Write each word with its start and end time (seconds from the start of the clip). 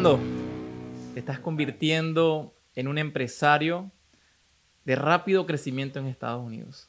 Te 0.00 1.20
estás 1.20 1.40
convirtiendo 1.40 2.54
en 2.74 2.88
un 2.88 2.96
empresario 2.96 3.90
de 4.86 4.96
rápido 4.96 5.44
crecimiento 5.44 5.98
en 5.98 6.06
Estados 6.06 6.42
Unidos. 6.42 6.88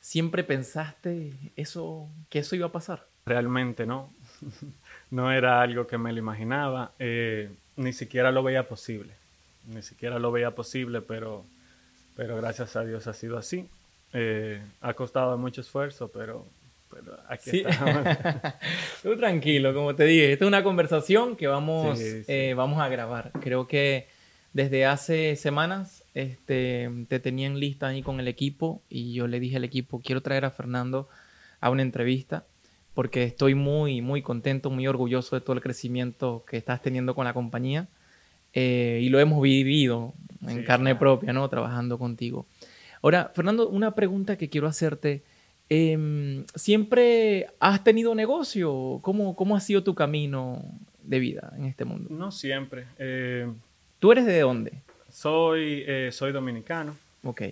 ¿Siempre 0.00 0.42
pensaste 0.42 1.34
eso, 1.54 2.08
que 2.30 2.40
eso 2.40 2.56
iba 2.56 2.66
a 2.66 2.72
pasar? 2.72 3.06
Realmente 3.26 3.86
no. 3.86 4.12
no 5.12 5.30
era 5.30 5.62
algo 5.62 5.86
que 5.86 5.96
me 5.96 6.12
lo 6.12 6.18
imaginaba. 6.18 6.90
Eh, 6.98 7.54
ni 7.76 7.92
siquiera 7.92 8.32
lo 8.32 8.42
veía 8.42 8.66
posible. 8.66 9.12
Ni 9.68 9.82
siquiera 9.82 10.18
lo 10.18 10.32
veía 10.32 10.50
posible, 10.50 11.00
pero, 11.00 11.44
pero 12.16 12.36
gracias 12.38 12.74
a 12.74 12.84
Dios 12.84 13.06
ha 13.06 13.14
sido 13.14 13.38
así. 13.38 13.68
Eh, 14.12 14.60
ha 14.80 14.94
costado 14.94 15.38
mucho 15.38 15.60
esfuerzo, 15.60 16.10
pero, 16.12 16.44
pero 16.94 17.18
aquí 17.28 17.64
estamos. 17.66 18.04
Tú 19.02 19.16
tranquilo, 19.16 19.74
como 19.74 19.94
te 19.94 20.04
dije, 20.04 20.32
esta 20.32 20.44
es 20.44 20.48
una 20.48 20.62
conversación 20.62 21.36
que 21.36 21.46
vamos, 21.46 21.98
eh, 22.00 22.54
vamos 22.56 22.80
a 22.80 22.88
grabar. 22.88 23.32
Creo 23.40 23.66
que 23.66 24.08
desde 24.52 24.86
hace 24.86 25.36
semanas 25.36 26.04
este, 26.14 26.88
te 27.08 27.18
tenían 27.18 27.58
lista 27.58 27.88
ahí 27.88 28.02
con 28.02 28.20
el 28.20 28.28
equipo 28.28 28.82
y 28.88 29.12
yo 29.12 29.26
le 29.26 29.40
dije 29.40 29.56
al 29.56 29.64
equipo, 29.64 30.00
quiero 30.00 30.22
traer 30.22 30.44
a 30.44 30.50
Fernando 30.50 31.08
a 31.60 31.70
una 31.70 31.82
entrevista 31.82 32.46
porque 32.94 33.24
estoy 33.24 33.54
muy, 33.54 34.00
muy 34.00 34.22
contento, 34.22 34.70
muy 34.70 34.86
orgulloso 34.86 35.34
de 35.34 35.40
todo 35.40 35.54
el 35.54 35.62
crecimiento 35.62 36.44
que 36.48 36.56
estás 36.56 36.80
teniendo 36.80 37.14
con 37.16 37.24
la 37.24 37.34
compañía 37.34 37.88
eh, 38.52 39.00
y 39.02 39.08
lo 39.08 39.18
hemos 39.18 39.42
vivido 39.42 40.14
en 40.46 40.62
carne 40.64 40.94
propia, 40.94 41.32
¿no? 41.32 41.48
Trabajando 41.48 41.98
contigo. 41.98 42.46
Ahora, 43.02 43.32
Fernando, 43.34 43.68
una 43.68 43.94
pregunta 43.94 44.38
que 44.38 44.48
quiero 44.48 44.68
hacerte. 44.68 45.24
Em, 45.68 46.44
¿Siempre 46.54 47.48
has 47.58 47.82
tenido 47.82 48.14
negocio? 48.14 49.00
¿Cómo, 49.02 49.34
¿Cómo 49.34 49.56
ha 49.56 49.60
sido 49.60 49.82
tu 49.82 49.94
camino 49.94 50.62
de 51.02 51.18
vida 51.18 51.52
en 51.56 51.64
este 51.64 51.84
mundo? 51.84 52.08
No 52.10 52.30
siempre. 52.30 52.86
Eh, 52.98 53.50
¿Tú 53.98 54.12
eres 54.12 54.26
de 54.26 54.40
dónde? 54.40 54.82
Soy, 55.08 55.84
eh, 55.86 56.10
soy 56.12 56.32
dominicano. 56.32 56.96
Ok. 57.22 57.42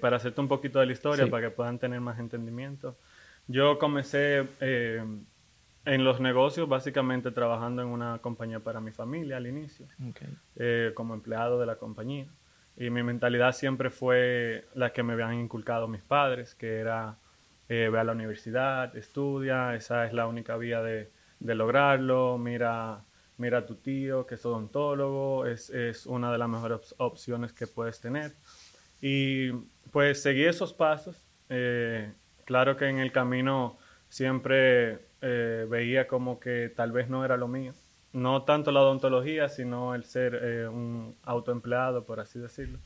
para 0.00 0.16
hacerte 0.16 0.40
un 0.40 0.48
poquito 0.48 0.78
de 0.80 0.86
la 0.86 0.92
historia, 0.92 1.26
para 1.28 1.48
que 1.48 1.54
puedan 1.54 1.78
tener 1.78 2.00
más 2.00 2.18
entendimiento. 2.18 2.96
Yo 3.46 3.78
comencé 3.78 4.46
eh, 4.60 5.04
en 5.84 6.04
los 6.04 6.20
negocios 6.20 6.68
básicamente 6.68 7.32
trabajando 7.32 7.82
en 7.82 7.88
una 7.88 8.18
compañía 8.18 8.60
para 8.60 8.80
mi 8.80 8.92
familia 8.92 9.38
al 9.38 9.46
inicio, 9.48 9.86
eh, 10.56 10.92
como 10.94 11.14
empleado 11.14 11.58
de 11.58 11.66
la 11.66 11.76
compañía. 11.76 12.26
Y 12.80 12.90
mi 12.90 13.04
mentalidad 13.04 13.52
siempre 13.52 13.90
fue 13.90 14.64
la 14.74 14.92
que 14.92 15.04
me 15.04 15.12
habían 15.12 15.34
inculcado 15.34 15.86
mis 15.86 16.02
padres, 16.02 16.56
que 16.56 16.78
era 16.78 17.16
eh, 17.68 17.88
ve 17.92 18.00
a 18.00 18.02
la 18.02 18.10
universidad, 18.10 18.96
estudia, 18.96 19.76
esa 19.76 20.04
es 20.04 20.12
la 20.12 20.26
única 20.26 20.56
vía 20.56 20.82
de, 20.82 21.12
lograrlo, 21.40 22.38
mira, 22.38 23.04
mira 23.36 23.58
a 23.58 23.66
tu 23.66 23.76
tío 23.76 24.26
que 24.26 24.34
es 24.34 24.44
odontólogo, 24.44 25.46
es, 25.46 25.70
es 25.70 26.06
una 26.06 26.32
de 26.32 26.38
las 26.38 26.48
mejores 26.48 26.94
opciones 26.98 27.52
que 27.52 27.68
puedes 27.68 28.00
tener. 28.00 28.32
Y 29.00 29.52
pues 29.92 30.20
seguí 30.20 30.44
esos 30.44 30.74
pasos. 30.74 31.22
Eh, 31.48 32.10
Claro 32.50 32.76
que 32.76 32.88
en 32.88 32.98
el 32.98 33.12
camino 33.12 33.78
siempre 34.08 34.98
eh, 35.20 35.66
veía 35.70 36.08
como 36.08 36.40
que 36.40 36.68
tal 36.74 36.90
vez 36.90 37.08
no 37.08 37.24
era 37.24 37.36
lo 37.36 37.46
mío. 37.46 37.74
No 38.12 38.42
tanto 38.42 38.72
la 38.72 38.82
odontología, 38.82 39.48
sino 39.48 39.94
el 39.94 40.04
ser 40.04 40.34
eh, 40.42 40.68
un 40.68 41.16
autoempleado, 41.22 42.04
por 42.04 42.18
así 42.18 42.38
decirlo, 42.38 42.78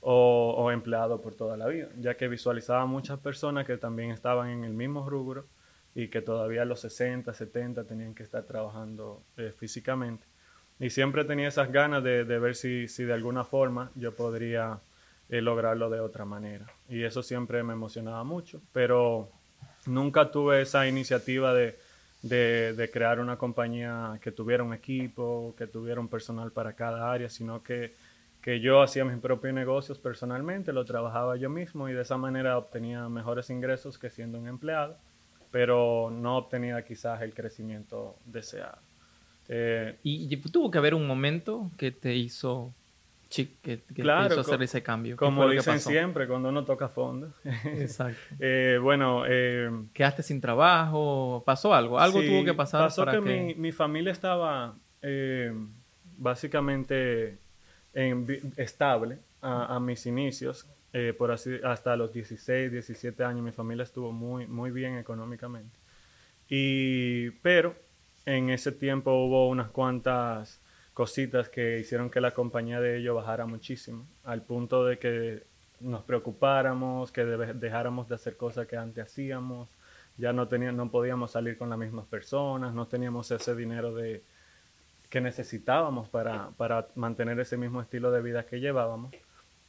o, 0.00 0.70
empleado 0.70 1.20
por 1.20 1.34
toda 1.34 1.56
la 1.56 1.66
vida, 1.66 1.88
ya 1.98 2.16
que 2.16 2.28
visualizaba 2.28 2.86
muchas 2.86 3.18
personas 3.18 3.66
que 3.66 3.78
también 3.78 4.10
estaban 4.10 4.50
en 4.50 4.64
el 4.64 4.74
mismo 4.74 5.08
rubro 5.08 5.46
y 5.94 6.08
que 6.08 6.22
todavía 6.22 6.62
a 6.62 6.64
los 6.64 6.80
60, 6.80 7.32
70 7.32 7.84
tenían 7.84 8.14
que 8.14 8.22
estar 8.22 8.44
trabajando 8.44 9.22
eh, 9.36 9.52
físicamente. 9.56 10.24
Y 10.78 10.90
siempre 10.90 11.24
tenía 11.24 11.48
esas 11.48 11.72
ganas 11.72 12.04
de, 12.04 12.22
ver 12.24 12.54
si, 12.54 12.86
si, 12.86 13.02
de 13.04 13.12
alguna 13.12 13.42
forma 13.44 13.90
yo 13.96 14.14
podría 14.14 14.80
lograrlo 15.28 15.90
de 15.90 15.98
otra 15.98 16.24
manera. 16.24 16.66
Y 16.88 17.02
eso 17.02 17.22
siempre 17.22 17.64
me 17.64 17.72
emocionaba 17.72 18.22
mucho, 18.22 18.62
pero 18.72 19.28
nunca 19.86 20.30
tuve 20.30 20.62
esa 20.62 20.86
iniciativa 20.86 21.52
de, 21.52 21.76
de, 22.22 22.90
crear 22.92 23.20
una 23.20 23.36
compañía 23.36 24.18
que 24.20 24.32
tuviera 24.32 24.62
un 24.62 24.74
equipo, 24.74 25.54
que 25.56 25.66
tuviera 25.66 26.00
un 26.00 26.08
personal 26.08 26.52
para 26.52 26.72
cada 26.72 27.10
área, 27.10 27.28
sino 27.28 27.62
que, 27.62 27.94
que 28.42 28.60
yo 28.60 28.82
hacía 28.82 29.04
mis 29.04 29.18
propios 29.20 29.54
negocios 29.54 29.98
personalmente, 29.98 30.72
lo 30.72 30.84
trabajaba 30.84 31.36
yo 31.36 31.50
mismo 31.50 31.88
y 31.88 31.92
de 31.92 32.02
esa 32.02 32.16
manera 32.16 32.58
obtenía 32.58 33.08
mejores 33.08 33.50
ingresos 33.50 33.98
que 33.98 34.10
siendo 34.10 34.38
un 34.38 34.48
empleado, 34.48 34.96
pero 35.50 36.10
no 36.10 36.36
obtenía 36.36 36.84
quizás 36.84 37.22
el 37.22 37.34
crecimiento 37.34 38.16
deseado. 38.24 38.78
Eh, 39.50 39.96
y 40.02 40.36
tuvo 40.36 40.70
que 40.70 40.78
haber 40.78 40.94
un 40.94 41.06
momento 41.06 41.70
que 41.78 41.90
te 41.90 42.14
hizo 42.14 42.74
que, 43.28 43.82
claro, 43.94 44.40
hacer 44.40 44.62
ese 44.62 44.82
cambio. 44.82 45.16
Como 45.16 45.48
dicen 45.48 45.80
siempre, 45.80 46.26
cuando 46.26 46.48
uno 46.48 46.64
toca 46.64 46.88
fondo. 46.88 47.32
Exacto. 47.64 48.18
Eh, 48.40 48.78
bueno... 48.80 49.24
Eh, 49.28 49.70
¿Quedaste 49.92 50.22
sin 50.22 50.40
trabajo? 50.40 51.42
¿Pasó 51.44 51.74
algo? 51.74 51.98
¿Algo 51.98 52.22
tuvo 52.22 52.44
que 52.44 52.54
pasar 52.54 52.84
pasó 52.84 53.04
que, 53.04 53.20
Mi, 53.20 53.54
mi, 53.54 53.72
familia 53.72 54.12
estaba 54.12 54.76
eh, 55.02 55.52
básicamente 56.16 57.38
estable 58.56 59.18
a, 59.42 59.78
mis 59.78 60.06
inicios. 60.06 60.66
por 61.18 61.30
así, 61.30 61.58
hasta 61.62 61.96
los 61.96 62.12
16, 62.12 62.72
17 62.72 63.24
años 63.24 63.42
mi 63.42 63.52
familia 63.52 63.82
estuvo 63.82 64.10
muy, 64.10 64.46
muy 64.46 64.70
bien 64.70 64.96
económicamente. 64.96 65.78
Y, 66.48 67.30
pero 67.42 67.76
en 68.24 68.48
ese 68.48 68.72
tiempo 68.72 69.12
hubo 69.12 69.48
unas 69.48 69.68
cuantas 69.68 70.60
cositas 70.98 71.48
que 71.48 71.78
hicieron 71.78 72.10
que 72.10 72.20
la 72.20 72.32
compañía 72.32 72.80
de 72.80 72.98
ellos 72.98 73.14
bajara 73.14 73.46
muchísimo, 73.46 74.04
al 74.24 74.42
punto 74.42 74.84
de 74.84 74.98
que 74.98 75.44
nos 75.78 76.02
preocupáramos, 76.02 77.12
que 77.12 77.24
dejáramos 77.24 78.08
de 78.08 78.16
hacer 78.16 78.36
cosas 78.36 78.66
que 78.66 78.76
antes 78.76 79.04
hacíamos, 79.04 79.68
ya 80.16 80.32
no, 80.32 80.48
teníamos, 80.48 80.76
no 80.76 80.90
podíamos 80.90 81.30
salir 81.30 81.56
con 81.56 81.70
las 81.70 81.78
mismas 81.78 82.04
personas, 82.06 82.74
no 82.74 82.88
teníamos 82.88 83.30
ese 83.30 83.54
dinero 83.54 83.94
de, 83.94 84.24
que 85.08 85.20
necesitábamos 85.20 86.08
para, 86.08 86.50
para 86.56 86.88
mantener 86.96 87.38
ese 87.38 87.56
mismo 87.56 87.80
estilo 87.80 88.10
de 88.10 88.20
vida 88.20 88.44
que 88.44 88.58
llevábamos. 88.58 89.14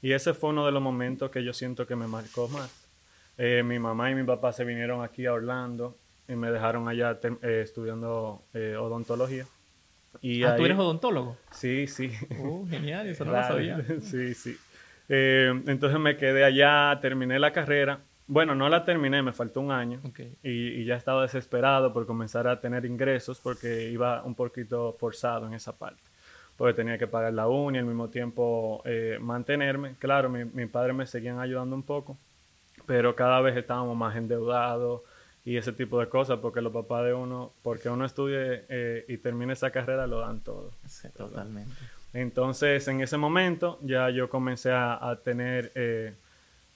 Y 0.02 0.14
ese 0.14 0.34
fue 0.34 0.50
uno 0.50 0.66
de 0.66 0.72
los 0.72 0.82
momentos 0.82 1.30
que 1.30 1.44
yo 1.44 1.54
siento 1.54 1.86
que 1.86 1.96
me 1.96 2.08
marcó 2.08 2.48
más. 2.48 2.90
Eh, 3.38 3.62
mi 3.64 3.78
mamá 3.78 4.10
y 4.10 4.16
mi 4.16 4.24
papá 4.24 4.52
se 4.52 4.66
vinieron 4.66 5.04
aquí 5.04 5.28
a 5.28 5.34
Orlando 5.34 5.96
y 6.28 6.34
me 6.34 6.50
dejaron 6.50 6.88
allá 6.88 7.20
eh, 7.22 7.62
estudiando 7.64 8.42
eh, 8.56 8.76
odontología. 8.76 9.46
Y 10.22 10.44
ah, 10.44 10.56
¿tú 10.56 10.66
eres 10.66 10.78
odontólogo? 10.78 11.38
Sí, 11.52 11.88
sí. 11.88 12.12
Uh, 12.40 12.68
genial, 12.68 13.08
eso 13.08 13.26
no 13.26 13.32
lo 13.32 13.44
sabía. 13.44 13.84
Sí, 14.02 14.34
sí. 14.34 14.58
Eh, 15.08 15.52
entonces 15.68 16.00
me 16.00 16.18
quedé 16.18 16.44
allá, 16.44 16.98
terminé 17.02 17.40
la 17.40 17.52
carrera. 17.52 18.00
Bueno, 18.28 18.54
no 18.54 18.70
la 18.70 18.84
terminé, 18.84 19.24
me 19.24 19.34
faltó 19.34 19.60
un 19.60 19.72
año. 19.72 20.02
Y, 20.44 20.86
ya 20.86 20.96
estaba 20.96 21.24
desesperado 21.24 21.92
por 21.94 22.06
comenzar 22.06 22.48
a 22.48 22.60
tener 22.60 22.86
ingresos 22.86 23.40
porque 23.40 23.90
iba 23.90 24.24
un 24.24 24.36
poquito 24.36 24.96
forzado 25.00 25.48
en 25.48 25.54
esa 25.54 25.76
parte. 25.78 26.04
Porque 26.56 26.74
tenía 26.74 26.98
que 26.98 27.08
pagar 27.08 27.34
la 27.34 27.48
uni 27.48 27.78
y 27.78 27.80
al 27.80 27.86
mismo 27.86 28.10
tiempo 28.10 28.84
eh, 28.86 29.18
mantenerme. 29.20 29.96
Claro, 29.98 30.30
mi, 30.30 30.46
mi 30.46 30.68
padre 30.68 30.94
me 30.94 31.08
seguían 31.08 31.40
ayudando 31.40 31.76
un 31.76 31.84
poco, 31.84 32.18
pero 32.86 33.16
cada 33.16 33.42
vez 33.42 33.58
estábamos 33.58 33.98
más 33.98 34.16
endeudados 34.16 35.02
y 35.50 35.58
ese 35.58 35.74
tipo 35.74 36.00
de 36.00 36.08
cosas, 36.08 36.38
porque 36.38 36.62
los 36.62 36.72
papás 36.72 37.06
de 37.06 37.14
uno, 37.16 37.54
porque 37.64 37.90
uno 37.90 38.06
estudie 38.06 38.66
eh, 38.70 39.06
y 39.08 39.18
termine 39.18 39.54
esa 39.54 39.72
carrera, 39.72 40.06
lo 40.06 40.20
dan 40.20 40.42
todo. 40.42 40.70
Sí, 40.86 41.10
totalmente. 41.10 41.74
Entonces, 42.14 42.88
en 42.88 43.02
ese 43.02 43.18
momento 43.18 43.80
ya 43.82 44.12
yo 44.12 44.30
comencé 44.30 44.72
a, 44.72 45.20
tener, 45.24 45.72
eh, 45.74 46.14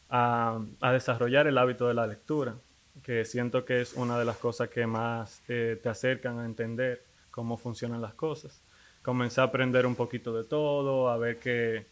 a, 0.10 0.60
desarrollar 0.92 1.46
el 1.46 1.60
hábito 1.60 1.88
de 1.88 1.94
la 1.94 2.08
lectura, 2.08 2.56
que 3.04 3.26
siento 3.26 3.64
que 3.64 3.80
es 3.80 3.94
una 3.94 4.18
de 4.18 4.26
las 4.26 4.38
cosas 4.38 4.70
que 4.70 4.88
más 4.88 5.44
eh, 5.50 5.80
te 5.84 5.90
acercan 5.90 6.40
a 6.40 6.46
entender 6.46 7.04
cómo 7.30 7.58
funcionan 7.58 8.02
las 8.02 8.16
cosas. 8.16 8.60
Comencé 9.04 9.40
a 9.40 9.44
aprender 9.44 9.86
un 9.86 9.94
poquito 9.94 10.36
de 10.36 10.46
todo, 10.46 11.12
a 11.12 11.18
ver 11.18 11.38
que 11.38 11.86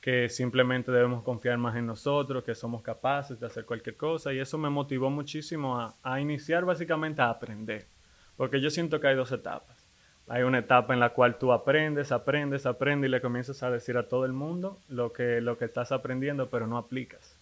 que 0.00 0.28
simplemente 0.28 0.92
debemos 0.92 1.22
confiar 1.22 1.58
más 1.58 1.76
en 1.76 1.86
nosotros, 1.86 2.44
que 2.44 2.54
somos 2.54 2.82
capaces 2.82 3.40
de 3.40 3.46
hacer 3.46 3.64
cualquier 3.64 3.96
cosa 3.96 4.32
y 4.32 4.38
eso 4.38 4.58
me 4.58 4.70
motivó 4.70 5.10
muchísimo 5.10 5.78
a, 6.02 6.20
iniciar 6.20 6.64
básicamente 6.64 7.22
a 7.22 7.30
aprender, 7.30 7.86
porque 8.36 8.60
yo 8.60 8.70
siento 8.70 9.00
que 9.00 9.08
hay 9.08 9.16
dos 9.16 9.32
etapas. 9.32 9.84
Hay 10.28 10.42
una 10.42 10.58
etapa 10.58 10.92
en 10.92 10.98
la 10.98 11.10
cual 11.10 11.38
tú 11.38 11.52
aprendes, 11.52 12.10
aprendes, 12.10 12.66
aprendes 12.66 13.08
y 13.08 13.10
le 13.12 13.20
comienzas 13.20 13.62
a 13.62 13.70
decir 13.70 13.96
a 13.96 14.08
todo 14.08 14.24
el 14.24 14.32
mundo 14.32 14.80
lo 14.88 15.12
que, 15.12 15.40
lo 15.40 15.56
que 15.56 15.66
estás 15.66 15.92
aprendiendo, 15.92 16.50
pero 16.50 16.66
no 16.66 16.78
aplicas. 16.78 17.38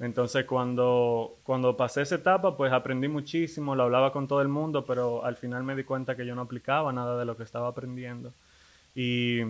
Entonces 0.00 0.44
cuando, 0.44 1.36
cuando 1.44 1.76
pasé 1.76 2.02
esa 2.02 2.16
etapa, 2.16 2.56
pues 2.56 2.72
aprendí 2.72 3.06
muchísimo, 3.06 3.76
lo 3.76 3.84
hablaba 3.84 4.12
con 4.12 4.26
todo 4.26 4.40
el 4.40 4.48
mundo, 4.48 4.84
pero 4.84 5.24
al 5.24 5.36
final 5.36 5.62
me 5.62 5.76
di 5.76 5.84
cuenta 5.84 6.16
que 6.16 6.26
yo 6.26 6.34
no 6.34 6.42
aplicaba 6.42 6.92
nada 6.92 7.18
de 7.18 7.24
lo 7.26 7.36
que 7.36 7.42
estaba 7.42 7.68
aprendiendo. 7.68 8.32
Y 8.94 9.42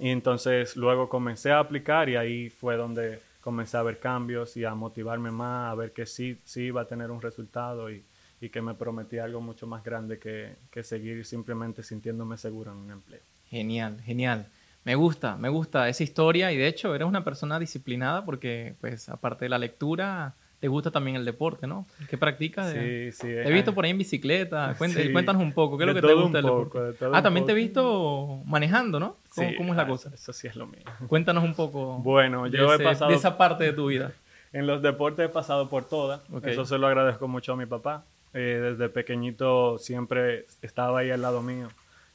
y 0.00 0.10
entonces 0.10 0.76
luego 0.76 1.08
comencé 1.08 1.52
a 1.52 1.58
aplicar 1.58 2.08
y 2.08 2.16
ahí 2.16 2.50
fue 2.50 2.76
donde 2.76 3.20
comencé 3.40 3.76
a 3.76 3.82
ver 3.82 3.98
cambios 3.98 4.56
y 4.56 4.64
a 4.64 4.74
motivarme 4.74 5.30
más, 5.30 5.72
a 5.72 5.74
ver 5.74 5.92
que 5.92 6.06
sí, 6.06 6.38
sí 6.44 6.62
iba 6.62 6.82
a 6.82 6.86
tener 6.86 7.10
un 7.10 7.20
resultado 7.20 7.90
y, 7.90 8.04
y 8.40 8.48
que 8.48 8.62
me 8.62 8.74
prometí 8.74 9.18
algo 9.18 9.40
mucho 9.40 9.66
más 9.66 9.84
grande 9.84 10.18
que, 10.18 10.56
que 10.70 10.82
seguir 10.82 11.24
simplemente 11.24 11.82
sintiéndome 11.82 12.36
seguro 12.36 12.72
en 12.72 12.78
un 12.78 12.90
empleo. 12.90 13.20
Genial, 13.48 14.00
genial. 14.02 14.46
Me 14.84 14.94
gusta, 14.94 15.36
me 15.36 15.48
gusta 15.48 15.88
esa 15.88 16.02
historia 16.02 16.50
y 16.52 16.56
de 16.56 16.66
hecho 16.66 16.94
eres 16.94 17.06
una 17.06 17.22
persona 17.22 17.58
disciplinada 17.58 18.24
porque 18.24 18.74
pues 18.80 19.08
aparte 19.08 19.44
de 19.44 19.48
la 19.48 19.58
lectura 19.58 20.34
te 20.62 20.68
gusta 20.68 20.92
también 20.92 21.16
el 21.16 21.24
deporte, 21.24 21.66
¿no? 21.66 21.86
¿Qué 22.08 22.16
practicas? 22.16 22.70
Sí, 22.70 23.10
sí. 23.10 23.26
Te 23.26 23.48
he 23.48 23.52
visto 23.52 23.74
por 23.74 23.84
ahí 23.84 23.90
en 23.90 23.98
bicicleta. 23.98 24.76
Cuéntanos, 24.78 25.42
un 25.42 25.52
poco, 25.52 25.76
¿qué 25.76 25.82
es 25.82 25.88
lo 25.88 25.94
que 25.94 26.06
te 26.06 26.14
gusta 26.14 26.38
del 26.38 26.44
deporte? 26.44 27.04
ah, 27.12 27.20
también 27.20 27.44
te 27.44 27.50
he 27.50 27.54
visto 27.56 28.42
manejando, 28.44 29.00
¿no? 29.00 29.16
¿Cómo, 29.34 29.72
es 29.72 29.76
la 29.76 29.82
ah, 29.82 29.88
cosa? 29.88 30.12
Eso 30.14 30.32
sí 30.32 30.46
es 30.46 30.54
lo 30.54 30.68
mío. 30.68 30.82
Cuéntanos 31.08 31.42
un 31.42 31.54
poco. 31.54 31.98
Bueno, 31.98 32.46
yo 32.46 32.72
he 32.72 32.78
pasado... 32.78 33.10
De 33.10 33.16
esa 33.16 33.36
parte 33.36 33.64
de 33.64 33.72
tu 33.72 33.88
vida. 33.88 34.12
En 34.54 34.66
los 34.66 34.82
deportes 34.82 35.24
he 35.24 35.28
pasado 35.30 35.70
por 35.70 35.88
todas. 35.88 36.20
Eso 36.44 36.66
se 36.66 36.76
lo 36.76 36.86
agradezco 36.86 37.26
mucho 37.26 37.54
a 37.54 37.56
mi 37.56 37.64
papá. 37.64 38.04
Eh, 38.34 38.60
desde 38.62 38.90
pequeñito 38.90 39.78
siempre 39.78 40.44
estaba 40.60 41.00
ahí 41.00 41.10
al 41.10 41.22
lado 41.22 41.42
mío, 41.42 41.68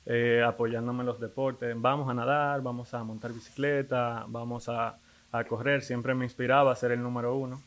eh, 0.06 0.44
apoyándome 0.46 1.00
en 1.00 1.08
los 1.08 1.20
deportes. 1.20 1.76
Vamos 1.76 2.08
a 2.10 2.14
nadar, 2.14 2.62
vamos 2.62 2.94
a 2.94 3.04
montar 3.04 3.34
bicicleta, 3.34 4.24
vamos 4.28 4.70
a, 4.70 4.98
a, 5.32 5.44
correr. 5.46 5.82
Siempre 5.82 6.14
me 6.14 6.26
inspiraba 6.26 6.72
a 6.72 6.76
ser 6.76 6.92
el 6.92 7.02
número 7.02 7.36
uno. 7.36 7.60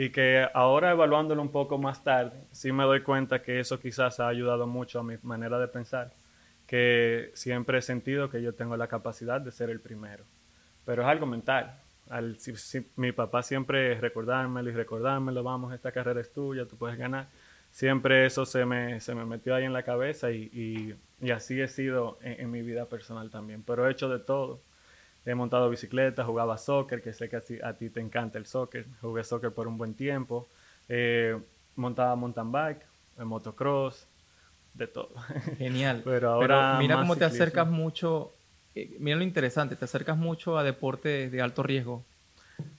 Y 0.00 0.10
que 0.10 0.46
ahora 0.54 0.92
evaluándolo 0.92 1.42
un 1.42 1.52
poco 1.52 1.76
más 1.76 2.02
tarde, 2.02 2.40
sí 2.52 2.72
me 2.72 2.84
doy 2.84 3.02
cuenta 3.02 3.42
que 3.42 3.60
eso 3.60 3.78
quizás 3.78 4.20
ha 4.20 4.28
ayudado 4.28 4.66
mucho 4.66 5.00
a 5.00 5.02
mi 5.02 5.16
manera 5.22 5.58
de 5.58 5.68
pensar. 5.68 6.12
Que 6.66 7.30
siempre 7.34 7.78
he 7.78 7.82
sentido 7.82 8.30
que 8.30 8.40
yo 8.40 8.54
tengo 8.54 8.76
la 8.76 8.86
capacidad 8.86 9.40
de 9.40 9.50
ser 9.50 9.68
el 9.70 9.80
primero. 9.80 10.24
Pero 10.84 11.02
es 11.02 11.08
algo 11.08 11.26
mental 11.26 11.74
al, 12.10 12.36
mi 12.96 13.12
papá 13.12 13.42
siempre 13.42 13.94
recordármelo 13.94 14.68
y 14.68 14.72
recordármelo, 14.72 15.42
vamos, 15.42 15.72
esta 15.72 15.92
carrera 15.92 16.20
es 16.20 16.32
tuya, 16.32 16.66
tú 16.66 16.76
puedes 16.76 16.98
ganar. 16.98 17.28
Siempre 17.70 18.26
eso 18.26 18.44
se 18.44 18.66
me, 18.66 19.00
se 19.00 19.14
me 19.14 19.24
metió 19.24 19.54
ahí 19.54 19.64
en 19.64 19.72
la 19.72 19.84
cabeza 19.84 20.32
y, 20.32 20.98
y, 21.22 21.30
así 21.30 21.60
he 21.60 21.68
sido 21.68 22.18
en, 22.20 22.50
mi 22.50 22.62
vida 22.62 22.86
personal 22.86 23.30
también. 23.30 23.62
Pero 23.62 23.86
he 23.86 23.92
hecho 23.92 24.08
de 24.08 24.18
todo. 24.18 24.60
He 25.26 25.34
montado 25.34 25.68
bicicleta, 25.68 26.24
jugaba 26.24 26.56
soccer, 26.56 27.02
que 27.02 27.12
sé 27.12 27.28
que 27.28 27.36
a 27.62 27.72
ti, 27.74 27.90
te 27.90 28.00
encanta 28.00 28.38
el 28.38 28.46
soccer. 28.46 28.86
Jugué 29.00 29.22
soccer 29.24 29.52
por 29.52 29.68
un 29.68 29.76
buen 29.76 29.94
tiempo. 29.94 30.48
Eh, 30.88 31.38
montaba 31.76 32.16
mountain 32.16 32.50
bike, 32.50 32.86
motocross, 33.18 34.06
de 34.74 34.86
todo. 34.86 35.10
Genial. 35.58 36.02
Pero 36.04 36.30
ahora 36.30 36.76
mira 36.78 36.96
cómo 36.96 37.16
te 37.16 37.24
acercas 37.24 37.68
mucho 37.68 38.32
eh, 38.74 38.96
mira 38.98 39.16
lo 39.16 39.24
interesante, 39.24 39.76
te 39.76 39.84
acercas 39.84 40.16
mucho 40.16 40.58
a 40.58 40.62
deportes 40.62 41.30
de 41.30 41.42
alto 41.42 41.62
riesgo. 41.62 42.04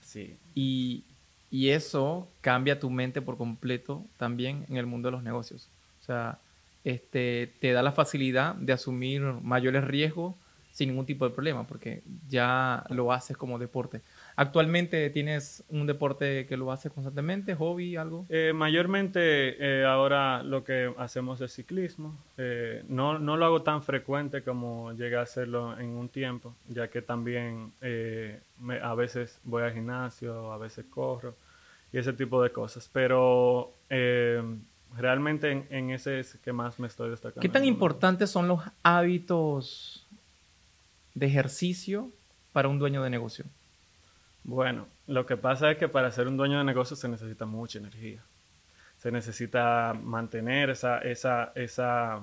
Sí. 0.01 0.37
Y, 0.55 1.03
y, 1.49 1.69
eso 1.69 2.27
cambia 2.41 2.79
tu 2.79 2.89
mente 2.89 3.21
por 3.21 3.37
completo 3.37 4.05
también 4.17 4.65
en 4.69 4.77
el 4.77 4.85
mundo 4.85 5.07
de 5.07 5.13
los 5.13 5.23
negocios. 5.23 5.69
O 6.01 6.05
sea, 6.05 6.39
este, 6.83 7.51
te 7.59 7.71
da 7.73 7.81
la 7.81 7.91
facilidad 7.91 8.55
de 8.55 8.73
asumir 8.73 9.21
mayores 9.21 9.83
riesgos 9.83 10.35
sin 10.71 10.89
ningún 10.89 11.05
tipo 11.05 11.27
de 11.27 11.31
problema, 11.33 11.67
porque 11.67 12.01
ya 12.29 12.85
lo 12.89 13.11
haces 13.11 13.35
como 13.35 13.59
deporte. 13.59 14.01
¿Actualmente 14.37 15.09
tienes 15.09 15.63
un 15.69 15.85
deporte 15.85 16.45
que 16.47 16.55
lo 16.55 16.71
haces 16.71 16.91
constantemente, 16.91 17.55
hobby, 17.55 17.97
algo? 17.97 18.25
Eh, 18.29 18.53
mayormente 18.55 19.19
eh, 19.59 19.85
ahora 19.85 20.43
lo 20.43 20.63
que 20.63 20.93
hacemos 20.97 21.41
es 21.41 21.53
ciclismo. 21.53 22.17
Eh, 22.37 22.83
no, 22.87 23.19
no, 23.19 23.35
lo 23.35 23.45
hago 23.45 23.61
tan 23.63 23.83
frecuente 23.83 24.43
como 24.43 24.93
llegué 24.93 25.17
a 25.17 25.21
hacerlo 25.21 25.77
en 25.77 25.89
un 25.89 26.07
tiempo, 26.07 26.55
ya 26.69 26.87
que 26.87 27.01
también 27.01 27.73
a 28.81 28.95
veces 28.95 29.39
voy 29.43 29.63
al 29.63 29.73
gimnasio, 29.73 30.53
a 30.53 30.57
veces 30.57 30.85
corro 30.89 31.35
y 31.91 31.97
ese 31.97 32.13
tipo 32.13 32.41
de 32.41 32.51
cosas. 32.51 32.89
Pero 32.93 33.73
realmente 34.97 35.51
en, 35.51 35.67
en, 35.69 35.89
ese 35.91 36.19
es 36.19 36.37
que 36.37 36.53
más 36.53 36.79
me 36.79 36.87
estoy 36.87 37.09
destacando. 37.09 37.41
¿Qué 37.41 37.49
tan 37.49 37.65
importantes 37.65 38.29
son 38.29 38.47
los 38.47 38.61
hábitos 38.83 40.00
de 41.13 41.25
ejercicio 41.25 42.09
para 42.53 42.67
un 42.67 42.79
dueño 42.79 43.03
de 43.03 43.09
negocio? 43.09 43.45
Bueno, 44.43 44.87
lo 45.07 45.25
que 45.25 45.37
pasa 45.37 45.71
es 45.71 45.77
que 45.77 45.87
para 45.87 46.11
ser 46.11 46.27
un 46.27 46.37
dueño 46.37 46.57
de 46.57 46.63
negocio 46.63 46.95
se 46.95 47.07
necesita 47.07 47.45
mucha 47.45 47.79
energía. 47.79 48.21
Se 48.97 49.11
necesita 49.11 49.93
mantener 50.01 50.69
esa, 50.69 50.99
esa, 50.99 51.51
esa, 51.55 52.21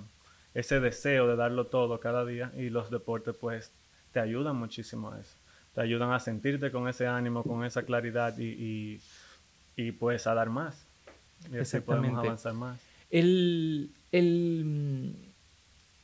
ese 0.54 0.80
deseo 0.80 1.26
de 1.26 1.36
darlo 1.36 1.66
todo 1.66 2.00
cada 2.00 2.24
día 2.24 2.52
y 2.56 2.70
los 2.70 2.90
deportes 2.90 3.36
pues 3.36 3.72
te 4.12 4.20
ayudan 4.20 4.56
muchísimo 4.56 5.12
a 5.12 5.20
eso. 5.20 5.34
Te 5.74 5.80
ayudan 5.80 6.12
a 6.12 6.18
sentirte 6.18 6.70
con 6.70 6.88
ese 6.88 7.06
ánimo, 7.06 7.42
con 7.42 7.64
esa 7.64 7.82
claridad 7.82 8.36
y, 8.38 9.00
y, 9.76 9.92
pues 9.92 10.26
a 10.26 10.34
dar 10.34 10.50
más. 10.50 10.84
Y 11.52 11.58
así 11.58 11.78
podemos 11.80 12.18
avanzar 12.18 12.54
más. 12.54 12.80
El, 13.10 13.90
el, 14.10 15.14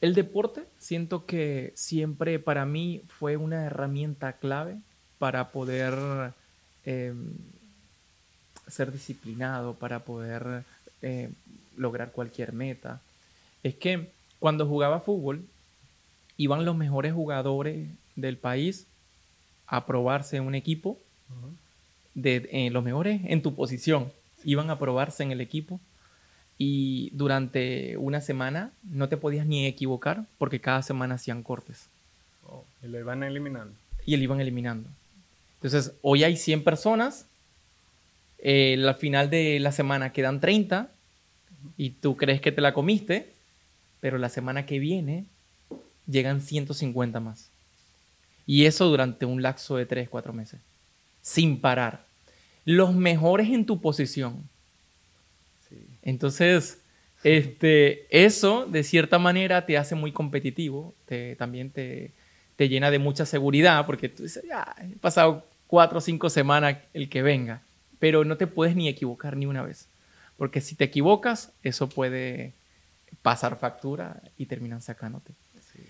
el 0.05 0.13
deporte 0.13 0.67
siento 0.79 1.25
que 1.25 1.73
siempre 1.77 2.39
para 2.39 2.67
mí 2.67 3.01
fue 3.09 3.39
una 3.39 3.65
herramienta 3.65 4.35
clave 4.35 4.77
para 5.19 5.51
poder 5.51 5.95
em, 6.85 7.33
ser 8.69 8.93
disciplinado, 8.93 9.73
para 9.73 10.01
poder 10.01 10.63
eh, 11.01 11.31
lograr 11.79 12.13
cualquier 12.13 12.53
meta. 12.53 13.01
Es 13.63 13.77
que 13.77 14.11
cuando 14.41 14.67
jugaba 14.67 15.01
fútbol, 15.01 15.47
iban 16.37 16.67
los 16.67 16.77
mejores 16.77 17.15
jugadores 17.15 17.89
del 18.15 18.37
país 18.37 18.87
a 19.67 19.87
probarse 19.87 20.37
en 20.37 20.43
un 20.43 20.55
equipo, 20.55 20.99
de, 22.13 22.47
eh, 22.53 22.69
los 22.69 22.85
mejores 22.85 23.23
en 23.25 23.41
tu 23.41 23.55
posición, 23.55 24.13
iban 24.45 24.69
a 24.69 24.79
probarse 24.79 25.23
en 25.23 25.33
el 25.33 25.41
equipo 25.41 25.81
y 26.59 27.11
durante 27.11 27.97
una 27.97 28.21
semana 28.21 28.71
no 28.83 29.09
te 29.09 29.17
podías 29.17 29.47
ni 29.47 29.67
equivocar 29.67 30.27
porque 30.39 30.61
cada 30.61 30.83
semana 30.83 31.17
hacían 31.17 31.43
cortes. 31.43 31.89
Oh, 32.47 32.65
y 32.83 32.89
lo 32.89 32.99
iban 32.99 33.23
eliminando. 33.23 33.75
Y 34.07 34.17
lo 34.17 34.23
iban 34.23 34.41
eliminando. 34.41 34.89
Entonces, 35.57 35.95
hoy 36.03 36.25
hay 36.25 36.37
100 36.37 36.63
personas, 36.63 37.27
eh, 38.39 38.77
al 38.87 38.95
final 38.97 39.31
de 39.31 39.59
la 39.59 39.73
semana 39.73 40.13
quedan 40.13 40.41
30 40.41 40.91
y 41.79 41.91
tú 41.91 42.17
crees 42.17 42.43
que 42.43 42.53
te 42.53 42.61
la 42.61 42.75
comiste, 42.75 43.33
pero 44.01 44.19
la 44.19 44.29
semana 44.29 44.67
que 44.67 44.79
viene 44.79 45.25
llegan 46.07 46.43
150 46.43 47.21
más. 47.21 47.49
Y 48.47 48.67
eso 48.67 48.87
durante 48.87 49.25
un 49.25 49.41
lapso 49.41 49.77
de 49.77 49.87
3, 49.87 50.09
4 50.11 50.33
meses, 50.35 50.61
sin 51.23 51.59
parar. 51.59 52.05
Los 52.67 52.95
mejores 52.95 53.49
en 53.49 53.65
tu 53.65 53.81
posición. 53.81 54.49
Entonces, 56.05 56.79
este, 57.25 58.07
eso 58.11 58.67
de 58.67 58.85
cierta 58.85 59.19
manera 59.19 59.67
te 59.67 59.79
hace 59.79 59.95
muy 59.95 60.13
competitivo, 60.13 60.95
te, 61.07 61.35
también 61.37 61.71
te, 61.71 62.13
te 62.57 62.69
llena 62.69 62.91
de 62.91 62.99
mucha 62.99 63.27
seguridad, 63.27 63.85
porque 63.87 64.11
tú 64.11 64.23
dices, 64.23 64.45
ya, 64.47 64.77
he 64.81 64.97
pasado 64.99 65.45
cuatro 65.67 65.99
o 65.99 66.03
cinco 66.03 66.31
semanas 66.31 66.77
el 66.93 67.09
que 67.09 67.23
venga, 67.23 67.63
pero 67.99 68.25
no 68.25 68.37
te 68.37 68.47
puedes 68.47 68.77
ni 68.77 68.89
equivocar 68.89 69.37
ni 69.37 69.47
una 69.47 69.63
vez, 69.63 69.89
porque 70.37 70.61
si 70.61 70.75
te 70.75 70.85
equivocas, 70.85 71.53
eso 71.63 71.89
puede 71.89 72.53
pasar 73.23 73.59
factura 73.59 74.21
y 74.37 74.47
terminan 74.47 74.83
sacándote. 74.83 75.33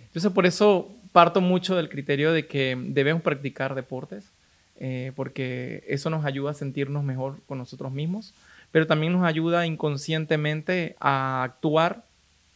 Entonces, 0.07 0.31
por 0.33 0.47
eso 0.47 0.95
parto 1.13 1.41
mucho 1.41 1.75
del 1.75 1.89
criterio 1.89 2.33
de 2.33 2.47
que 2.47 2.77
debemos 2.79 3.23
practicar 3.23 3.75
deportes, 3.75 4.31
eh, 4.77 5.13
porque 5.17 5.85
eso 5.89 6.09
nos 6.11 6.25
ayuda 6.25 6.53
a 6.53 6.55
sentirnos 6.55 7.03
mejor 7.03 7.41
con 7.47 7.59
nosotros 7.59 7.93
mismos, 7.93 8.33
pero 8.75 8.89
también 8.89 9.13
nos 9.13 9.25
ayuda 9.25 9.67
inconscientemente 9.67 10.97
a 10.99 11.45
actuar 11.45 12.03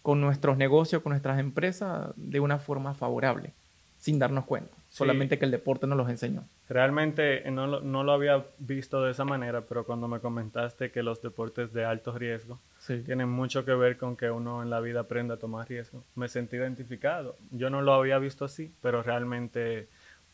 con 0.03 0.21
nuestros 0.21 0.57
negocios, 0.57 1.01
con 1.01 1.11
nuestras 1.11 1.39
empresas 1.39 2.09
de 2.17 2.41
una 2.41 2.59
forma 2.59 2.93
favorable, 2.93 3.53
sin 4.01 4.19
darnos 4.19 4.45
cuenta 4.45 4.77
solamente 4.91 5.39
que 5.39 5.45
el 5.45 5.53
deporte 5.53 5.87
nos 5.87 5.97
los 5.97 6.11
enseñó. 6.11 6.43
Realmente 6.69 7.47
eh, 7.47 7.53
no 7.53 7.69
lo, 7.69 7.83
no 7.83 8.03
lo, 8.03 8.11
había 8.11 8.45
visto 8.59 9.01
de 9.01 9.13
esa 9.13 9.25
manera, 9.25 9.61
pero 9.61 9.85
cuando 9.85 10.09
me 10.09 10.19
comentaste 10.19 10.91
que 10.91 11.05
los 11.05 11.23
deportes 11.23 11.73
de 11.73 11.85
alto 11.85 12.19
riesgo 12.19 12.59
tienen 13.05 13.29
mucho 13.29 13.65
que 13.65 13.75
ver 13.75 13.97
con 13.97 14.17
que 14.17 14.29
uno 14.29 14.65
en 14.65 14.71
la 14.71 14.81
vida 14.81 15.01
aprenda 15.01 15.35
a 15.35 15.39
tomar 15.39 15.69
riesgo, 15.69 16.03
me 16.17 16.27
sentí 16.27 16.57
identificado. 16.57 17.37
Yo 17.53 17.71
no 17.71 17.81
lo 17.81 17.93
había 17.93 18.19
visto 18.19 18.45
así, 18.45 18.73
pero 18.83 19.05
realmente, 19.05 19.87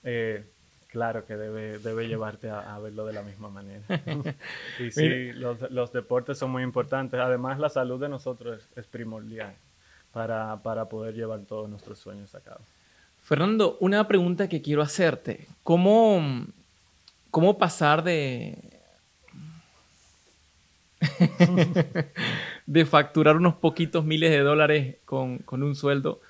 eh, 0.02 0.46
claro 0.94 1.26
que 1.26 1.36
debe, 1.36 1.80
debe 1.80 2.06
llevarte 2.06 2.48
a, 2.48 2.78
verlo 2.78 3.04
de 3.04 3.12
la 3.12 3.22
misma 3.22 3.48
manera. 3.48 3.82
y 4.78 4.92
sí, 4.92 5.32
los, 5.32 5.68
los, 5.72 5.92
deportes 5.92 6.38
son 6.38 6.52
muy 6.52 6.62
importantes. 6.62 7.18
Además, 7.18 7.58
la 7.58 7.68
salud 7.68 8.00
de 8.00 8.08
nosotros 8.08 8.60
es, 8.60 8.78
es 8.78 8.86
primordial 8.86 9.52
para, 10.12 10.62
para 10.62 10.88
poder 10.88 11.16
llevar 11.16 11.40
todos 11.40 11.68
nuestros 11.68 11.98
sueños 11.98 12.32
a 12.36 12.40
cabo. 12.40 12.60
Fernando, 13.24 13.76
una 13.80 14.06
pregunta 14.06 14.48
que 14.48 14.62
quiero 14.62 14.82
hacerte. 14.82 15.48
¿Cómo, 15.64 16.46
cómo 17.32 17.58
pasar 17.58 18.04
de, 18.04 18.56
de 22.66 22.86
facturar 22.86 23.36
unos 23.36 23.54
poquitos 23.54 24.04
miles 24.04 24.30
de 24.30 24.40
dólares 24.40 24.96
con, 25.04 25.42
un 25.48 25.74
sueldo 25.74 26.20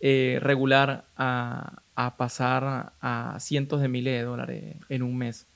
eh, 0.00 0.38
regular 0.42 1.06
a, 1.16 1.80
pasar 2.16 2.92
a 3.00 3.36
cientos 3.40 3.80
de 3.80 3.88
miles 3.88 4.14
de 4.14 4.22
dólares 4.22 4.76
en 4.88 5.02
un 5.02 5.16
mes? 5.16 5.46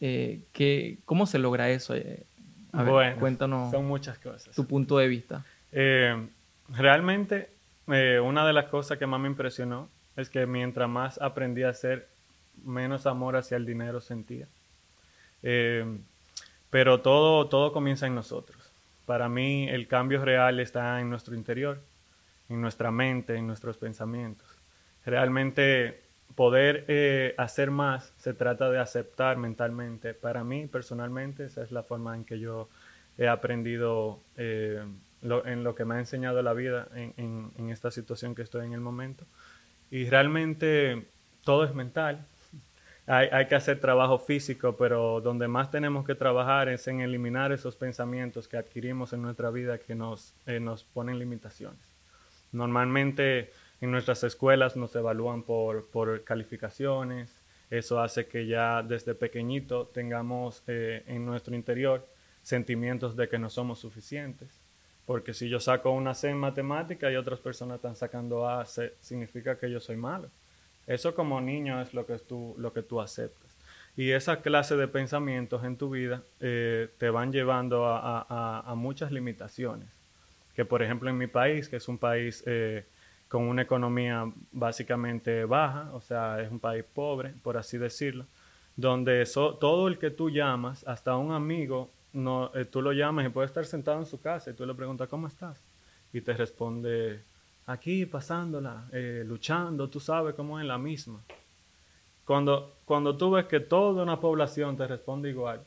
Eh, 0.00 0.98
¿Cómo 1.04 1.26
se 1.26 1.38
logra 1.38 1.70
eso? 1.70 1.94
Eh, 1.94 2.24
bueno, 2.72 3.18
cuéntanos. 3.18 3.70
Son 3.70 3.86
muchas 3.86 4.18
cosas. 4.18 4.54
Tu 4.54 4.66
punto 4.66 4.98
de 4.98 5.08
vista. 5.08 5.44
Eh, 5.72 6.28
realmente, 6.68 7.50
una 7.86 8.46
de 8.46 8.52
las 8.52 8.66
cosas 8.66 8.98
que 8.98 9.06
más 9.06 9.20
me 9.20 9.28
impresionó 9.28 9.88
es 10.16 10.28
que 10.28 10.46
mientras 10.46 10.88
más 10.88 11.20
aprendí 11.20 11.62
a 11.62 11.70
hacer, 11.70 12.08
menos 12.64 13.06
amor 13.06 13.36
hacia 13.36 13.56
el 13.56 13.66
dinero 13.66 14.00
sentía. 14.00 14.46
Pero 16.70 17.00
todo, 17.00 17.46
todo 17.48 17.72
comienza 17.72 18.06
en 18.06 18.14
nosotros. 18.14 18.58
Para 19.06 19.28
mí 19.28 19.68
el 19.68 19.88
cambio 19.88 20.24
real 20.24 20.60
está 20.60 21.00
en 21.00 21.08
nuestro 21.08 21.34
interior, 21.34 21.80
en 22.48 22.60
nuestra 22.60 22.90
mente, 22.90 23.36
en 23.36 23.46
nuestros 23.46 23.78
pensamientos. 23.78 24.46
Realmente 25.08 26.02
poder 26.34 26.84
eh, 26.86 27.34
hacer 27.38 27.70
más 27.70 28.12
se 28.18 28.34
trata 28.34 28.68
de 28.68 28.78
aceptar 28.78 29.38
mentalmente. 29.38 30.12
Para 30.12 30.44
mí, 30.44 30.66
personalmente, 30.66 31.46
esa 31.46 31.62
es 31.62 31.72
la 31.72 31.82
forma 31.82 32.14
en 32.14 32.26
que 32.26 32.38
yo 32.38 32.68
he 33.16 33.26
aprendido 33.26 34.20
eh, 34.36 34.84
en 35.22 35.64
lo 35.64 35.74
que 35.74 35.86
me 35.86 35.94
ha 35.94 35.98
enseñado 35.98 36.42
la 36.42 36.52
vida 36.52 36.88
en, 36.94 37.50
en, 37.56 37.70
esta 37.70 37.90
situación 37.90 38.34
que 38.34 38.42
estoy 38.42 38.66
en 38.66 38.74
el 38.74 38.80
momento. 38.80 39.24
Y 39.90 40.04
realmente 40.10 41.06
todo 41.42 41.64
es 41.64 41.74
mental. 41.74 42.26
Hay, 43.06 43.28
hay, 43.32 43.46
que 43.46 43.54
hacer 43.54 43.80
trabajo 43.80 44.18
físico, 44.18 44.76
pero 44.76 45.22
donde 45.22 45.48
más 45.48 45.70
tenemos 45.70 46.04
que 46.04 46.14
trabajar 46.14 46.68
es 46.68 46.86
en 46.86 47.00
eliminar 47.00 47.50
esos 47.50 47.76
pensamientos 47.76 48.46
que 48.46 48.58
adquirimos 48.58 49.14
en 49.14 49.22
nuestra 49.22 49.48
vida 49.48 49.78
que 49.78 49.94
nos, 49.94 50.34
eh, 50.44 50.60
nos 50.60 50.84
ponen 50.84 51.18
limitaciones. 51.18 51.80
Normalmente 52.52 53.50
en 53.80 53.90
nuestras 53.90 54.24
escuelas 54.24 54.76
nos 54.76 54.94
evalúan 54.96 55.42
por, 55.42 55.86
por 55.86 56.24
calificaciones. 56.24 57.34
Eso 57.70 58.00
hace 58.00 58.26
que 58.26 58.46
ya 58.46 58.82
desde 58.82 59.14
pequeñito 59.14 59.86
tengamos 59.86 60.62
eh, 60.66 61.04
en 61.06 61.24
nuestro 61.26 61.54
interior 61.54 62.06
sentimientos 62.42 63.16
de 63.16 63.28
que 63.28 63.38
no 63.38 63.50
somos 63.50 63.78
suficientes. 63.78 64.48
Porque 65.06 65.32
si 65.32 65.48
yo 65.48 65.60
saco 65.60 65.90
una 65.90 66.14
C 66.14 66.30
en 66.30 66.38
matemática 66.38 67.10
y 67.10 67.16
otras 67.16 67.40
personas 67.40 67.76
están 67.76 67.96
sacando 67.96 68.48
A, 68.48 68.66
significa 68.66 69.58
que 69.58 69.70
yo 69.70 69.80
soy 69.80 69.96
malo. 69.96 70.28
Eso 70.86 71.14
como 71.14 71.40
niño 71.40 71.80
es 71.80 71.94
lo 71.94 72.06
que 72.06 72.18
tú, 72.18 72.54
lo 72.58 72.72
que 72.72 72.82
tú 72.82 73.00
aceptas. 73.00 73.56
Y 73.96 74.12
esa 74.12 74.40
clase 74.40 74.76
de 74.76 74.88
pensamientos 74.88 75.64
en 75.64 75.76
tu 75.76 75.90
vida 75.90 76.22
eh, 76.40 76.88
te 76.98 77.10
van 77.10 77.32
llevando 77.32 77.86
a, 77.86 78.26
a, 78.28 78.60
a, 78.60 78.74
muchas 78.74 79.10
limitaciones. 79.10 79.88
Que 80.54 80.64
por 80.64 80.82
ejemplo 80.82 81.10
en 81.10 81.18
mi 81.18 81.26
país, 81.26 81.68
que 81.68 81.76
es 81.76 81.88
un 81.88 81.98
país 81.98 82.42
eh, 82.46 82.84
con 83.28 83.42
una 83.42 83.62
economía 83.62 84.30
básicamente 84.52 85.44
baja, 85.44 85.90
o 85.92 86.00
sea, 86.00 86.40
es 86.40 86.50
un 86.50 86.58
país 86.58 86.84
pobre, 86.84 87.34
por 87.42 87.56
así 87.56 87.76
decirlo, 87.76 88.24
donde 88.76 89.24
todo 89.34 89.88
el 89.88 89.98
que 89.98 90.10
tú 90.10 90.30
llamas, 90.30 90.84
hasta 90.86 91.16
un 91.16 91.32
amigo, 91.32 91.90
no, 92.12 92.50
eh, 92.54 92.64
tú 92.64 92.80
lo 92.80 92.92
llamas 92.92 93.26
y 93.26 93.28
puede 93.28 93.46
estar 93.46 93.66
sentado 93.66 93.98
en 93.98 94.06
su 94.06 94.20
casa 94.20 94.50
y 94.50 94.54
tú 94.54 94.64
le 94.64 94.74
preguntas, 94.74 95.08
¿cómo 95.08 95.26
estás? 95.26 95.60
Y 96.12 96.20
te 96.22 96.32
responde, 96.32 97.20
aquí 97.66 98.06
pasándola, 98.06 98.86
eh, 98.92 99.24
luchando, 99.26 99.88
tú 99.88 100.00
sabes 100.00 100.34
cómo 100.34 100.58
es 100.58 100.64
la 100.64 100.78
misma. 100.78 101.20
Cuando, 102.24 102.76
cuando 102.84 103.16
tú 103.16 103.32
ves 103.32 103.46
que 103.46 103.60
toda 103.60 104.02
una 104.02 104.20
población 104.20 104.76
te 104.76 104.86
responde 104.86 105.30
igual, 105.30 105.60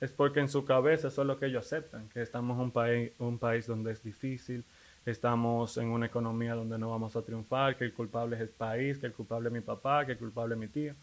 es 0.00 0.10
porque 0.10 0.40
en 0.40 0.48
su 0.48 0.64
cabeza 0.64 1.08
eso 1.08 1.22
es 1.22 1.26
lo 1.26 1.38
que 1.38 1.46
ellos 1.46 1.66
aceptan, 1.66 2.08
que 2.10 2.22
estamos 2.22 2.56
en 2.56 2.64
un 2.64 2.70
país, 2.70 3.12
un 3.18 3.38
país 3.38 3.66
donde 3.66 3.92
es 3.92 4.02
difícil, 4.02 4.64
estamos 5.06 5.76
en 5.76 5.88
una 5.88 6.06
economía 6.06 6.54
donde 6.54 6.78
no 6.78 6.90
vamos 6.90 7.14
a 7.16 7.22
triunfar, 7.22 7.76
que 7.76 7.84
el 7.84 7.92
culpable 7.92 8.36
es 8.36 8.42
el 8.42 8.48
país, 8.48 8.98
que 8.98 9.06
el 9.06 9.12
culpable 9.12 9.48
es 9.48 9.52
mi 9.52 9.60
papá, 9.60 10.06
que 10.06 10.12
el 10.12 10.18
culpable 10.18 10.54
es 10.54 10.60
mi 10.60 10.68
tío, 10.68 10.94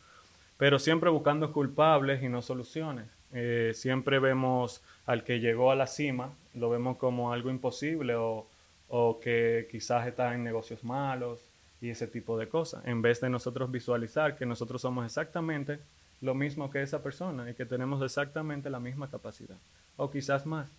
pero 0.58 0.80
siempre 0.80 1.10
buscando 1.10 1.52
culpables 1.52 2.22
y 2.24 2.30
no 2.30 2.42
soluciones. 2.42 3.06
Eh, 3.34 3.72
siempre 3.74 4.20
vemos 4.20 4.82
al 5.06 5.24
que 5.24 5.40
llegó 5.40 5.72
a 5.72 5.76
la 5.76 5.88
cima, 5.88 6.34
lo 6.54 6.70
vemos 6.70 6.98
como 6.98 7.32
algo 7.32 7.50
imposible 7.50 8.16
o, 8.16 8.48
o 8.90 9.20
que 9.20 9.68
quizás 9.72 10.08
está 10.08 10.34
en 10.34 10.44
negocios 10.44 10.84
malos 10.84 11.40
y 11.80 11.90
ese 11.90 12.08
tipo 12.08 12.38
de 12.38 12.48
cosas, 12.48 12.86
en 12.86 13.02
vez 13.02 13.22
de 13.22 13.30
nosotros 13.30 13.72
visualizar 13.72 14.36
que 14.36 14.46
nosotros 14.46 14.82
somos 14.82 15.06
exactamente 15.06 15.80
lo 16.20 16.36
mismo 16.36 16.70
que 16.70 16.82
esa 16.82 17.02
persona 17.02 17.50
y 17.50 17.56
que 17.56 17.66
tenemos 17.66 18.04
exactamente 18.04 18.70
la 18.70 18.80
misma 18.80 19.10
capacidad, 19.10 19.58
o 19.98 20.12
quizás 20.12 20.46
más 20.46 20.70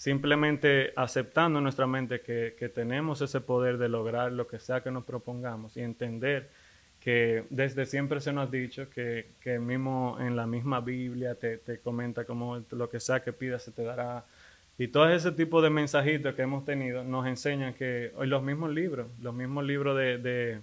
simplemente 0.00 0.94
aceptando 0.96 1.58
en 1.58 1.64
nuestra 1.64 1.86
mente 1.86 2.22
que, 2.22 2.72
tenemos 2.74 3.20
ese 3.20 3.42
poder 3.42 3.76
de 3.76 3.90
lograr 3.90 4.32
lo 4.32 4.46
que 4.46 4.58
sea 4.58 4.82
que 4.82 4.90
nos 4.90 5.04
propongamos 5.04 5.76
y 5.76 5.82
entender 5.82 6.48
que 7.00 7.44
desde 7.50 7.84
siempre 7.84 8.22
se 8.22 8.32
nos 8.32 8.48
ha 8.48 8.50
dicho 8.50 8.88
que, 8.88 9.32
que 9.42 9.58
mismo 9.58 10.16
en 10.18 10.36
la 10.36 10.46
misma 10.46 10.80
Biblia 10.80 11.34
te, 11.34 11.58
te, 11.58 11.80
comenta 11.80 12.24
como 12.24 12.64
lo 12.70 12.88
que 12.88 12.98
sea 12.98 13.20
que 13.20 13.34
pidas 13.34 13.62
se 13.62 13.72
te 13.72 13.82
dará. 13.82 14.24
Y 14.78 14.88
todo 14.88 15.06
ese 15.10 15.32
tipo 15.32 15.60
de 15.60 15.68
mensajitos 15.68 16.34
que 16.34 16.40
hemos 16.40 16.64
tenido 16.64 17.04
nos 17.04 17.26
enseñan 17.26 17.74
que 17.74 18.10
hoy 18.16 18.26
los 18.26 18.42
mismos 18.42 18.70
libros, 18.70 19.08
los 19.20 19.34
mismos 19.34 19.66
libros 19.66 19.98
de, 19.98 20.16
de, 20.16 20.60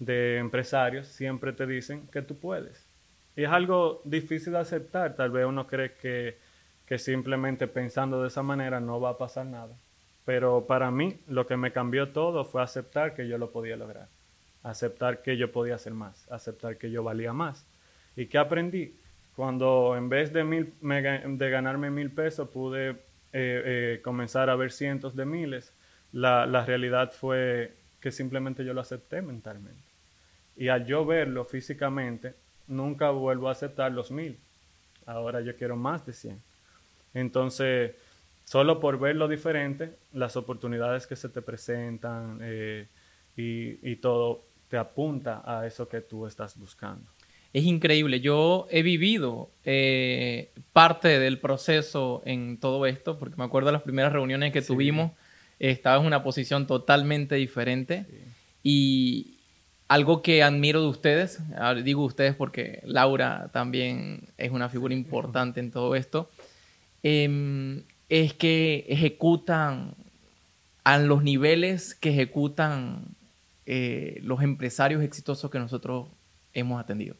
de 0.00 0.38
empresarios 0.38 1.06
siempre 1.06 1.52
te 1.52 1.64
dicen 1.64 2.08
que 2.08 2.22
tú 2.22 2.36
puedes. 2.36 2.88
Y 3.36 3.44
es 3.44 3.50
algo 3.50 4.02
difícil 4.04 4.54
de 4.54 4.58
aceptar. 4.58 5.14
Tal 5.14 5.30
vez 5.30 5.46
uno 5.46 5.68
cree 5.68 5.92
que 5.92 6.47
que 6.88 6.98
simplemente 6.98 7.66
pensando 7.66 8.22
de 8.22 8.28
esa 8.28 8.42
manera 8.42 8.80
no 8.80 8.98
va 8.98 9.10
a 9.10 9.18
pasar 9.18 9.44
nada. 9.44 9.76
Pero 10.24 10.66
para 10.66 10.90
mí 10.90 11.20
lo 11.28 11.46
que 11.46 11.58
me 11.58 11.70
cambió 11.70 12.12
todo 12.12 12.46
fue 12.46 12.62
aceptar 12.62 13.14
que 13.14 13.28
yo 13.28 13.36
lo 13.36 13.50
podía 13.50 13.76
lograr, 13.76 14.08
aceptar 14.62 15.20
que 15.20 15.36
yo 15.36 15.52
podía 15.52 15.74
hacer 15.74 15.92
más, 15.92 16.26
aceptar 16.32 16.78
que 16.78 16.90
yo 16.90 17.02
valía 17.02 17.34
más. 17.34 17.66
¿Y 18.16 18.24
qué 18.26 18.38
aprendí? 18.38 18.96
Cuando 19.36 19.96
en 19.98 20.08
vez 20.08 20.32
de, 20.32 20.44
mil, 20.44 20.72
de 20.80 21.50
ganarme 21.50 21.90
mil 21.90 22.10
pesos 22.10 22.48
pude 22.48 22.88
eh, 22.88 22.96
eh, 23.34 24.00
comenzar 24.02 24.48
a 24.48 24.56
ver 24.56 24.72
cientos 24.72 25.14
de 25.14 25.26
miles, 25.26 25.74
la, 26.12 26.46
la 26.46 26.64
realidad 26.64 27.12
fue 27.12 27.76
que 28.00 28.10
simplemente 28.10 28.64
yo 28.64 28.72
lo 28.72 28.80
acepté 28.80 29.20
mentalmente. 29.20 29.84
Y 30.56 30.68
al 30.68 30.86
yo 30.86 31.04
verlo 31.04 31.44
físicamente, 31.44 32.34
nunca 32.66 33.10
vuelvo 33.10 33.50
a 33.50 33.52
aceptar 33.52 33.92
los 33.92 34.10
mil. 34.10 34.38
Ahora 35.04 35.42
yo 35.42 35.54
quiero 35.54 35.76
más 35.76 36.06
de 36.06 36.14
cien. 36.14 36.47
Entonces, 37.14 37.92
solo 38.44 38.80
por 38.80 38.98
ver 38.98 39.16
lo 39.16 39.28
diferente, 39.28 39.96
las 40.12 40.36
oportunidades 40.36 41.06
que 41.06 41.16
se 41.16 41.28
te 41.28 41.42
presentan 41.42 42.38
eh, 42.42 42.86
y, 43.36 43.96
todo 43.96 44.44
te 44.68 44.76
apunta 44.76 45.42
a 45.44 45.66
eso 45.66 45.88
que 45.88 46.00
tú 46.00 46.26
estás 46.26 46.58
buscando. 46.58 47.10
Es 47.52 47.64
increíble. 47.64 48.20
Yo 48.20 48.66
he 48.70 48.82
vivido 48.82 49.50
eh, 49.64 50.50
parte 50.72 51.18
del 51.18 51.38
proceso 51.38 52.22
en 52.26 52.58
todo 52.58 52.84
esto, 52.86 53.18
porque 53.18 53.36
me 53.36 53.44
acuerdo 53.44 53.66
de 53.66 53.72
las 53.72 53.82
primeras 53.82 54.12
reuniones 54.12 54.52
que 54.52 54.60
tuvimos, 54.60 55.12
estaba 55.58 56.00
en 56.00 56.06
una 56.06 56.22
posición 56.22 56.66
totalmente 56.66 57.36
diferente. 57.36 58.06
Y 58.62 59.38
algo 59.88 60.20
que 60.20 60.42
admiro 60.42 60.82
de 60.82 60.88
ustedes, 60.88 61.40
digo 61.82 62.04
ustedes 62.04 62.34
porque 62.34 62.80
Laura 62.84 63.50
también 63.52 64.28
es 64.36 64.50
una 64.50 64.68
figura 64.68 64.92
importante 64.92 65.60
en 65.60 65.70
todo 65.70 65.94
esto, 65.94 66.30
Em, 67.02 67.84
es 68.08 68.32
que 68.32 68.86
ejecutan 68.88 69.94
a 70.84 70.98
los 70.98 71.22
niveles 71.22 71.94
que 71.94 72.10
ejecutan 72.10 73.14
eh, 73.66 74.20
los 74.22 74.42
empresarios 74.42 75.02
exitosos 75.02 75.50
que 75.50 75.58
nosotros 75.58 76.08
hemos 76.54 76.80
atendido. 76.80 77.16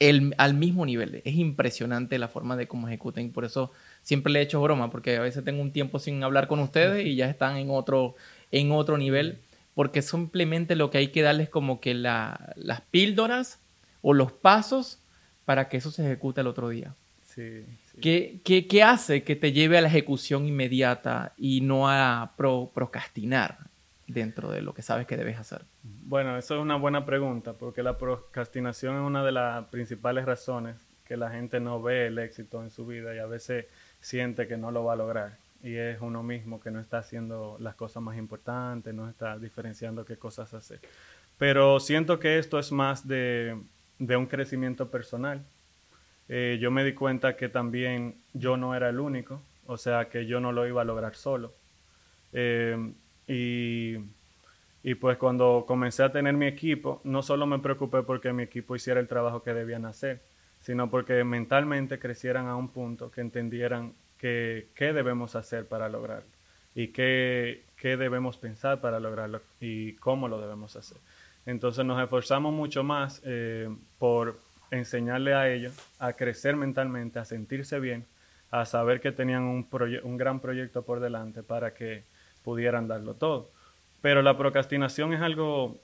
El, 0.00 0.34
al 0.38 0.54
mismo 0.54 0.84
nivel. 0.84 1.22
Es 1.24 1.36
impresionante 1.36 2.18
la 2.18 2.26
forma 2.26 2.56
de 2.56 2.66
cómo 2.66 2.88
ejecutan. 2.88 3.30
Por 3.30 3.44
eso 3.44 3.70
siempre 4.02 4.32
le 4.32 4.40
he 4.40 4.42
hecho 4.42 4.60
broma, 4.60 4.90
porque 4.90 5.16
a 5.16 5.20
veces 5.20 5.44
tengo 5.44 5.62
un 5.62 5.72
tiempo 5.72 6.00
sin 6.00 6.24
hablar 6.24 6.48
con 6.48 6.58
ustedes 6.58 7.06
y 7.06 7.14
ya 7.14 7.30
están 7.30 7.56
en 7.56 7.70
otro, 7.70 8.16
en 8.50 8.72
otro 8.72 8.98
nivel, 8.98 9.38
porque 9.74 10.02
simplemente 10.02 10.74
lo 10.74 10.90
que 10.90 10.98
hay 10.98 11.08
que 11.08 11.22
darles 11.22 11.48
como 11.48 11.80
que 11.80 11.94
las 11.94 12.80
píldoras 12.90 13.60
o 14.00 14.14
los 14.14 14.32
pasos 14.32 14.98
para 15.44 15.68
que 15.68 15.76
eso 15.76 15.92
se 15.92 16.04
ejecute 16.04 16.40
el 16.40 16.48
otro 16.48 16.68
día. 16.68 16.94
Sí. 17.24 17.64
¿Qué, 18.00 18.82
hace 18.84 19.22
que 19.22 19.36
te 19.36 19.52
lleve 19.52 19.78
a 19.78 19.80
la 19.80 19.88
ejecución 19.88 20.46
inmediata 20.46 21.34
y 21.36 21.60
no 21.60 21.88
a 21.88 22.32
procrastinar 22.36 23.58
dentro 24.06 24.50
de 24.50 24.62
lo 24.62 24.74
que 24.74 24.82
sabes 24.82 25.06
que 25.06 25.16
debes 25.16 25.38
hacer? 25.38 25.62
Bueno, 25.82 26.36
eso 26.36 26.54
es 26.54 26.60
una 26.60 26.76
buena 26.76 27.04
pregunta, 27.04 27.52
porque 27.54 27.82
la 27.82 27.98
procrastinación 27.98 28.96
es 28.96 29.02
una 29.02 29.24
de 29.24 29.32
las 29.32 29.66
principales 29.66 30.24
razones 30.24 30.76
que 31.04 31.16
la 31.16 31.30
gente 31.30 31.60
no 31.60 31.82
ve 31.82 32.06
el 32.06 32.18
éxito 32.18 32.62
en 32.62 32.70
su 32.70 32.86
vida 32.86 33.14
y 33.14 33.18
a 33.18 33.26
veces 33.26 33.66
siente 34.00 34.46
que 34.46 34.56
no 34.56 34.70
lo 34.70 34.84
va 34.84 34.94
a 34.94 34.96
lograr. 34.96 35.36
Y 35.62 35.76
es 35.76 36.00
uno 36.00 36.22
mismo 36.22 36.60
que 36.60 36.70
no 36.70 36.80
está 36.80 36.98
haciendo 36.98 37.56
las 37.60 37.74
cosas 37.74 38.02
más 38.02 38.16
importantes, 38.16 38.92
no 38.94 39.08
está 39.08 39.38
diferenciando 39.38 40.04
qué 40.04 40.16
cosas 40.16 40.52
hacer. 40.54 40.80
Pero 41.38 41.78
siento 41.80 42.18
que 42.18 42.38
esto 42.38 42.58
es 42.58 42.72
más 42.72 43.06
de, 43.06 43.56
de 43.98 44.16
un 44.16 44.26
crecimiento 44.26 44.90
personal 44.90 45.44
eh, 46.34 46.56
yo 46.58 46.70
me 46.70 46.82
di 46.82 46.94
cuenta 46.94 47.36
que 47.36 47.50
también 47.50 48.22
yo 48.32 48.56
no 48.56 48.74
era 48.74 48.88
el 48.88 49.00
único, 49.00 49.42
o 49.66 49.76
sea 49.76 50.08
que 50.08 50.24
yo 50.24 50.40
no 50.40 50.50
lo 50.50 50.66
iba 50.66 50.80
a 50.80 50.84
lograr 50.86 51.14
solo. 51.14 51.52
Eh, 52.32 52.94
y, 53.26 53.98
y, 54.82 54.94
pues 54.94 55.18
cuando 55.18 55.66
comencé 55.68 56.02
a 56.02 56.10
tener 56.10 56.32
mi 56.32 56.46
equipo, 56.46 57.02
no 57.04 57.22
solo 57.22 57.46
me 57.46 57.58
preocupé 57.58 58.02
porque 58.02 58.32
mi 58.32 58.44
equipo 58.44 58.74
hiciera 58.74 58.98
el 58.98 59.08
trabajo 59.08 59.42
que 59.42 59.52
debían 59.52 59.84
hacer, 59.84 60.22
sino 60.62 60.88
porque 60.88 61.22
mentalmente 61.22 61.98
crecieran 61.98 62.46
a 62.46 62.56
un 62.56 62.68
punto 62.68 63.10
que 63.10 63.20
entendieran 63.20 63.92
qué 64.16 64.70
debemos 64.78 65.36
hacer 65.36 65.66
para 65.66 65.90
lograrlo 65.90 66.30
y 66.74 66.88
qué, 66.88 67.66
qué 67.76 67.98
debemos 67.98 68.38
pensar 68.38 68.80
para 68.80 69.00
lograrlo 69.00 69.42
y 69.60 69.96
cómo 69.96 70.28
lo 70.28 70.40
debemos 70.40 70.76
hacer. 70.76 70.96
Entonces 71.44 71.84
nos 71.84 72.02
esforzamos 72.02 72.54
mucho 72.54 72.84
más 72.84 73.20
eh, 73.22 73.68
por 73.98 74.40
enseñarle 74.72 75.34
a 75.34 75.52
ellos 75.52 75.74
a 75.98 76.14
crecer 76.14 76.56
mentalmente, 76.56 77.18
a 77.18 77.24
sentirse 77.24 77.78
bien, 77.78 78.04
a 78.50 78.64
saber 78.64 79.00
que 79.00 79.12
tenían 79.12 79.42
un, 79.42 79.68
un 80.02 80.16
gran 80.16 80.40
proyecto 80.40 80.82
por 80.82 80.98
delante 80.98 81.42
para 81.42 81.74
que 81.74 82.02
pudieran 82.42 82.88
darlo 82.88 83.14
todo. 83.14 83.50
Pero 84.00 84.22
la 84.22 84.36
procrastinación 84.36 85.12
es 85.12 85.20
algo 85.20 85.78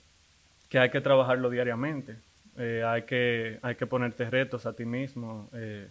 que 0.69 0.79
hay 0.79 0.91
que 0.91 1.01
trabajarlo 1.01 1.51
diariamente. 1.51 2.17
Eh, 2.57 2.83
hay, 2.85 3.03
que, 3.03 3.59
hay 3.63 3.77
que 3.77 3.87
ponerte 3.87 4.29
retos 4.29 4.67
a 4.67 4.73
ti 4.73 4.85
mismo. 4.85 5.49
Eh. 5.53 5.87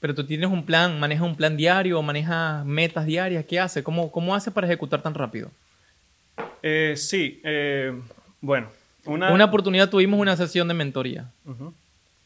Pero 0.00 0.14
tú 0.14 0.26
tienes 0.26 0.50
un 0.50 0.66
plan, 0.66 1.00
manejas 1.00 1.24
un 1.24 1.36
plan 1.36 1.56
diario, 1.56 2.02
manejas 2.02 2.64
metas 2.66 3.06
diarias, 3.06 3.46
¿qué 3.46 3.58
hace? 3.58 3.82
¿Cómo, 3.82 4.12
cómo 4.12 4.34
hace 4.34 4.50
para 4.50 4.66
ejecutar 4.66 5.02
tan 5.02 5.14
rápido? 5.14 5.50
sí, 6.96 7.40
bueno, 8.40 8.66
una... 9.06 9.32
una 9.32 9.44
oportunidad 9.44 9.90
tuvimos 9.90 10.20
una 10.20 10.36
sesión 10.36 10.68
de 10.68 10.74
mentoría. 10.74 11.30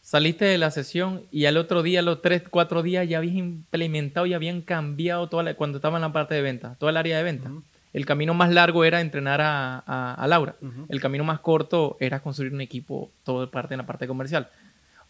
Saliste 0.03 0.45
de 0.45 0.59
la 0.59 0.71
sesión 0.71 1.23
y 1.31 1.45
al 1.45 1.57
otro 1.57 1.83
día, 1.83 2.03
los 2.03 2.23
tres, 2.23 2.43
cuatro 2.49 2.83
días, 2.83 3.09
ya 3.09 3.19
habías 3.19 3.35
implementado 3.35 4.27
y 4.27 4.35
habían 4.35 4.63
cambiado 4.63 5.29
toda 5.29 5.43
la, 5.43 5.55
cuando 5.55 5.79
estaba 5.79 5.99
en 5.99 6.03
la 6.03 6.13
parte 6.13 6.35
de 6.35 6.43
venta, 6.43 6.75
toda 6.79 6.91
el 6.91 6.97
área 6.97 7.17
de 7.19 7.23
venta. 7.23 7.51
El 7.93 8.07
camino 8.07 8.35
más 8.35 8.51
largo 8.53 8.85
era 8.85 9.01
entrenar 9.01 9.41
a, 9.43 10.27
Laura. 10.29 10.57
El 10.89 11.01
camino 11.01 11.25
más 11.25 11.41
corto 11.41 11.97
era 12.01 12.21
construir 12.21 12.53
un 12.53 12.61
equipo, 12.61 13.11
todo 13.25 13.51
parte 13.51 13.75
en 13.75 13.79
la 13.79 13.87
parte 13.87 14.07
comercial. 14.07 14.49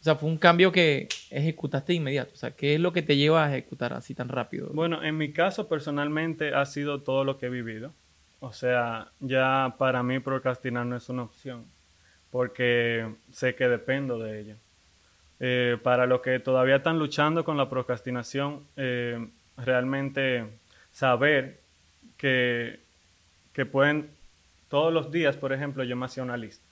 O 0.00 0.02
sea, 0.02 0.14
fue 0.14 0.30
un 0.30 0.38
cambio 0.38 0.72
que 0.72 1.08
ejecutaste 1.30 1.92
de 1.92 1.98
inmediato. 1.98 2.32
O 2.32 2.36
sea, 2.36 2.52
¿qué 2.52 2.74
es 2.74 2.80
lo 2.80 2.92
que 2.92 3.02
te 3.02 3.16
lleva 3.16 3.44
a 3.44 3.50
ejecutar 3.50 3.92
así 3.92 4.14
tan 4.14 4.30
rápido? 4.30 4.70
Bueno, 4.72 5.04
en 5.04 5.18
mi 5.18 5.30
caso 5.30 5.68
personalmente 5.68 6.54
ha 6.54 6.64
sido 6.64 7.02
todo 7.02 7.24
lo 7.24 7.36
que 7.36 7.46
he 7.46 7.50
vivido. 7.50 7.92
O 8.40 8.52
sea, 8.52 9.08
ya 9.20 9.74
para 9.78 10.02
mí 10.02 10.18
procrastinar 10.18 10.86
no 10.86 10.96
es 10.96 11.08
una 11.08 11.24
opción, 11.24 11.66
porque 12.30 13.06
sé 13.30 13.54
que 13.54 13.68
dependo 13.68 14.18
de 14.18 14.40
ella. 14.40 14.56
Eh, 15.40 15.78
para 15.82 16.06
los 16.06 16.20
que 16.20 16.38
todavía 16.38 16.76
están 16.76 16.98
luchando 16.98 17.44
con 17.44 17.56
la 17.56 17.68
procrastinación, 17.68 18.66
eh, 18.76 19.28
realmente 19.56 20.46
saber 20.90 21.60
que, 22.16 22.80
que, 23.52 23.66
pueden, 23.66 24.10
todos 24.68 24.92
los 24.92 25.10
días, 25.10 25.36
por 25.36 25.52
ejemplo, 25.52 25.84
yo 25.84 25.96
me 25.96 26.06
hacía 26.06 26.22
una 26.22 26.36
lista. 26.36 26.64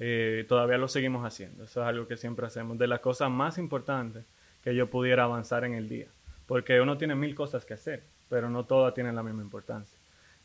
Eh, 0.00 0.44
todavía 0.48 0.78
lo 0.78 0.88
seguimos 0.88 1.24
haciendo. 1.24 1.64
Eso 1.64 1.82
es 1.82 1.86
algo 1.86 2.06
que 2.08 2.16
siempre 2.16 2.46
hacemos. 2.46 2.78
De 2.78 2.86
las 2.86 3.00
cosas 3.00 3.30
más 3.30 3.58
importantes 3.58 4.24
que 4.62 4.74
yo 4.74 4.90
pudiera 4.90 5.24
avanzar 5.24 5.64
en 5.64 5.74
el 5.74 5.88
día. 5.88 6.08
Porque 6.46 6.80
uno 6.80 6.98
tiene 6.98 7.14
mil 7.14 7.34
cosas 7.34 7.64
que 7.64 7.74
hacer, 7.74 8.02
pero 8.28 8.50
no 8.50 8.64
todas 8.64 8.94
tienen 8.94 9.14
la 9.14 9.22
misma 9.22 9.42
importancia. 9.42 9.93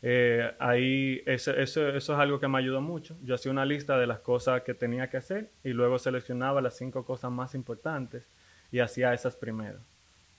Eh, 0.02 0.50
ahí 0.58 1.22
eso, 1.26 1.50
eso, 1.52 1.88
es 1.88 2.08
algo 2.10 2.40
que 2.40 2.48
me 2.48 2.58
ayudó 2.58 2.80
mucho. 2.80 3.16
Yo 3.22 3.34
hacía 3.34 3.52
una 3.52 3.64
lista 3.64 3.98
de 3.98 4.06
las 4.06 4.20
cosas 4.20 4.62
que 4.62 4.74
tenía 4.74 5.10
que 5.10 5.18
hacer 5.18 5.50
y 5.62 5.70
luego 5.70 5.98
seleccionaba 5.98 6.60
las 6.60 6.76
cinco 6.76 7.04
cosas 7.04 7.30
más 7.30 7.54
importantes 7.54 8.24
y 8.72 8.78
hacía 8.80 9.12
esas 9.12 9.36
primero. 9.36 9.78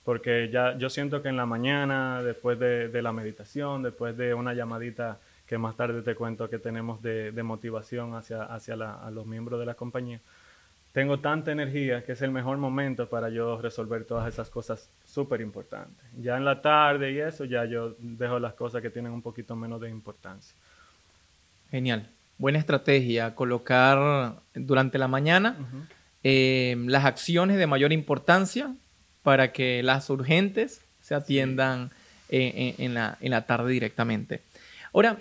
Porque 0.03 0.49
ya 0.49 0.77
yo 0.77 0.89
siento 0.89 1.21
que 1.21 1.29
en 1.29 1.37
la 1.37 1.45
mañana, 1.45 2.23
después 2.23 2.57
de, 2.57 3.01
la 3.01 3.13
meditación, 3.13 3.83
después 3.83 4.17
de 4.17 4.33
una 4.33 4.53
llamadita 4.53 5.19
que 5.45 5.57
más 5.59 5.75
tarde 5.75 6.01
te 6.01 6.15
cuento 6.15 6.49
que 6.49 6.57
tenemos 6.57 7.01
de, 7.03 7.31
motivación 7.43 8.15
hacia, 8.15 8.43
hacia 8.43 8.75
los 8.75 9.25
miembros 9.27 9.59
de 9.59 9.67
la 9.67 9.75
compañía, 9.75 10.19
tengo 10.91 11.19
tanta 11.19 11.51
energía 11.51 12.03
que 12.03 12.13
es 12.13 12.21
el 12.21 12.31
mejor 12.31 12.57
momento 12.57 13.07
para 13.07 13.29
yo 13.29 13.61
resolver 13.61 14.05
todas 14.05 14.27
esas 14.33 14.49
cosas 14.49 14.89
súper 15.11 15.41
importantes. 15.41 16.05
Ya 16.17 16.37
en 16.37 16.45
la 16.45 16.61
tarde 16.61 17.11
y 17.11 17.19
eso, 17.19 17.45
ya 17.45 17.65
yo 17.65 17.95
dejo 17.99 18.39
las 18.39 18.53
cosas 18.53 18.81
que 18.81 18.89
tienen 18.89 19.11
un 19.11 19.21
poquito 19.21 19.55
menos 19.55 19.81
de 19.81 19.89
importancia. 19.89 20.53
Genial. 21.69 22.07
Buena 22.37 22.57
estrategia, 22.57 23.35
colocar 23.35 24.35
durante 24.55 24.97
la 24.97 25.07
mañana 25.07 25.57
eh, 26.23 26.75
las 26.87 27.05
acciones 27.05 27.57
de 27.57 27.67
mayor 27.67 27.91
importancia 27.93 28.73
para 29.21 29.51
que 29.51 29.83
las 29.83 30.09
urgentes 30.09 30.81
se 31.01 31.13
atiendan 31.13 31.91
eh, 32.29 32.75
en, 32.79 32.93
la, 32.93 33.17
en, 33.21 33.31
la, 33.31 33.45
tarde 33.45 33.71
directamente. 33.71 34.41
Ahora, 34.91 35.19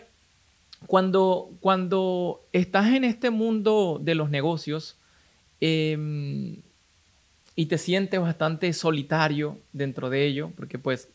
cuando, 0.87 1.51
cuando 1.61 2.41
estás 2.53 2.89
en 2.95 3.05
este 3.05 3.29
mundo 3.29 4.01
de 4.03 4.15
los 4.15 4.31
negocios, 4.31 4.97
Em, 5.61 6.57
y 7.57 7.67
te 7.67 7.79
sientes 7.79 8.21
bastante 8.21 8.73
solitario 8.73 9.59
dentro 9.73 10.11
de 10.11 10.27
ello, 10.27 10.51
porque 10.57 10.79
pues 10.79 11.09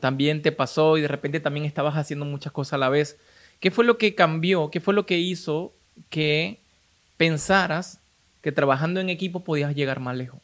también 0.00 0.42
te 0.42 0.52
pasó 0.52 0.96
y 0.96 1.02
de 1.02 1.08
repente 1.08 1.40
también 1.40 1.66
estabas 1.66 1.96
haciendo 1.96 2.24
muchas 2.24 2.52
cosas 2.52 2.74
a 2.74 2.78
la 2.78 2.88
vez. 2.88 3.18
¿Qué 3.60 3.70
fue 3.70 3.84
lo 3.84 3.98
que 3.98 4.14
cambió? 4.14 4.70
¿Qué 4.70 4.80
fue 4.80 4.94
lo 4.94 5.06
que 5.06 5.18
hizo 5.18 5.72
que 6.10 6.60
pensaras 7.16 8.00
que 8.42 8.52
trabajando 8.52 9.00
en 9.00 9.08
equipo 9.08 9.44
podías 9.44 9.74
llegar 9.74 10.00
más 10.00 10.16
lejos? 10.16 10.40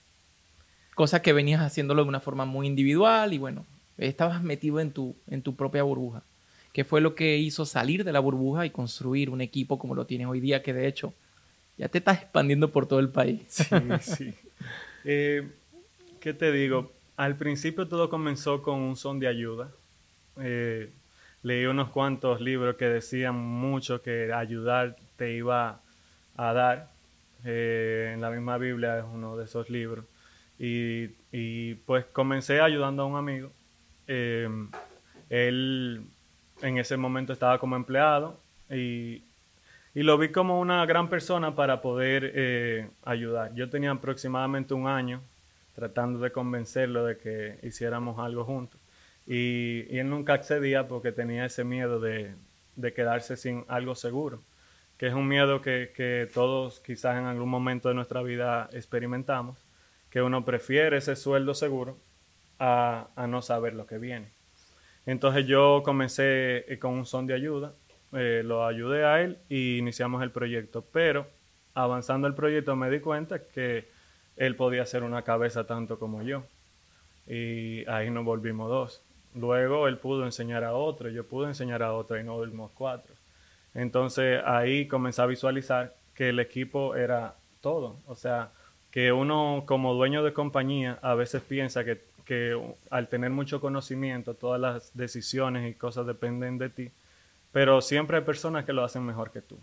Cosa 0.95 1.23
que 1.23 1.33
venías 1.33 1.61
haciéndolo 1.61 2.03
de 2.03 2.09
una 2.09 2.21
forma 2.21 2.45
muy 2.45 2.67
individual 2.67 3.33
y 3.33 3.39
bueno, 3.39 3.67
estabas 3.99 4.43
metido 4.43 4.81
en 4.81 4.93
tu, 4.93 5.15
en 5.29 5.43
tu 5.43 5.55
propia 5.55 5.83
burbuja. 5.83 6.23
¿Qué 6.73 6.85
fue 6.85 7.01
lo 7.01 7.15
que 7.15 7.39
hizo 7.39 7.67
salir 7.67 8.03
de 8.05 8.13
la 8.13 8.19
burbuja 8.19 8.67
y 8.67 8.71
construir 8.71 9.31
un 9.31 9.41
equipo 9.41 9.79
como 9.79 9.95
lo 9.95 10.07
tienes 10.07 10.27
hoy 10.27 10.41
día, 10.41 10.63
que 10.63 10.73
de 10.73 10.89
hecho 10.89 11.15
ya 11.79 11.89
te 11.89 11.99
estás 11.99 12.23
expandiendo 12.23 12.73
por 12.73 12.87
todo 12.87 12.99
el 12.99 13.11
país. 13.11 13.41
Sí, 13.49 13.65
sí. 14.01 14.35
Eh, 15.05 15.47
¿Qué 16.21 16.33
te 16.33 16.51
digo? 16.51 16.93
Al 17.17 17.37
principio 17.37 17.87
todo 17.87 18.09
comenzó 18.09 18.63
con 18.63 18.81
un 18.81 18.97
son 18.97 19.21
de 19.21 19.29
ayuda. 19.29 19.71
Eh, 20.41 20.91
leí 21.43 21.67
unos 21.67 21.91
cuantos 21.91 22.41
libros 22.41 22.77
que 22.77 22.87
decían 22.87 23.37
mucho 23.37 24.03
que 24.03 24.33
ayudar 24.33 24.97
te 25.17 25.35
iba 25.35 25.81
a 26.37 26.53
dar. 26.53 26.91
Eh, 27.45 28.13
en 28.15 28.23
la 28.23 28.31
misma 28.31 28.57
Biblia 28.57 28.99
es 28.99 29.05
uno 29.05 29.37
de 29.37 29.45
esos 29.45 29.69
libros. 29.69 30.07
Y, 30.59 31.11
y 31.31 31.75
pues 31.75 32.07
comencé 32.07 32.61
ayudando 32.61 33.03
a 33.03 33.07
un 33.07 33.17
amigo. 33.17 33.53
él 35.29 36.03
en 36.63 36.79
ese 36.79 36.97
momento 36.97 37.33
estaba 37.33 37.59
como 37.59 37.77
empleado 37.77 38.39
y 38.71 39.23
y 39.95 40.03
lo 40.03 40.19
vi 40.19 40.31
como 40.31 40.61
una 40.61 40.85
gran 40.87 41.09
persona 41.09 41.55
para 41.55 41.81
poder 41.81 42.33
eh, 42.35 42.89
ayudar. 43.05 43.55
Yo 43.55 43.71
tenía 43.71 43.93
aproximadamente 43.93 44.75
un 44.75 44.89
año 44.89 45.23
tratando 45.75 46.19
de 46.19 46.33
convencerlo 46.33 47.05
de 47.05 47.17
que 47.17 47.59
hiciéramos 47.63 48.19
algo 48.19 48.45
juntos. 48.45 48.81
Y, 49.27 49.97
él 49.97 50.11
nunca 50.11 50.35
accedía 50.35 50.89
porque 50.89 51.13
tenía 51.13 51.47
ese 51.47 51.65
miedo 51.65 52.01
de, 52.01 52.35
quedarse 52.95 53.37
sin 53.37 53.65
algo 53.69 53.95
seguro, 53.95 54.43
que 54.99 55.07
es 55.07 55.15
un 55.15 55.29
miedo 55.29 55.63
que, 55.63 56.29
todos 56.35 56.81
quizás 56.81 57.17
en 57.17 57.27
algún 57.27 57.49
momento 57.49 57.89
de 57.89 57.95
nuestra 57.95 58.23
vida 58.23 58.69
experimentamos, 58.73 59.57
que 60.11 60.23
uno 60.23 60.45
prefiere 60.45 60.99
ese 60.99 61.17
sueldo 61.17 61.55
seguro 61.55 61.97
a, 62.59 63.09
a 63.17 63.27
no 63.27 63.43
saber 63.43 63.75
lo 63.75 63.87
que 63.87 63.99
viene. 63.99 64.29
Entonces 65.07 65.47
yo 65.47 65.83
comencé 65.85 66.73
eh, 66.73 66.79
con 66.79 66.95
un 66.95 67.07
son 67.07 67.27
de 67.27 67.35
ayuda 67.35 67.75
eh, 68.15 68.43
lo 68.45 68.67
ayudé 68.67 69.05
a 69.05 69.21
él 69.23 69.39
y 69.49 69.79
iniciamos 69.79 70.23
el 70.23 70.31
proyecto. 70.31 70.85
Pero 70.93 71.27
avanzando 71.75 72.27
el 72.27 72.35
proyecto 72.35 72.77
me 72.77 72.91
di 72.91 73.01
cuenta 73.01 73.47
que 73.47 73.89
él 74.37 74.57
podía 74.57 74.87
ser 74.87 75.03
una 75.03 75.23
cabeza 75.23 75.67
tanto 75.67 75.99
como 75.99 76.23
yo. 76.23 76.45
Y 77.27 77.87
ahí 77.87 78.11
nos 78.11 78.25
volvimos 78.25 78.69
dos. 78.69 79.03
Luego 79.35 79.89
él 79.89 79.99
pudo 79.99 80.25
enseñar 80.25 80.63
a 80.65 80.75
otro, 80.75 81.09
yo 81.09 81.27
pude 81.27 81.49
enseñar 81.49 81.83
a 81.83 81.93
otro 81.93 82.19
y 82.19 82.23
nos 82.23 82.37
volvimos 82.37 82.71
cuatro. 82.73 83.15
Entonces 83.75 84.41
ahí 84.45 84.87
comencé 84.87 85.23
a 85.23 85.27
visualizar 85.27 85.97
que 86.15 86.29
el 86.29 86.39
equipo 86.39 86.95
era 86.95 87.37
todo. 87.61 87.99
O 88.07 88.15
sea, 88.15 88.53
que 88.91 89.11
uno 89.11 89.65
como 89.67 89.95
dueño 89.95 90.23
de 90.23 90.33
compañía 90.33 90.99
a 91.03 91.15
veces 91.15 91.43
piensa 91.43 91.85
que, 91.85 92.01
que 92.25 92.57
al 92.91 93.09
tener 93.09 93.31
mucho 93.31 93.61
conocimiento 93.61 94.35
todas 94.35 94.61
las 94.61 94.97
decisiones 94.97 95.69
y 95.69 95.75
cosas 95.75 96.07
dependen 96.07 96.59
de 96.59 96.71
ti 96.71 96.93
pero 97.55 97.81
siempre 97.81 98.17
hay 98.17 98.25
personas 98.25 98.65
que 98.65 98.73
lo 98.73 98.83
hacen 98.83 99.05
mejor 99.05 99.31
que 99.31 99.41
tú. 99.41 99.57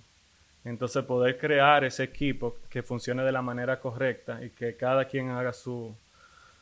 Entonces 0.63 1.03
poder 1.03 1.37
crear 1.37 1.83
ese 1.83 2.03
equipo 2.03 2.55
que 2.69 2.83
funcione 2.83 3.21
de 3.21 3.33
la 3.33 3.41
manera 3.41 3.81
correcta 3.81 4.41
y 4.41 4.51
que 4.51 4.77
cada 4.77 5.03
quien 5.03 5.29
haga 5.29 5.51
su, 5.51 5.93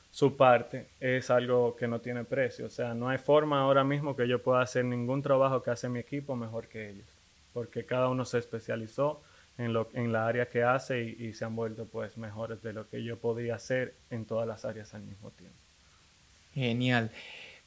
su 0.09 0.35
parte 0.35 0.87
es 0.99 1.29
algo 1.29 1.75
que 1.75 1.87
no 1.87 1.99
tiene 1.99 2.23
precio. 2.23 2.65
O 2.65 2.69
sea, 2.69 2.95
no 2.95 3.09
hay 3.09 3.19
forma 3.19 3.61
ahora 3.61 3.83
mismo 3.83 4.15
que 4.15 4.27
yo 4.27 4.41
pueda 4.41 4.61
hacer 4.61 4.85
ningún 4.85 5.21
trabajo 5.21 5.61
que 5.61 5.69
hace 5.69 5.87
mi 5.87 5.99
equipo 5.99 6.35
mejor 6.35 6.67
que 6.67 6.89
ellos, 6.89 7.05
porque 7.53 7.85
cada 7.85 8.09
uno 8.09 8.25
se 8.25 8.39
especializó 8.39 9.21
en, 9.59 9.71
lo, 9.71 9.87
en 9.93 10.11
la 10.11 10.25
área 10.25 10.47
que 10.47 10.63
hace 10.63 11.03
y, 11.03 11.33
se 11.33 11.45
han 11.45 11.55
vuelto 11.55 11.85
pues 11.85 12.17
mejores 12.17 12.63
de 12.63 12.73
lo 12.73 12.89
que 12.89 13.03
yo 13.03 13.19
podía 13.19 13.53
hacer 13.53 13.93
en 14.09 14.25
todas 14.25 14.47
las 14.47 14.65
áreas 14.65 14.95
al 14.95 15.03
mismo 15.03 15.29
tiempo. 15.29 15.57
Genial. 16.55 17.11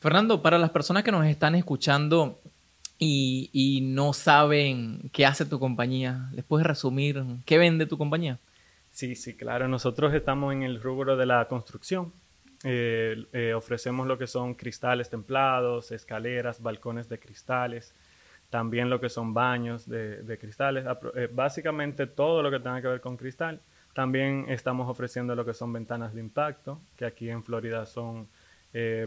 Fernando, 0.01 0.43
para 0.43 0.59
las 0.59 0.71
personas 0.71 1.05
que 1.05 1.13
nos 1.13 1.25
están 1.27 1.55
escuchando, 1.55 2.41
y, 2.99 3.81
no 3.83 4.13
saben 4.13 5.11
qué 5.13 5.27
hace 5.27 5.45
tu 5.45 5.59
compañía. 5.59 6.29
¿Les 6.33 6.45
puedes 6.45 6.67
resumir 6.67 7.23
qué 7.45 7.59
vende 7.59 7.87
tu 7.87 7.99
compañía? 7.99 8.39
Sí, 8.91 9.15
sí, 9.17 9.35
claro. 9.35 9.69
Nosotros 9.69 10.15
estamos 10.15 10.53
en 10.53 10.63
el 10.63 10.81
rubro 10.81 11.17
de 11.17 11.27
la 11.27 11.47
construcción. 11.49 12.13
eh, 12.65 13.27
eh, 13.33 13.55
ofrecemos 13.55 14.07
lo 14.07 14.17
que 14.19 14.29
son 14.29 14.55
cristales 14.55 15.11
templados, 15.11 15.91
escaleras, 15.91 16.63
balcones 16.63 17.09
de 17.09 17.19
cristales, 17.19 17.93
también 18.51 18.89
lo 18.89 19.01
que 19.01 19.09
son 19.09 19.35
baños 19.35 19.89
de, 19.89 20.39
cristales, 20.41 20.85
eh, 21.17 21.29
básicamente 21.33 22.07
todo 22.07 22.41
lo 22.43 22.51
que 22.53 22.61
tenga 22.61 22.81
que 22.81 22.89
ver 22.89 23.01
con 23.01 23.17
cristal. 23.17 23.61
También 23.95 24.47
estamos 24.49 24.89
ofreciendo 24.89 25.35
lo 25.35 25.45
que 25.45 25.55
son 25.55 25.73
ventanas 25.73 26.15
de 26.15 26.21
impacto, 26.21 26.81
que 26.97 27.05
aquí 27.05 27.31
en 27.31 27.43
Florida 27.43 27.85
son 27.85 28.29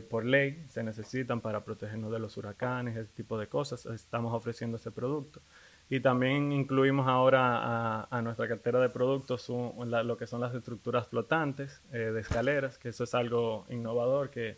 por 0.10 0.26
ley, 0.26 0.64
se 0.70 0.84
necesitan 0.84 1.42
para 1.42 1.64
protegernos 1.64 2.12
de 2.12 2.20
los 2.20 2.38
huracanes, 2.38 2.96
ese 2.96 3.12
tipo 3.14 3.38
de 3.38 3.48
cosas. 3.48 3.86
Estamos 3.88 4.34
ofreciendo 4.34 4.78
ese 4.78 4.92
producto. 4.92 5.42
Y 5.90 6.00
también 6.00 6.52
incluimos 6.52 7.08
ahora 7.08 8.08
a, 8.10 8.22
nuestra 8.24 8.48
cartera 8.48 8.80
de 8.80 8.90
productos 8.90 9.48
lo 9.50 10.18
que 10.18 10.26
son 10.26 10.42
las 10.42 10.56
estructuras 10.56 11.08
flotantes 11.08 11.80
eh, 11.92 11.98
de 11.98 12.22
escaleras, 12.22 12.80
que 12.80 12.90
eso 12.90 13.04
es 13.04 13.14
algo 13.14 13.68
innovador 13.70 14.32
que, 14.32 14.58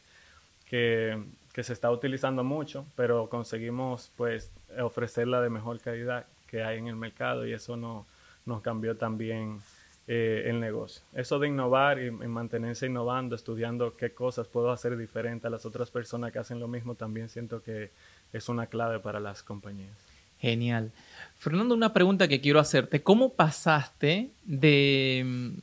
que, 0.69 1.21
se 1.63 1.73
está 1.73 1.91
utilizando 1.91 2.43
mucho, 2.43 2.85
pero 2.95 3.29
conseguimos 3.29 4.11
pues 4.15 4.51
ofrecerla 4.79 5.41
de 5.41 5.49
mejor 5.49 5.79
calidad 5.81 6.27
que 6.45 6.63
hay 6.63 6.77
en 6.77 6.87
el 6.87 6.95
mercado 6.95 7.45
y 7.45 7.51
eso 7.51 7.75
no, 7.75 8.05
nos 8.45 8.61
cambió 8.61 8.95
también 8.95 9.59
eh, 10.07 10.43
el 10.45 10.59
negocio. 10.59 11.01
Eso 11.13 11.37
de 11.37 11.49
innovar 11.49 12.01
y, 12.01 12.09
mantenerse 12.11 12.85
innovando, 12.85 13.35
estudiando 13.35 13.95
qué 13.95 14.13
cosas 14.13 14.47
puedo 14.47 14.71
hacer 14.71 14.95
diferente 14.97 15.47
a 15.47 15.49
las 15.49 15.65
otras 15.65 15.91
personas 15.91 16.31
que 16.31 16.39
hacen 16.39 16.59
lo 16.59 16.67
mismo, 16.67 16.95
también 16.95 17.29
siento 17.29 17.61
que 17.61 17.91
es 18.31 18.49
una 18.49 18.67
clave 18.67 18.99
para 18.99 19.19
las 19.19 19.43
compañías. 19.43 19.97
Genial. 20.39 20.91
Fernando, 21.37 21.73
una 21.73 21.93
pregunta 21.93 22.27
que 22.27 22.39
quiero 22.39 22.59
hacerte. 22.59 23.01
¿Cómo 23.01 23.33
pasaste 23.33 24.29
de, 24.45 25.53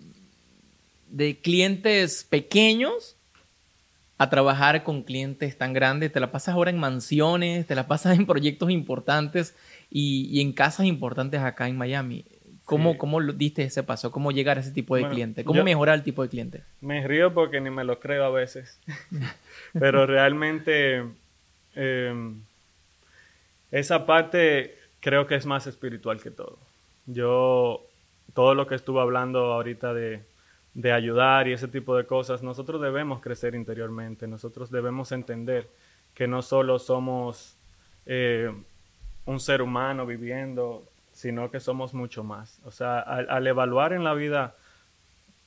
de 1.08 1.38
clientes 1.40 2.24
pequeños 2.24 3.16
a 4.18 4.30
trabajar 4.30 4.82
con 4.82 5.02
clientes 5.02 5.56
tan 5.56 5.72
grandes? 5.72 6.12
¿Te 6.12 6.20
la 6.20 6.30
pasas 6.30 6.54
ahora 6.54 6.70
en 6.70 6.78
mansiones? 6.78 7.66
¿Te 7.66 7.74
la 7.74 7.86
pasas 7.86 8.18
en 8.18 8.26
proyectos 8.26 8.70
importantes 8.70 9.54
y, 9.90 10.40
en 10.40 10.52
casas 10.52 10.86
importantes 10.86 11.40
acá 11.40 11.68
en 11.68 11.76
Miami? 11.76 12.24
¿Cómo, 12.64 12.96
¿Cómo 12.96 13.20
diste 13.22 13.62
ese 13.62 13.82
paso? 13.82 14.10
¿Cómo 14.10 14.32
llegar 14.32 14.56
a 14.56 14.60
ese 14.60 14.70
tipo 14.70 14.96
de 14.96 15.06
cliente? 15.08 15.44
¿Cómo 15.44 15.62
mejorar 15.62 15.96
el 15.96 16.02
tipo 16.02 16.22
de 16.22 16.28
cliente? 16.28 16.62
Me 16.80 17.06
río 17.06 17.34
porque 17.34 17.60
ni 17.60 17.70
me 17.70 17.84
lo 17.84 18.00
creo 18.00 18.24
a 18.24 18.30
veces. 18.30 18.80
Pero 19.72 20.06
realmente... 20.06 21.04
Em, 21.74 22.40
esa 23.74 24.06
parte 24.06 24.78
creo 25.00 25.26
que 25.26 25.34
es 25.34 25.46
más 25.46 25.66
espiritual 25.66 26.22
que 26.22 26.30
todo. 26.30 26.58
Yo, 27.06 27.84
todo 28.32 28.54
lo 28.54 28.68
que 28.68 28.76
estuve 28.76 29.00
hablando 29.00 29.52
ahorita 29.52 29.92
de, 29.92 30.22
ayudar 30.92 31.48
y 31.48 31.54
ese 31.54 31.66
tipo 31.66 31.96
de 31.96 32.06
cosas, 32.06 32.44
nosotros 32.44 32.80
debemos 32.80 33.20
crecer 33.20 33.56
interiormente, 33.56 34.28
nosotros 34.28 34.70
debemos 34.70 35.10
entender 35.10 35.68
que 36.14 36.28
no 36.28 36.40
solo 36.40 36.78
somos 36.78 37.56
eh, 38.06 38.52
un 39.26 39.40
ser 39.40 39.60
humano 39.60 40.06
viviendo, 40.06 40.84
sino 41.14 41.50
que 41.50 41.60
somos 41.60 41.94
mucho 41.94 42.22
más. 42.24 42.60
O 42.64 42.70
sea, 42.70 43.00
al 43.00 43.46
evaluar 43.46 43.94
en 43.94 44.04
la 44.04 44.12
vida 44.12 44.54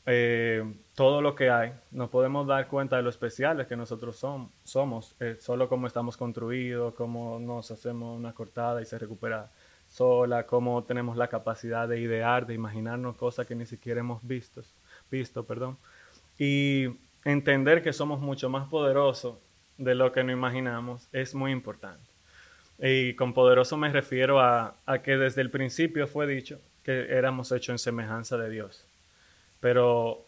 eh, 0.09 0.63
todo 0.95 1.21
lo 1.21 1.35
que 1.35 1.49
hay, 1.49 1.73
nos 1.91 2.09
podemos 2.09 2.47
dar 2.47 2.67
cuenta 2.69 2.95
de 2.95 3.03
lo 3.03 3.09
especiales 3.09 3.67
que 3.67 3.75
nosotros 3.75 4.17
somos, 4.63 5.15
eh, 5.19 5.37
solo 5.39 5.67
cómo 5.67 5.85
estamos 5.85 6.15
construidos, 6.15 6.93
cómo 6.95 7.39
nos 7.39 7.69
hacemos 7.71 8.17
una 8.17 8.31
cortada 8.31 8.81
y 8.81 8.85
se 8.85 8.97
recupera 8.97 9.51
sola, 9.89 10.45
cómo 10.45 10.83
tenemos 10.85 11.17
la 11.17 11.27
capacidad 11.27 11.89
de 11.89 11.99
idear, 11.99 12.47
de 12.47 12.53
imaginarnos 12.53 13.17
cosas 13.17 13.45
que 13.45 13.55
ni 13.55 13.65
siquiera 13.65 13.99
hemos 13.99 14.25
visto, 14.25 14.61
visto 15.11 15.43
perdón, 15.45 15.77
y 16.39 16.87
entender 17.25 17.83
que 17.83 17.91
somos 17.91 18.21
mucho 18.21 18.49
más 18.49 18.69
poderosos 18.69 19.37
de 19.77 19.93
lo 19.93 20.13
que 20.13 20.23
nos 20.23 20.33
imaginamos 20.33 21.09
es 21.11 21.35
muy 21.35 21.51
importante. 21.51 22.06
Y 22.79 23.13
con 23.15 23.33
poderoso 23.33 23.77
me 23.77 23.91
refiero 23.91 24.39
a, 24.39 24.75
a 24.85 25.01
que 25.01 25.17
desde 25.17 25.41
el 25.41 25.49
principio 25.49 26.07
fue 26.07 26.27
dicho 26.27 26.59
que 26.83 27.07
éramos 27.09 27.51
hechos 27.51 27.69
en 27.69 27.79
semejanza 27.79 28.37
de 28.37 28.49
Dios. 28.49 28.85
Pero 29.59 30.25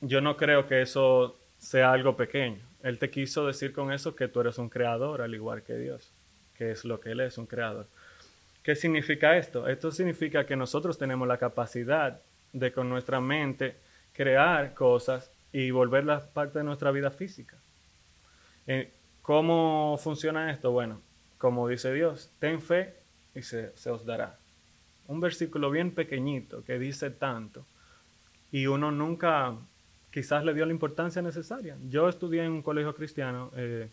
yo 0.00 0.20
no 0.20 0.36
creo 0.36 0.66
que 0.66 0.82
eso 0.82 1.38
sea 1.58 1.92
algo 1.92 2.16
pequeño. 2.16 2.58
Él 2.82 2.98
te 2.98 3.10
quiso 3.10 3.46
decir 3.46 3.72
con 3.72 3.92
eso 3.92 4.16
que 4.16 4.28
tú 4.28 4.40
eres 4.40 4.58
un 4.58 4.68
creador, 4.68 5.22
al 5.22 5.34
igual 5.34 5.62
que 5.62 5.74
Dios, 5.74 6.10
que 6.56 6.72
es 6.72 6.84
lo 6.84 7.00
que 7.00 7.12
Él 7.12 7.20
es, 7.20 7.38
un 7.38 7.46
creador. 7.46 7.86
¿Qué 8.62 8.74
significa 8.74 9.36
esto? 9.36 9.68
Esto 9.68 9.90
significa 9.90 10.44
que 10.44 10.56
nosotros 10.56 10.98
tenemos 10.98 11.26
la 11.26 11.38
capacidad 11.38 12.20
de 12.52 12.72
con 12.72 12.88
nuestra 12.88 13.20
mente 13.20 13.76
crear 14.12 14.74
cosas 14.74 15.30
y 15.52 15.70
volverlas 15.70 16.24
parte 16.24 16.58
de 16.58 16.64
nuestra 16.64 16.90
vida 16.90 17.10
física. 17.10 17.56
Eh, 18.66 18.90
¿Cómo 19.22 19.98
funciona 20.02 20.50
esto? 20.50 20.72
Bueno, 20.72 21.00
como 21.42 21.66
dice 21.66 21.92
Dios, 21.92 22.30
ten 22.38 22.62
fe 22.62 22.94
y 23.34 23.42
se, 23.42 23.72
os 23.90 24.06
dará. 24.06 24.38
Un 25.08 25.18
versículo 25.18 25.72
bien 25.72 25.90
pequeñito 25.90 26.62
que 26.62 26.78
dice 26.78 27.10
tanto 27.10 27.66
y 28.52 28.68
uno 28.68 28.92
nunca 28.92 29.56
quizás 30.12 30.44
le 30.44 30.54
dio 30.54 30.64
la 30.66 30.70
importancia 30.70 31.20
necesaria. 31.20 31.76
Yo 31.90 32.08
estudié 32.08 32.44
en 32.44 32.52
un 32.52 32.62
colegio 32.62 32.94
cristiano 32.94 33.50
eh, 33.56 33.90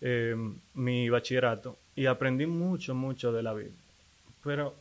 eh, 0.00 0.34
mi 0.74 1.08
bachillerato 1.08 1.78
y 1.94 2.06
aprendí 2.06 2.46
mucho, 2.46 2.96
mucho 2.96 3.30
de 3.30 3.44
la 3.44 3.54
Biblia. 3.54 3.78
Pero 4.42 4.74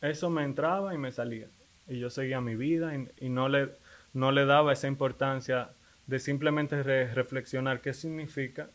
eso 0.00 0.30
me 0.30 0.42
entraba 0.42 0.94
y 0.94 0.98
me 0.98 1.12
salía. 1.12 1.46
Y 1.86 2.00
yo 2.00 2.10
seguía 2.10 2.40
mi 2.40 2.56
vida 2.56 2.90
y, 3.20 3.28
no, 3.28 3.48
le, 3.48 3.68
no 4.14 4.32
le 4.32 4.46
daba 4.46 4.72
esa 4.72 4.88
importancia 4.88 5.70
de 6.08 6.18
simplemente 6.18 6.82
reflexionar 7.14 7.80
qué 7.80 7.94
significa 7.94 8.68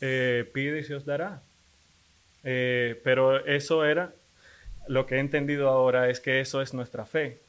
eh, 0.00 0.50
pide 0.54 0.80
y 0.80 0.84
se 0.84 0.94
os 0.94 1.04
dará. 1.04 1.42
Pero 2.46 3.44
eso 3.44 3.84
era, 3.84 4.12
lo 4.86 5.06
que 5.06 5.16
he 5.16 5.18
entendido 5.18 5.68
ahora 5.68 6.08
es 6.08 6.20
que 6.20 6.40
eso 6.40 6.62
es 6.62 6.74
nuestra 6.74 7.04
fe. 7.06 7.40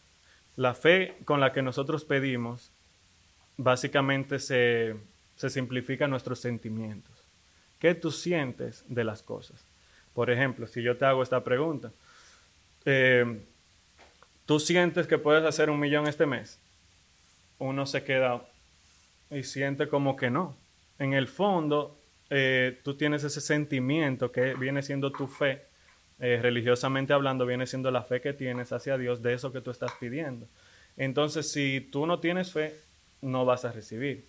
La 0.56 0.74
fe 0.74 1.16
con 1.26 1.40
la 1.40 1.54
que 1.54 1.62
nosotros 1.62 2.04
pedimos 2.04 2.72
básicamente 3.58 4.40
se, 4.40 4.96
simplifica 5.36 6.08
nuestros 6.08 6.40
sentimientos. 6.40 7.14
¿Qué 7.80 7.94
tú 7.94 8.12
sientes 8.12 8.84
de 8.88 9.04
las 9.04 9.22
cosas? 9.22 9.64
Por 10.16 10.32
ejemplo, 10.32 10.66
si 10.66 10.82
yo 10.82 10.98
te 10.98 11.06
hago 11.06 11.22
esta 11.22 11.44
pregunta, 11.44 11.92
eh, 12.86 13.40
¿tú 14.48 14.60
sientes 14.60 15.06
que 15.06 15.20
puedes 15.20 15.44
hacer 15.44 15.70
un 15.70 15.80
millón 15.80 16.08
este 16.08 16.26
mes? 16.26 16.60
Uno 17.60 17.86
se 17.86 18.04
queda 18.04 18.42
y 19.30 19.44
siente 19.44 19.88
como 19.88 20.16
que 20.16 20.32
no. 20.32 20.56
En 20.98 21.14
el 21.14 21.28
fondo, 21.28 21.97
eh, 22.30 22.80
tú 22.84 22.96
tienes 22.96 23.24
ese 23.24 23.42
sentimiento 23.42 24.32
que 24.32 24.54
viene 24.56 24.82
siendo 24.82 25.12
tu 25.12 25.28
fe 25.28 25.62
eh, 26.20 26.40
religiosamente 26.42 27.13
hablando, 27.13 27.46
viene 27.46 27.68
siendo 27.68 27.92
la 27.92 28.04
fe 28.04 28.22
que 28.22 28.34
tienes 28.34 28.72
hacia 28.72 28.98
Dios 28.98 29.22
de 29.22 29.34
eso 29.34 29.52
que 29.52 29.62
tú 29.62 29.72
estás 29.72 29.92
pidiendo. 30.00 30.48
Entonces, 30.98 31.52
si 31.52 31.88
tú 31.92 32.08
no 32.08 32.20
tienes 32.20 32.52
fe, 32.52 32.74
no 33.22 33.46
vas 33.46 33.66
a 33.66 33.72
recibir. 33.72 34.26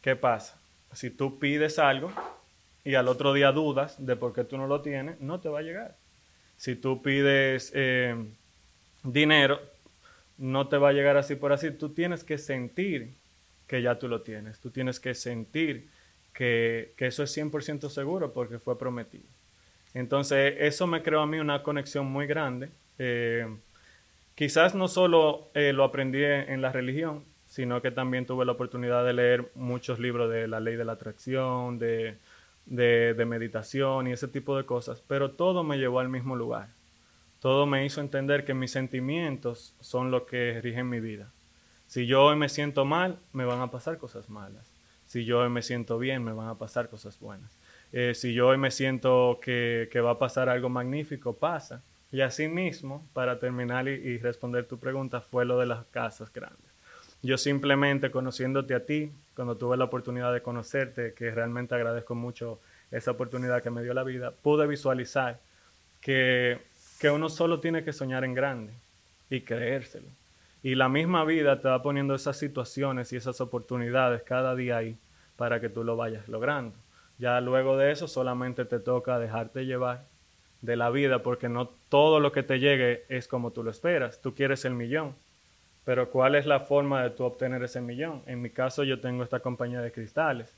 ¿Qué 0.00 0.16
pasa? 0.16 0.60
Si 0.92 1.10
tú 1.10 1.38
pides 1.38 1.78
algo 1.78 2.12
y 2.84 2.94
al 2.94 3.06
otro 3.06 3.32
día 3.32 3.52
dudas 3.52 4.04
de 4.04 4.16
por 4.16 4.32
qué 4.32 4.42
tú 4.44 4.56
no 4.56 4.66
lo 4.66 4.82
tienes, 4.82 5.20
no 5.20 5.40
te 5.40 5.48
va 5.48 5.60
a 5.60 5.62
llegar. 5.62 5.96
Si 6.56 6.74
tú 6.74 7.00
pides 7.00 7.70
eh, 7.74 8.16
dinero, 9.04 9.60
no 10.36 10.68
te 10.68 10.78
va 10.78 10.88
a 10.88 10.92
llegar 10.92 11.16
así 11.16 11.36
por 11.36 11.52
así. 11.52 11.70
Tú 11.70 11.90
tienes 11.90 12.24
que 12.24 12.38
sentir 12.38 13.14
que 13.68 13.82
ya 13.82 13.98
tú 13.98 14.08
lo 14.08 14.22
tienes. 14.22 14.58
Tú 14.58 14.70
tienes 14.70 14.98
que 14.98 15.14
sentir 15.14 15.88
que, 16.40 16.94
eso 16.96 17.22
es 17.22 17.36
100% 17.36 17.90
seguro 17.90 18.32
porque 18.32 18.58
fue 18.58 18.78
prometido. 18.78 19.24
Entonces, 19.92 20.54
eso 20.58 20.86
me 20.86 21.02
creó 21.02 21.20
a 21.20 21.26
mí 21.26 21.38
una 21.38 21.62
conexión 21.62 22.06
muy 22.06 22.26
grande. 22.26 22.70
Eh, 22.98 23.46
quizás 24.34 24.74
no 24.74 24.88
solo 24.88 25.50
eh, 25.52 25.74
lo 25.74 25.84
aprendí 25.84 26.24
en 26.24 26.62
la 26.62 26.72
religión, 26.72 27.24
sino 27.46 27.82
que 27.82 27.90
también 27.90 28.24
tuve 28.24 28.46
la 28.46 28.52
oportunidad 28.52 29.04
de 29.04 29.12
leer 29.12 29.50
muchos 29.54 29.98
libros 29.98 30.30
de 30.30 30.48
la 30.48 30.60
ley 30.60 30.76
de 30.76 30.84
la 30.86 30.92
atracción, 30.92 31.78
de, 31.78 32.16
de, 32.64 33.24
meditación 33.26 34.06
y 34.06 34.12
ese 34.12 34.28
tipo 34.28 34.56
de 34.56 34.64
cosas, 34.64 35.02
pero 35.06 35.32
todo 35.32 35.62
me 35.62 35.76
llevó 35.76 36.00
al 36.00 36.08
mismo 36.08 36.36
lugar. 36.36 36.68
Todo 37.40 37.66
me 37.66 37.84
hizo 37.84 38.00
entender 38.00 38.46
que 38.46 38.54
mis 38.54 38.70
sentimientos 38.70 39.74
son 39.80 40.10
lo 40.10 40.24
que 40.24 40.58
rigen 40.62 40.88
mi 40.88 41.00
vida. 41.00 41.32
Si 41.86 42.06
yo 42.06 42.24
hoy 42.24 42.36
me 42.36 42.48
siento 42.48 42.86
mal, 42.86 43.18
me 43.32 43.44
van 43.44 43.60
a 43.60 43.70
pasar 43.70 43.98
cosas 43.98 44.30
malas. 44.30 44.69
Si 45.10 45.24
yo 45.24 45.40
hoy 45.40 45.50
me 45.50 45.60
siento 45.60 45.98
bien, 45.98 46.22
me 46.22 46.32
van 46.32 46.46
a 46.46 46.54
pasar 46.54 46.88
cosas 46.88 47.18
buenas. 47.18 47.50
Eh, 47.92 48.12
si 48.14 48.32
yo 48.32 48.46
hoy 48.46 48.58
me 48.58 48.70
siento 48.70 49.40
que, 49.42 49.90
va 49.96 50.12
a 50.12 50.18
pasar 50.20 50.48
algo 50.48 50.68
magnífico, 50.68 51.34
pasa. 51.34 51.82
Y 52.12 52.20
así 52.20 52.46
mismo, 52.46 53.04
para 53.12 53.40
terminar 53.40 53.88
y, 53.88 54.18
responder 54.18 54.66
tu 54.66 54.78
pregunta, 54.78 55.20
fue 55.20 55.44
lo 55.44 55.58
de 55.58 55.66
las 55.66 55.84
casas 55.86 56.32
grandes. 56.32 56.70
Yo 57.22 57.38
simplemente 57.38 58.12
conociéndote 58.12 58.72
a 58.72 58.86
ti, 58.86 59.10
cuando 59.34 59.56
tuve 59.56 59.76
la 59.76 59.86
oportunidad 59.86 60.32
de 60.32 60.42
conocerte, 60.42 61.12
que 61.12 61.32
realmente 61.32 61.74
agradezco 61.74 62.14
mucho 62.14 62.60
esa 62.92 63.10
oportunidad 63.10 63.64
que 63.64 63.70
me 63.70 63.82
dio 63.82 63.94
la 63.94 64.04
vida, 64.04 64.30
pude 64.30 64.68
visualizar 64.68 65.40
que, 66.00 66.58
que 67.00 67.10
uno 67.10 67.28
solo 67.28 67.58
tiene 67.58 67.82
que 67.82 67.92
soñar 67.92 68.22
en 68.22 68.34
grande 68.34 68.74
y 69.28 69.40
creérselo. 69.40 70.19
Y 70.62 70.74
la 70.74 70.88
misma 70.88 71.24
vida 71.24 71.60
te 71.60 71.68
va 71.68 71.82
poniendo 71.82 72.14
esas 72.14 72.36
situaciones 72.36 73.12
y 73.12 73.16
esas 73.16 73.40
oportunidades 73.40 74.22
cada 74.22 74.54
día 74.54 74.76
ahí 74.76 74.98
para 75.36 75.60
que 75.60 75.70
tú 75.70 75.84
lo 75.84 75.96
vayas 75.96 76.28
logrando. 76.28 76.76
Ya 77.18 77.40
luego 77.40 77.76
de 77.76 77.92
eso 77.92 78.08
solamente 78.08 78.64
te 78.66 78.78
toca 78.78 79.18
dejarte 79.18 79.64
llevar 79.64 80.04
de 80.60 80.76
la 80.76 80.90
vida 80.90 81.22
porque 81.22 81.48
no 81.48 81.68
todo 81.88 82.20
lo 82.20 82.32
que 82.32 82.42
te 82.42 82.58
llegue 82.58 83.04
es 83.08 83.26
como 83.26 83.52
tú 83.52 83.62
lo 83.62 83.70
esperas. 83.70 84.20
Tú 84.20 84.34
quieres 84.34 84.64
el 84.64 84.74
millón, 84.74 85.14
pero 85.84 86.10
¿cuál 86.10 86.34
es 86.34 86.46
la 86.46 86.60
forma 86.60 87.02
de 87.02 87.10
tú 87.10 87.24
obtener 87.24 87.62
ese 87.62 87.80
millón? 87.80 88.22
En 88.26 88.42
mi 88.42 88.50
caso 88.50 88.84
yo 88.84 89.00
tengo 89.00 89.22
esta 89.22 89.40
compañía 89.40 89.80
de 89.80 89.92
cristales. 89.92 90.54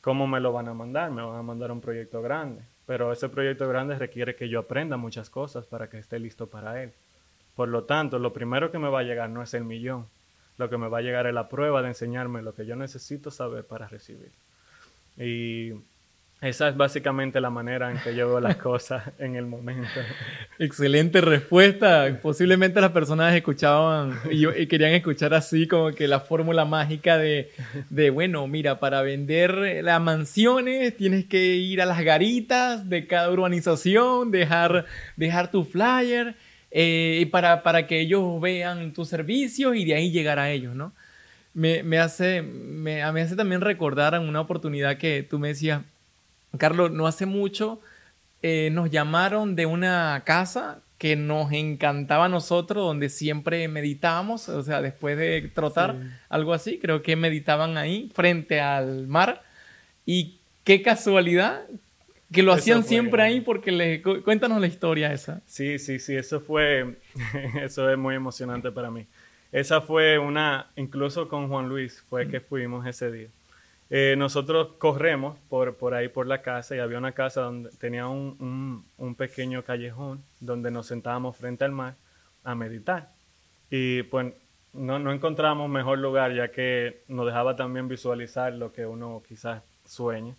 ¿Cómo 0.00 0.26
me 0.26 0.40
lo 0.40 0.52
van 0.52 0.68
a 0.68 0.74
mandar? 0.74 1.10
Me 1.10 1.22
van 1.22 1.36
a 1.36 1.42
mandar 1.42 1.72
un 1.72 1.80
proyecto 1.80 2.22
grande, 2.22 2.62
pero 2.86 3.12
ese 3.12 3.28
proyecto 3.28 3.68
grande 3.68 3.98
requiere 3.98 4.36
que 4.36 4.48
yo 4.48 4.60
aprenda 4.60 4.96
muchas 4.96 5.28
cosas 5.30 5.66
para 5.66 5.88
que 5.88 5.98
esté 5.98 6.18
listo 6.18 6.48
para 6.48 6.82
él. 6.82 6.92
Por 7.58 7.70
lo 7.70 7.82
tanto, 7.82 8.20
lo 8.20 8.32
primero 8.32 8.70
que 8.70 8.78
me 8.78 8.88
va 8.88 9.00
a 9.00 9.02
llegar 9.02 9.30
no 9.30 9.42
es 9.42 9.52
el 9.52 9.64
millón, 9.64 10.06
lo 10.58 10.70
que 10.70 10.78
me 10.78 10.86
va 10.86 10.98
a 10.98 11.00
llegar 11.00 11.26
es 11.26 11.34
la 11.34 11.48
prueba 11.48 11.82
de 11.82 11.88
enseñarme 11.88 12.40
lo 12.40 12.54
que 12.54 12.64
yo 12.64 12.76
necesito 12.76 13.32
saber 13.32 13.64
para 13.64 13.88
recibir. 13.88 14.30
Y 15.16 15.72
esa 16.40 16.68
es 16.68 16.76
básicamente 16.76 17.40
la 17.40 17.50
manera 17.50 17.90
en 17.90 17.98
que 17.98 18.14
yo 18.14 18.28
veo 18.28 18.38
las 18.38 18.56
cosas 18.58 19.10
en 19.18 19.34
el 19.34 19.46
momento. 19.46 20.00
Excelente 20.60 21.20
respuesta. 21.20 22.20
Posiblemente 22.22 22.80
las 22.80 22.92
personas 22.92 23.34
escuchaban 23.34 24.20
y, 24.30 24.66
querían 24.68 24.92
escuchar 24.92 25.34
así 25.34 25.66
como 25.66 25.90
que 25.90 26.06
la 26.06 26.20
fórmula 26.20 26.64
mágica 26.64 27.18
de, 27.18 27.50
de, 27.90 28.10
bueno, 28.10 28.46
mira, 28.46 28.78
para 28.78 29.02
vender 29.02 29.82
las 29.82 30.00
mansiones 30.00 30.96
tienes 30.96 31.24
que 31.24 31.56
ir 31.56 31.82
a 31.82 31.86
las 31.86 32.04
garitas 32.04 32.88
de 32.88 33.08
cada 33.08 33.32
urbanización, 33.32 34.30
dejar, 34.30 34.86
dejar 35.16 35.50
tu 35.50 35.64
flyer 35.64 36.36
eh, 36.80 37.26
para, 37.32 37.64
para 37.64 37.88
que 37.88 38.00
ellos 38.00 38.40
vean 38.40 38.92
tus 38.92 39.08
servicios 39.08 39.74
y 39.74 39.84
de 39.84 39.94
ahí 39.94 40.12
llegar 40.12 40.38
a 40.38 40.50
ellos, 40.50 40.76
¿no? 40.76 40.92
Me, 41.54 41.82
me 41.82 41.98
hace, 41.98 42.42
me, 42.42 43.10
me 43.10 43.20
hace 43.22 43.34
también 43.34 43.62
recordar 43.62 44.16
una 44.20 44.40
oportunidad 44.40 44.96
que 44.96 45.24
tú 45.24 45.40
me 45.40 45.48
decías, 45.48 45.82
Carlos, 46.56 46.92
no 46.92 47.08
hace 47.08 47.26
mucho 47.26 47.80
eh, 48.42 48.70
nos 48.70 48.90
llamaron 48.90 49.56
de 49.56 49.66
una 49.66 50.22
casa 50.24 50.78
que 50.98 51.16
nos 51.16 51.50
encantaba 51.52 52.26
a 52.26 52.28
nosotros, 52.28 52.84
donde 52.84 53.08
siempre 53.08 53.66
meditábamos, 53.66 54.48
o 54.48 54.62
sea, 54.62 54.80
después 54.80 55.18
de 55.18 55.50
trotar, 55.52 55.96
algo 56.28 56.54
así, 56.54 56.78
creo 56.78 57.02
que 57.02 57.16
meditaban 57.16 57.76
ahí, 57.76 58.10
frente 58.14 58.60
al 58.60 59.08
mar. 59.08 59.42
Y 60.06 60.38
qué 60.62 60.82
casualidad 60.82 61.62
que 62.32 62.42
lo 62.42 62.52
hacían 62.52 62.84
siempre 62.84 63.22
ahí 63.22 63.40
porque 63.40 63.72
le 63.72 64.02
cuéntanos 64.02 64.60
la 64.60 64.66
historia 64.66 65.12
esa. 65.12 65.40
Sí, 65.46 65.78
sí, 65.78 65.98
sí, 65.98 66.14
eso 66.14 66.40
fue 66.40 66.98
eso 67.62 67.90
es 67.90 67.98
muy 67.98 68.14
emocionante 68.14 68.70
para 68.70 68.90
mí. 68.90 69.06
Esa 69.50 69.80
fue 69.80 70.18
una 70.18 70.70
incluso 70.76 71.28
con 71.28 71.48
Juan 71.48 71.68
Luis 71.68 72.02
fue 72.08 72.28
que 72.28 72.40
fuimos 72.40 72.86
ese 72.86 73.10
día. 73.10 73.28
Eh, 73.90 74.16
nosotros 74.18 74.74
corremos 74.76 75.38
por, 75.48 75.76
por 75.76 75.94
ahí 75.94 76.08
por 76.08 76.26
la 76.26 76.42
casa 76.42 76.76
y 76.76 76.78
había 76.78 76.98
una 76.98 77.12
casa 77.12 77.40
donde 77.42 77.70
tenía 77.70 78.06
un, 78.06 78.84
un, 78.98 79.14
pequeño 79.14 79.62
callejón 79.62 80.22
donde 80.40 80.70
nos 80.70 80.86
sentábamos 80.86 81.38
frente 81.38 81.64
al 81.64 81.72
mar 81.72 81.94
a 82.44 82.54
meditar. 82.54 83.10
Y 83.70 84.02
pues 84.04 84.34
no, 84.74 84.98
no 84.98 85.10
encontramos 85.10 85.70
mejor 85.70 85.98
lugar 86.00 86.34
ya 86.34 86.48
que 86.48 87.02
nos 87.08 87.24
dejaba 87.24 87.56
también 87.56 87.88
visualizar 87.88 88.52
lo 88.52 88.72
que 88.72 88.84
uno 88.84 89.22
quizás 89.26 89.62
sueña. 89.86 90.34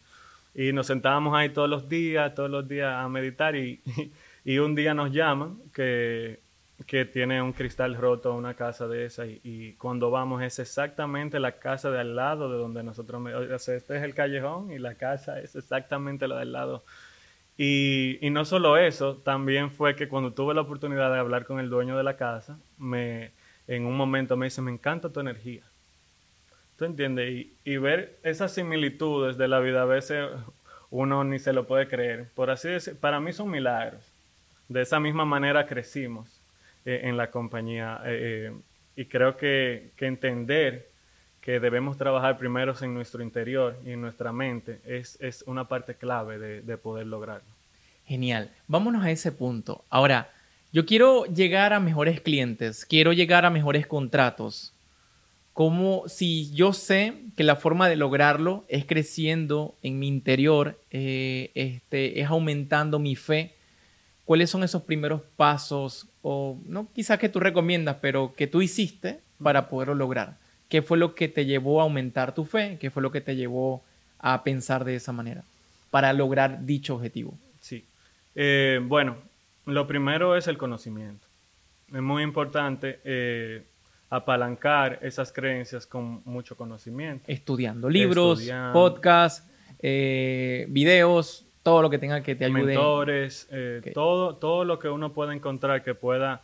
Y 0.59 0.73
nos 0.73 0.87
sentábamos 0.87 1.33
ahí 1.37 1.49
todos 1.49 1.69
los 1.69 1.87
días, 1.87 2.33
todos 2.35 2.49
los 2.49 2.67
días 2.67 2.93
a 2.93 3.07
meditar 3.07 3.55
y, 3.55 3.81
y 4.43 4.57
un 4.57 4.75
día 4.75 4.93
nos 4.93 5.09
llaman 5.13 5.57
que 5.73 6.41
que 6.85 7.05
tiene 7.05 7.41
un 7.41 7.51
cristal 7.53 7.95
roto, 7.95 8.33
una 8.33 8.53
casa 8.53 8.87
de 8.87 9.05
esa, 9.05 9.25
y, 9.25 9.75
cuando 9.77 10.11
vamos 10.11 10.41
es 10.41 10.59
exactamente 10.59 11.39
la 11.39 11.59
casa 11.59 11.91
de 11.91 11.99
al 11.99 12.15
lado 12.15 12.49
de 12.49 12.57
donde 12.57 12.83
nosotros, 12.83 13.21
o 13.21 13.41
este 13.53 13.75
es 13.75 13.89
el 13.89 14.13
callejón 14.13 14.71
y 14.71 14.79
la 14.79 14.95
casa 14.95 15.39
es 15.41 15.55
exactamente 15.55 16.27
la 16.27 16.39
del 16.39 16.53
lado. 16.53 16.83
Y, 17.57 18.17
y, 18.21 18.29
no 18.29 18.45
solo 18.45 18.77
eso, 18.77 19.17
también 19.17 19.71
fue 19.71 19.95
que 19.95 20.07
cuando 20.07 20.31
tuve 20.33 20.53
la 20.53 20.61
oportunidad 20.61 21.11
de 21.11 21.19
hablar 21.19 21.45
con 21.45 21.59
el 21.59 21.69
dueño 21.69 21.97
de 21.97 22.03
la 22.03 22.15
casa, 22.15 22.57
me, 22.77 23.31
en 23.67 23.85
un 23.85 23.97
momento 23.97 24.37
me 24.37 24.45
dice, 24.45 24.61
me 24.61 24.71
encanta 24.71 25.11
tu 25.11 25.19
energía. 25.19 25.68
¿Tú? 26.79 26.85
Y, 27.65 27.77
ver 27.77 28.17
esas 28.23 28.53
similitudes 28.53 29.37
de 29.37 29.47
la 29.47 29.59
vida, 29.59 29.83
a 29.83 29.85
veces 29.85 30.29
uno 30.89 31.23
ni 31.23 31.37
se 31.37 31.53
lo 31.53 31.67
puede 31.67 31.87
creer. 31.87 32.29
Por 32.33 32.49
así 32.49 32.69
decir, 32.69 32.97
para 32.97 33.19
mí 33.19 33.33
son 33.33 33.51
milagros. 33.51 34.01
De 34.67 34.81
esa 34.81 34.99
misma 34.99 35.25
manera 35.25 35.67
crecimos. 35.67 36.39
Eh, 36.85 37.01
en 37.03 37.17
la 37.17 37.29
compañía. 37.29 38.01
Eh, 38.05 38.49
eh, 38.49 38.53
y 38.95 39.05
creo 39.05 39.37
que, 39.37 39.91
entender 39.99 40.89
que 41.41 41.59
debemos 41.59 41.97
trabajar 41.97 42.37
primero 42.37 42.73
en 42.81 42.93
nuestro 42.93 43.21
interior 43.21 43.77
y 43.85 43.91
en 43.91 44.01
nuestra 44.01 44.31
mente 44.31 44.79
es, 44.85 45.43
una 45.45 45.67
parte 45.67 45.95
clave 45.95 46.39
de, 46.39 46.77
poder 46.77 47.05
lograrlo. 47.05 47.47
Genial. 48.05 48.49
Vámonos 48.67 49.03
a 49.03 49.11
ese 49.11 49.31
punto. 49.31 49.83
Ahora, 49.89 50.31
yo 50.71 50.85
quiero 50.85 51.25
llegar 51.25 51.73
a 51.73 51.79
mejores 51.79 52.21
clientes, 52.21 52.85
quiero 52.85 53.13
llegar 53.13 53.45
a 53.45 53.49
mejores 53.49 53.85
contratos. 53.85 54.73
Como 55.59 56.07
si 56.07 56.53
yo 56.53 56.71
sé 56.71 57.15
que 57.35 57.43
la 57.43 57.57
forma 57.57 57.89
de 57.89 57.97
lograrlo 57.97 58.63
es 58.69 58.85
creciendo 58.85 59.75
en 59.81 59.99
mi 59.99 60.07
interior, 60.07 60.79
este, 60.89 62.21
es 62.21 62.27
aumentando 62.29 62.97
mi 62.97 63.17
fe, 63.17 63.55
¿cuáles 64.23 64.49
son 64.49 64.63
esos 64.63 64.83
primeros 64.83 65.21
pasos 65.35 66.07
o 66.21 66.57
no 66.65 66.87
quizás 66.95 67.19
que 67.19 67.27
tú 67.27 67.41
recomiendas, 67.41 67.97
pero 67.99 68.33
que 68.37 68.47
tú 68.47 68.61
hiciste 68.61 69.19
para 69.43 69.67
poderlo 69.67 69.95
lograr? 69.95 70.37
¿Qué 70.69 70.81
fue 70.81 70.97
lo 70.97 71.13
que 71.13 71.27
te 71.27 71.43
llevó 71.43 71.81
a 71.81 71.83
aumentar 71.83 72.33
tu 72.33 72.45
fe? 72.45 72.77
¿Qué 72.79 72.89
fue 72.89 73.03
lo 73.03 73.11
que 73.11 73.19
te 73.19 73.35
llevó 73.35 73.83
a 74.19 74.45
pensar 74.45 74.85
de 74.85 74.95
esa 74.95 75.11
manera 75.11 75.43
para 75.91 76.13
lograr 76.13 76.65
dicho 76.65 76.95
objetivo? 76.95 77.37
Sí. 77.59 77.83
Eh, 78.33 78.79
bueno, 78.81 79.17
lo 79.65 79.87
primero 79.87 80.37
es 80.37 80.47
el 80.47 80.57
conocimiento. 80.57 81.27
Es 81.93 82.01
muy 82.01 82.23
importante 82.23 83.01
eh, 83.03 83.65
apalancar 84.09 84.99
esas 85.01 85.31
creencias 85.31 85.85
con 85.85 86.21
mucho 86.25 86.55
conocimiento. 86.57 87.25
Estudiando 87.27 87.89
libros, 87.89 88.47
podcasts, 88.73 89.47
eh, 89.79 90.65
videos, 90.69 91.45
todo 91.63 91.81
lo 91.81 91.89
que 91.89 91.99
tenga 91.99 92.21
que 92.21 92.35
te 92.35 92.45
ayude. 92.45 92.63
Mentores, 92.63 93.47
eh, 93.51 93.91
todo, 93.93 94.35
todo 94.35 94.65
lo 94.65 94.79
que 94.79 94.89
uno 94.89 95.13
pueda 95.13 95.33
encontrar 95.33 95.83
que 95.83 95.93
pueda 95.93 96.41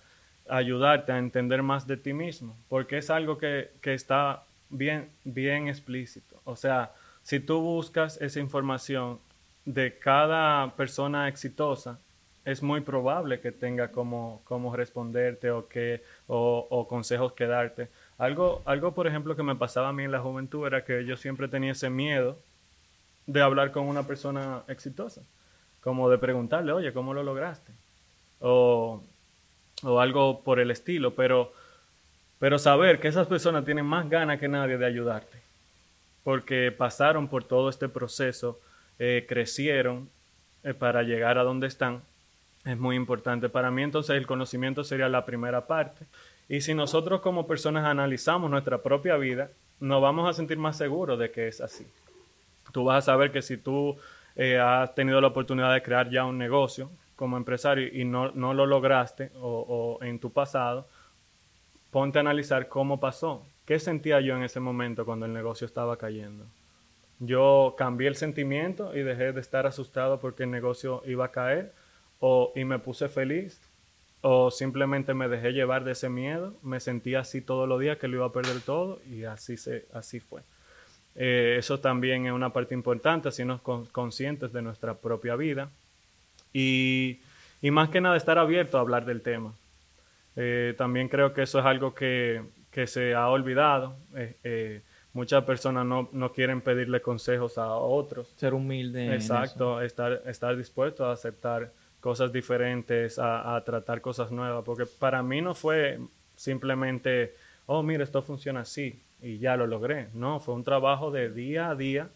ayudarte 0.47 1.11
a 1.11 1.17
entender 1.17 1.63
más 1.63 1.87
de 1.87 1.97
ti 1.97 2.13
mismo, 2.13 2.55
porque 2.69 2.99
es 2.99 3.09
algo 3.09 3.37
que, 3.37 3.71
está 3.83 4.43
bien, 4.69 5.09
bien 5.23 5.67
explícito. 5.67 6.39
O 6.43 6.55
sea, 6.55 6.93
si 7.23 7.39
tú 7.39 7.61
buscas 7.61 8.21
esa 8.21 8.39
información 8.39 9.19
de 9.65 9.97
cada 9.97 10.75
persona 10.75 11.27
exitosa, 11.27 11.99
es 12.45 12.61
muy 12.61 12.81
probable 12.81 13.39
que 13.39 13.51
tenga 13.51 13.91
cómo, 13.91 14.41
responderte 14.75 15.51
o, 15.51 15.67
que, 15.67 16.03
o, 16.27 16.67
o, 16.69 16.87
consejos 16.87 17.33
que 17.33 17.47
darte. 17.47 17.89
Algo, 18.17 18.61
algo, 18.65 18.93
por 18.93 19.07
ejemplo, 19.07 19.35
que 19.35 19.43
me 19.43 19.55
pasaba 19.55 19.89
a 19.89 19.93
mí 19.93 20.03
en 20.03 20.11
la 20.11 20.21
juventud 20.21 20.65
era 20.65 20.85
que 20.85 21.05
yo 21.05 21.17
siempre 21.17 21.47
tenía 21.47 21.71
ese 21.71 21.89
miedo 21.89 22.37
de 23.25 23.41
hablar 23.41 23.71
con 23.71 23.87
una 23.87 24.03
persona 24.03 24.61
exitosa, 24.67 25.21
como 25.81 26.09
de 26.09 26.17
preguntarle, 26.17 26.71
oye, 26.71 26.93
¿cómo 26.93 27.13
lo 27.13 27.23
lograste? 27.23 27.71
O, 28.39 29.01
o 29.83 29.99
algo 29.99 30.41
por 30.43 30.59
el 30.59 30.71
estilo, 30.71 31.15
pero, 31.15 31.51
pero 32.39 32.59
saber 32.59 32.99
que 32.99 33.07
esas 33.07 33.27
personas 33.27 33.65
tienen 33.65 33.85
más 33.85 34.09
ganas 34.09 34.39
que 34.39 34.47
nadie 34.47 34.77
de 34.77 34.85
ayudarte, 34.85 35.39
porque 36.23 36.71
pasaron 36.71 37.27
por 37.27 37.43
todo 37.43 37.69
este 37.69 37.89
proceso, 37.89 38.59
eh, 38.99 39.25
crecieron 39.27 40.09
eh, 40.63 40.73
para 40.73 41.03
llegar 41.03 41.37
a 41.37 41.43
donde 41.43 41.67
están, 41.67 42.01
es 42.65 42.77
muy 42.77 42.95
importante. 42.95 43.47
Para 43.49 43.71
mí 43.71 43.83
entonces 43.83 44.15
el 44.17 44.27
conocimiento 44.27 44.83
sería 44.83 45.07
la 45.07 45.25
primera 45.25 45.67
parte. 45.67 46.05
Y 46.49 46.61
si 46.61 46.73
nosotros 46.73 47.21
como 47.21 47.47
personas 47.47 47.85
analizamos 47.85 48.51
nuestra 48.51 48.79
propia 48.79 49.15
vida, 49.17 49.51
nos 49.79 50.01
vamos 50.01 50.29
a 50.29 50.33
sentir 50.33 50.57
más 50.57 50.77
seguros 50.77 51.17
de 51.17 51.31
que 51.31 51.47
es 51.47 51.61
así 51.61 51.85
tú 52.75 52.83
vas 52.83 52.97
a 52.97 53.13
saber 53.13 53.31
que 53.31 53.41
si 53.41 53.55
tú 53.55 53.95
eh, 54.35 54.59
has 54.59 54.93
tenido 54.95 55.21
la 55.21 55.27
oportunidad 55.27 55.73
de 55.73 55.81
crear 55.81 56.09
ya 56.09 56.25
un 56.25 56.37
negocio 56.37 56.91
como 57.15 57.37
empresario 57.37 57.87
y 57.87 58.03
no, 58.03 58.33
lo 58.33 58.65
lograste 58.65 59.31
o, 59.39 59.97
en 60.01 60.19
tu 60.19 60.33
pasado, 60.33 60.85
ponte 61.89 62.19
a 62.19 62.21
analizar 62.21 62.67
cómo 62.67 62.99
pasó. 62.99 63.45
¿Qué 63.65 63.79
sentía 63.79 64.19
yo 64.19 64.35
en 64.35 64.43
ese 64.43 64.59
momento 64.59 65.05
cuando 65.05 65.25
el 65.25 65.31
negocio 65.31 65.65
estaba 65.65 65.95
cayendo? 65.95 66.43
Yo 67.19 67.75
cambié 67.77 68.09
el 68.09 68.17
sentimiento 68.17 68.93
y 68.93 69.03
dejé 69.03 69.31
de 69.31 69.39
estar 69.39 69.65
asustado 69.65 70.19
porque 70.19 70.43
el 70.43 70.51
negocio 70.51 71.01
iba 71.05 71.23
a 71.23 71.31
caer 71.31 71.71
o, 72.27 72.51
y 72.55 72.65
me 72.65 72.79
puse 72.79 73.07
feliz 73.07 73.61
o 74.21 74.49
simplemente 74.49 75.13
me 75.13 75.27
dejé 75.27 75.51
llevar 75.53 75.83
de 75.83 75.91
ese 75.91 76.09
miedo, 76.09 76.55
me 76.63 76.79
sentía 76.79 77.19
así 77.19 77.39
todos 77.39 77.69
los 77.69 77.79
días 77.79 77.99
que 77.99 78.07
lo 78.07 78.17
iba 78.17 78.25
a 78.25 78.31
perder 78.31 78.61
todo 78.61 78.99
y 79.07 79.25
así, 79.25 79.57
se, 79.57 79.85
así 79.93 80.19
fue. 80.19 80.41
Eh, 81.13 81.57
eso 81.59 81.79
también 81.79 82.25
es 82.25 82.31
una 82.31 82.51
parte 82.51 82.73
importante, 82.73 83.27
hacernos 83.29 83.61
conscientes 83.61 84.51
de 84.51 84.63
nuestra 84.63 84.95
propia 84.95 85.35
vida 85.35 85.69
y, 86.51 87.19
más 87.61 87.89
que 87.89 88.01
nada 88.01 88.17
estar 88.17 88.39
abierto 88.39 88.79
a 88.79 88.81
hablar 88.81 89.05
del 89.05 89.21
tema. 89.21 89.53
Eh, 90.35 90.73
también 90.79 91.09
creo 91.09 91.31
que 91.31 91.43
eso 91.43 91.59
es 91.59 91.65
algo 91.65 91.93
que, 91.93 92.41
que 92.71 92.87
se 92.87 93.13
ha 93.13 93.29
olvidado. 93.29 93.97
Eh, 94.15 94.35
eh, 94.43 94.81
muchas 95.13 95.43
personas 95.43 95.85
no, 95.85 96.09
no, 96.11 96.31
quieren 96.31 96.61
pedirle 96.61 97.01
consejos 97.01 97.59
a 97.59 97.75
otros. 97.75 98.33
Ser 98.35 98.55
humilde. 98.55 99.13
Exacto, 99.13 99.81
estar, 99.81 100.23
estar 100.25 100.57
dispuesto 100.57 101.05
a 101.05 101.13
aceptar 101.13 101.71
cosas 102.05 102.31
diferentes, 102.31 103.17
a, 103.17 103.55
a, 103.55 103.63
tratar 103.63 103.99
cosas 103.99 104.29
nuevas, 104.29 104.63
porque 104.63 104.85
para 104.85 105.23
mí 105.23 105.41
no 105.41 105.55
fue 105.55 105.97
simplemente, 106.35 107.33
oh, 107.65 107.81
mira, 107.81 108.03
esto 108.03 108.21
funciona 108.21 108.59
así 108.59 109.01
y 109.23 109.39
ya 109.39 109.57
lo 109.57 109.65
logré. 109.65 110.09
No, 110.13 110.39
fue 110.39 110.53
un 110.53 110.63
trabajo 110.63 111.09
de 111.09 111.31
día 111.31 111.71
a 111.71 111.73
día, 111.73 112.09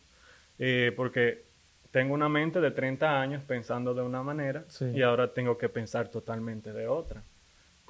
eh, 0.59 0.93
porque 0.95 1.41
tengo 1.89 2.13
una 2.13 2.29
mente 2.29 2.61
de 2.61 2.69
30 2.69 3.19
años 3.19 3.41
pensando 3.47 3.95
de 3.95 4.03
una 4.03 4.21
manera 4.21 4.63
y 4.93 5.01
ahora 5.01 5.33
tengo 5.33 5.57
que 5.57 5.69
pensar 5.69 6.09
totalmente 6.09 6.71
de 6.71 6.87
otra. 6.87 7.23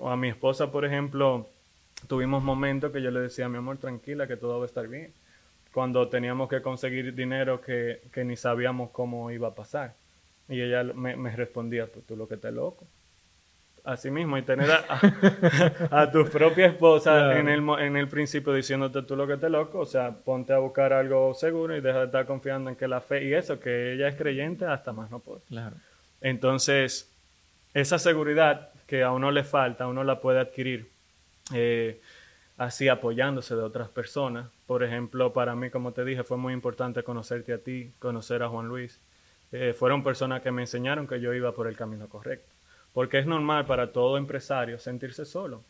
A 0.01 0.15
mi 0.15 0.29
esposa, 0.29 0.71
por 0.71 0.85
ejemplo, 0.85 1.49
tuvimos 2.07 2.41
momentos 2.41 2.93
que 2.93 3.01
yo 3.01 3.11
le 3.11 3.19
decía, 3.19 3.49
mi 3.49 3.57
amor, 3.57 3.77
tranquila, 3.77 4.25
que 4.25 4.37
todo 4.37 4.57
va 4.57 4.63
a 4.63 4.67
estar 4.67 4.87
bien. 4.87 5.11
Cuando 5.73 6.07
teníamos 6.07 6.47
que 6.47 6.61
conseguir 6.61 7.13
dinero 7.13 7.59
que, 7.59 8.03
que 8.13 8.23
ni 8.23 8.37
sabíamos 8.37 8.91
cómo 8.91 9.31
iba 9.31 9.49
a 9.49 9.53
pasar. 9.53 9.98
Y 10.49 10.61
ella 10.61 10.83
me, 10.83 11.15
me 11.15 11.35
respondía, 11.35 11.87
pues 11.87 12.05
tú 12.05 12.15
lo 12.15 12.27
que 12.27 12.37
te 12.37 12.51
loco. 12.51 12.87
Así 13.83 14.11
mismo, 14.11 14.37
y 14.37 14.41
tener 14.41 14.69
a, 14.69 16.11
tu 16.11 16.25
propia 16.25 16.67
esposa 16.67 17.39
en, 17.39 17.47
el, 17.47 17.67
en 17.79 17.95
el 17.95 18.07
principio 18.07 18.53
diciéndote 18.53 19.03
tú 19.03 19.15
lo 19.15 19.25
que 19.25 19.37
te 19.37 19.49
loco, 19.49 19.79
o 19.79 19.85
sea, 19.85 20.11
ponte 20.11 20.53
a 20.53 20.59
buscar 20.59 20.91
algo 20.91 21.33
seguro 21.33 21.75
y 21.75 21.81
deja 21.81 21.99
de 21.99 22.05
estar 22.05 22.25
confiando 22.25 22.69
en 22.69 22.75
que 22.75 22.87
la 22.87 23.01
fe 23.01 23.23
y 23.25 23.33
eso, 23.33 23.59
que 23.59 23.93
ella 23.93 24.07
es 24.07 24.15
creyente, 24.15 24.65
hasta 24.65 24.91
más 24.91 25.09
no 25.09 25.19
puede. 25.19 25.41
Claro. 25.47 25.77
Entonces, 26.21 27.09
esa 27.73 27.99
seguridad 27.99 28.69
que 28.85 29.03
a 29.03 29.11
uno 29.11 29.31
le 29.31 29.43
falta, 29.43 29.87
uno 29.87 30.03
la 30.03 30.19
puede 30.19 30.39
adquirir 30.39 30.89
eh, 31.53 32.01
así 32.57 32.89
apoyándose 32.89 33.55
de 33.55 33.61
otras 33.61 33.89
personas. 33.89 34.49
Por 34.65 34.83
ejemplo, 34.83 35.33
para 35.33 35.55
mí, 35.55 35.69
como 35.69 35.93
te 35.93 36.03
dije, 36.03 36.23
fue 36.23 36.37
muy 36.37 36.53
importante 36.53 37.03
conocerte 37.03 37.53
a 37.53 37.59
ti, 37.59 37.93
conocer 37.99 38.43
a 38.43 38.49
Juan 38.49 38.67
Luis. 38.67 38.99
Eh, 39.51 39.73
fueron 39.77 40.03
personas 40.03 40.41
que 40.41 40.51
me 40.51 40.61
enseñaron 40.61 41.07
que 41.07 41.19
yo 41.19 41.33
iba 41.33 41.51
por 41.53 41.67
el 41.67 41.75
camino 41.75 42.07
correcto. 42.07 42.51
Porque 42.93 43.19
es 43.19 43.25
normal 43.25 43.65
para 43.65 43.91
todo 43.91 44.17
empresario 44.17 44.79
sentirse 44.79 45.25
solo. 45.25 45.63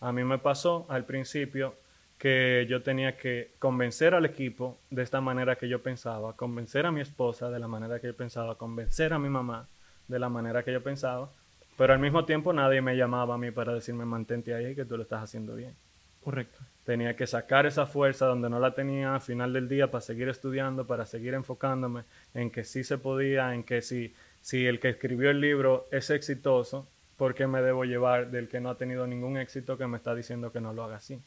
A 0.00 0.12
mí 0.12 0.24
me 0.24 0.38
pasó 0.38 0.86
al 0.88 1.04
principio 1.04 1.74
que 2.18 2.66
yo 2.68 2.82
tenía 2.82 3.16
que 3.16 3.50
convencer 3.58 4.14
al 4.14 4.24
equipo 4.24 4.78
de 4.90 5.02
esta 5.02 5.20
manera 5.20 5.56
que 5.56 5.68
yo 5.68 5.82
pensaba, 5.82 6.34
convencer 6.34 6.86
a 6.86 6.92
mi 6.92 7.00
esposa 7.00 7.50
de 7.50 7.58
la 7.58 7.66
manera 7.66 7.98
que 7.98 8.06
yo 8.08 8.16
pensaba, 8.16 8.54
convencer 8.54 9.12
a 9.12 9.18
mi 9.18 9.28
mamá 9.28 9.66
de 10.06 10.18
la 10.18 10.28
manera 10.28 10.62
que 10.62 10.72
yo 10.72 10.82
pensaba, 10.82 11.30
pero 11.76 11.92
al 11.92 11.98
mismo 11.98 12.24
tiempo 12.24 12.52
nadie 12.52 12.80
me 12.80 12.96
llamaba 12.96 13.34
a 13.34 13.38
mí 13.38 13.50
para 13.50 13.74
decirme 13.74 14.04
mantente 14.04 14.54
ahí 14.54 14.74
que 14.74 14.84
tú 14.84 14.96
lo 14.96 15.02
estás 15.02 15.22
haciendo 15.22 15.56
bien. 15.56 15.74
Correcto. 16.22 16.60
Tenía 16.84 17.14
que 17.14 17.26
sacar 17.26 17.66
esa 17.66 17.86
fuerza 17.86 18.26
donde 18.26 18.50
no 18.50 18.58
la 18.58 18.74
tenía 18.74 19.14
al 19.14 19.20
final 19.20 19.52
del 19.52 19.68
día 19.68 19.90
para 19.90 20.02
seguir 20.02 20.28
estudiando, 20.28 20.86
para 20.86 21.06
seguir 21.06 21.34
enfocándome 21.34 22.02
en 22.34 22.50
que 22.50 22.64
sí 22.64 22.82
se 22.82 22.98
podía, 22.98 23.54
en 23.54 23.62
que 23.62 23.82
sí 23.82 24.14
si 24.42 24.66
el 24.66 24.80
que 24.80 24.90
escribió 24.90 25.30
el 25.30 25.40
libro 25.40 25.88
es 25.90 26.10
exitoso, 26.10 26.86
¿por 27.16 27.34
qué 27.34 27.46
me 27.46 27.62
debo 27.62 27.84
llevar 27.84 28.30
del 28.30 28.48
que 28.48 28.60
no 28.60 28.70
ha 28.70 28.76
tenido 28.76 29.06
ningún 29.06 29.38
éxito 29.38 29.78
que 29.78 29.86
me 29.86 29.96
está 29.96 30.14
diciendo 30.14 30.52
que 30.52 30.60
no 30.60 30.74
lo 30.74 30.82
haga 30.84 30.96
así? 30.96 31.18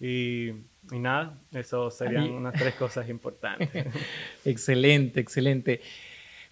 Y, 0.00 0.50
nada, 0.90 1.38
eso 1.52 1.88
serían 1.92 2.30
unas 2.30 2.54
tres 2.54 2.74
cosas 2.74 3.08
importantes. 3.08 3.86
excelente, 4.44 5.20
excelente. 5.20 5.80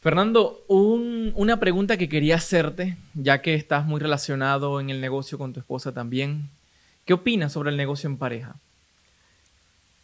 Fernando, 0.01 0.65
una 0.69 1.59
pregunta 1.59 1.97
que 1.97 2.09
quería 2.09 2.37
hacerte, 2.37 2.97
ya 3.15 3.43
que 3.43 3.55
estás 3.55 3.85
muy 3.85 4.01
relacionado 4.01 4.81
en 4.81 4.89
el 4.89 5.01
negocio 5.01 5.37
con 5.37 5.53
tu 5.53 5.59
esposa 5.59 5.93
también. 5.93 6.49
¿Qué 7.11 7.15
opinas 7.15 7.53
sobre 7.53 7.71
el 7.71 7.77
negocio 7.77 8.09
en 8.09 8.19
pareja? 8.19 8.55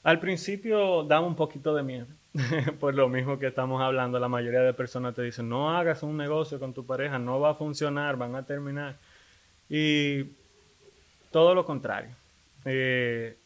Al 0.03 0.19
principio 0.19 1.05
da 1.05 1.21
un 1.21 1.37
poquito 1.37 1.73
de 1.73 1.85
miedo. 1.85 2.09
por 2.81 2.97
lo 2.97 3.09
mismo 3.09 3.39
que 3.39 3.47
estamos 3.47 3.81
hablando, 3.81 4.19
la 4.19 4.27
mayoría 4.27 4.63
de 4.63 4.75
personas 4.75 5.15
te 5.15 5.23
dicen, 5.23 5.49
no 5.49 5.71
hagas 5.71 6.03
un 6.03 6.17
negocio 6.17 6.59
con 6.59 6.75
tu 6.75 6.85
pareja, 6.85 7.17
no 7.21 7.39
va 7.39 7.51
a 7.51 7.55
funcionar, 7.55 8.17
van 8.17 8.35
a 8.35 8.45
terminar. 8.45 8.97
Y 9.71 10.25
todo 11.31 11.55
lo 11.55 11.65
contrario. 11.65 12.11
Eh, 12.65 13.37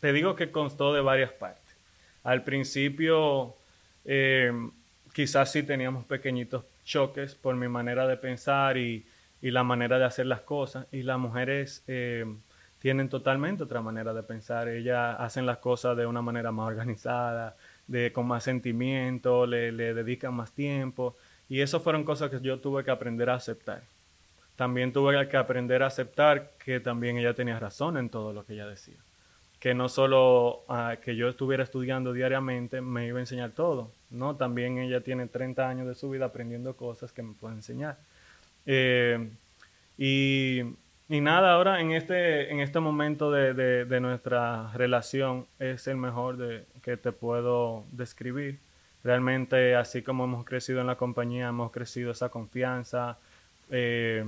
te 0.00 0.14
digo 0.14 0.34
que 0.34 0.50
constó 0.50 0.94
de 0.94 1.02
varias 1.02 1.32
partes. 1.32 1.76
Al 2.24 2.42
principio, 2.42 3.54
eh, 4.06 4.50
quizás 5.12 5.52
sí 5.52 5.62
teníamos 5.62 6.06
pequeñitos 6.06 6.64
choques 6.86 7.34
por 7.34 7.54
mi 7.54 7.68
manera 7.68 8.06
de 8.06 8.16
pensar 8.16 8.78
y, 8.78 9.04
la 9.42 9.62
manera 9.62 9.98
de 9.98 10.06
hacer 10.06 10.24
las 10.24 10.40
cosas. 10.40 10.86
Y 10.90 11.02
las 11.02 11.18
mujeres 11.18 11.84
eh, 11.86 12.24
tienen 12.80 13.08
totalmente 13.08 13.64
otra 13.64 13.82
manera 13.82 14.14
de 14.14 14.22
pensar. 14.22 14.68
Ellas 14.68 15.16
hacen 15.18 15.46
las 15.46 15.58
cosas 15.58 15.96
de 15.96 16.06
una 16.06 16.22
manera 16.22 16.52
más 16.52 16.68
organizada, 16.68 17.56
de, 17.86 18.12
con 18.12 18.26
más 18.26 18.44
sentimiento, 18.44 19.46
le, 19.46 19.72
dedican 19.72 20.34
más 20.34 20.52
tiempo. 20.52 21.16
Y 21.48 21.60
eso 21.60 21.80
fueron 21.80 22.04
cosas 22.04 22.30
que 22.30 22.40
yo 22.40 22.60
tuve 22.60 22.84
que 22.84 22.90
aprender 22.90 23.30
a 23.30 23.34
aceptar. 23.34 23.82
También 24.56 24.92
tuve 24.92 25.28
que 25.28 25.36
aprender 25.36 25.82
a 25.82 25.86
aceptar 25.86 26.50
que 26.64 26.80
también 26.80 27.16
ella 27.16 27.34
tenía 27.34 27.58
razón 27.58 27.96
en 27.96 28.10
todo 28.10 28.32
lo 28.32 28.44
que 28.44 28.54
ella 28.54 28.66
decía. 28.66 28.96
Que 29.60 29.74
no 29.74 29.88
solo 29.88 30.62
ah, 30.68 30.96
que 31.02 31.16
yo 31.16 31.28
estuviera 31.28 31.64
estudiando 31.64 32.12
diariamente 32.12 32.80
me 32.80 33.06
iba 33.06 33.18
a 33.18 33.22
enseñar 33.22 33.50
todo, 33.52 33.90
¿no? 34.10 34.36
También 34.36 34.78
ella 34.78 35.00
tiene 35.00 35.26
30 35.26 35.68
años 35.68 35.88
de 35.88 35.94
su 35.94 36.10
vida 36.10 36.26
aprendiendo 36.26 36.76
cosas 36.76 37.12
que 37.12 37.22
me 37.22 37.34
puede 37.34 37.54
enseñar. 37.54 37.98
Eh, 38.66 39.30
y 39.96 40.62
y 41.10 41.22
nada, 41.22 41.54
ahora 41.54 41.80
en 41.80 41.92
este, 41.92 42.52
en 42.52 42.60
este 42.60 42.80
momento 42.80 43.30
de, 43.30 43.54
de, 43.54 44.00
nuestra 44.00 44.70
relación 44.74 45.46
es 45.58 45.86
el 45.86 45.96
mejor 45.96 46.36
de, 46.36 46.66
que 46.82 46.98
te 46.98 47.12
puedo 47.12 47.84
describir. 47.92 48.58
Realmente, 49.02 49.74
así 49.74 50.02
como 50.02 50.24
hemos 50.24 50.44
crecido 50.44 50.82
en 50.82 50.86
la 50.86 50.96
compañía, 50.96 51.48
hemos 51.48 51.70
crecido 51.70 52.10
esa 52.10 52.28
confianza, 52.28 53.16
eh, 53.70 54.22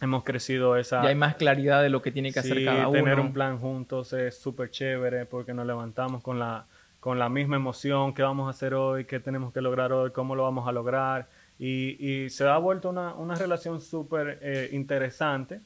hemos 0.00 0.24
crecido 0.24 0.76
esa... 0.76 1.00
Ya 1.04 1.10
hay 1.10 1.14
más 1.14 1.36
claridad 1.36 1.80
de 1.80 1.90
lo 1.90 2.02
que 2.02 2.10
tiene 2.10 2.32
que 2.32 2.40
hacer 2.40 2.64
cada 2.64 2.88
uno. 2.88 2.98
tener 2.98 3.20
un 3.20 3.32
plan 3.32 3.58
juntos 3.58 4.12
es 4.12 4.36
súper 4.36 4.70
chévere 4.70 5.26
porque 5.26 5.54
nos 5.54 5.64
levantamos 5.64 6.24
con 6.24 6.40
la, 6.40 6.66
con 6.98 7.20
la 7.20 7.28
misma 7.28 7.54
emoción, 7.54 8.14
qué 8.14 8.22
vamos 8.22 8.48
a 8.48 8.50
hacer 8.50 8.74
hoy, 8.74 9.04
qué 9.04 9.20
tenemos 9.20 9.52
que 9.52 9.60
lograr 9.60 9.92
hoy, 9.92 10.10
cómo 10.10 10.34
lo 10.34 10.42
vamos 10.42 10.66
a 10.66 10.72
lograr. 10.72 11.28
Y, 11.56 12.04
y 12.04 12.30
se 12.30 12.48
ha 12.48 12.58
vuelto 12.58 12.90
una, 12.90 13.14
una 13.14 13.36
relación 13.36 13.80
súper 13.80 14.40
eh, 14.42 14.70
interesante 14.72 15.60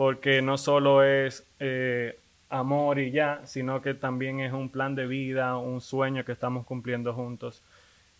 porque 0.00 0.40
no 0.40 0.56
solo 0.56 1.04
es 1.04 1.46
eh, 1.58 2.18
amor 2.48 2.98
y 2.98 3.10
ya, 3.10 3.42
sino 3.44 3.82
que 3.82 3.92
también 3.92 4.40
es 4.40 4.50
un 4.50 4.70
plan 4.70 4.94
de 4.94 5.06
vida, 5.06 5.58
un 5.58 5.82
sueño 5.82 6.24
que 6.24 6.32
estamos 6.32 6.64
cumpliendo 6.64 7.12
juntos. 7.12 7.62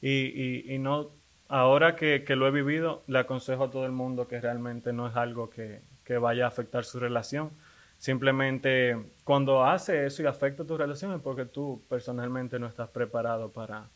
Y, 0.02 0.74
y, 0.74 0.78
no, 0.78 1.08
ahora 1.48 1.96
que, 1.96 2.22
que, 2.22 2.36
lo 2.36 2.46
he 2.46 2.50
vivido, 2.50 3.02
le 3.06 3.20
aconsejo 3.20 3.64
a 3.64 3.70
todo 3.70 3.86
el 3.86 3.92
mundo 3.92 4.28
que 4.28 4.42
realmente 4.42 4.92
no 4.92 5.08
es 5.08 5.16
algo 5.16 5.48
que, 5.48 5.80
que 6.04 6.18
vaya 6.18 6.44
a 6.44 6.48
afectar 6.48 6.84
su 6.84 7.00
relación. 7.00 7.48
Simplemente 7.96 8.98
cuando 9.24 9.64
hace 9.64 10.04
eso 10.04 10.22
y 10.22 10.26
afecta 10.26 10.66
tu 10.66 10.76
relación 10.76 11.14
es 11.14 11.22
porque 11.22 11.46
tú 11.46 11.80
personalmente 11.88 12.58
no 12.58 12.66
estás 12.66 12.90
preparado 12.90 13.48
para, 13.48 13.88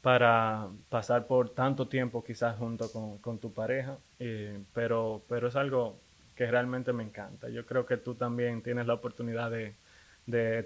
para 0.00 0.66
pasar 0.88 1.26
por 1.26 1.50
tanto 1.50 1.88
tiempo 1.88 2.24
quizás 2.24 2.56
junto 2.56 2.90
con, 2.90 3.18
con 3.18 3.36
tu 3.36 3.52
pareja, 3.52 3.98
eh, 4.18 4.58
pero, 4.72 5.20
pero 5.28 5.48
es 5.48 5.56
algo 5.56 5.98
que 6.36 6.46
realmente 6.46 6.92
me 6.92 7.02
encanta. 7.02 7.48
Yo 7.48 7.66
creo 7.66 7.86
que 7.86 7.96
tú 7.96 8.14
también 8.14 8.62
tienes 8.62 8.86
la 8.86 8.94
oportunidad 8.94 9.50
de, 9.50 9.74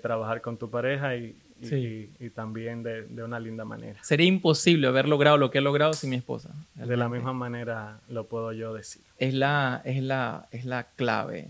trabajar 0.02 0.42
con 0.42 0.58
tu 0.58 0.70
pareja 0.70 1.16
y, 1.16 1.36
y, 1.60 2.30
también 2.30 2.82
de, 2.82 3.22
una 3.22 3.40
linda 3.40 3.64
manera. 3.64 4.02
Sería 4.02 4.26
imposible 4.26 4.86
haber 4.86 5.08
logrado 5.08 5.38
lo 5.38 5.50
que 5.50 5.58
he 5.58 5.62
logrado 5.62 5.92
sin 5.94 6.10
mi 6.10 6.16
esposa. 6.16 6.50
De 6.74 6.96
la 6.96 7.08
misma 7.08 7.32
manera 7.32 8.00
lo 8.08 8.26
puedo 8.26 8.52
yo 8.52 8.74
decir. 8.74 9.02
Es 9.18 9.34
la, 9.34 9.80
es 9.84 10.02
la, 10.02 10.46
es 10.52 10.64
la 10.64 10.84
clave, 10.84 11.48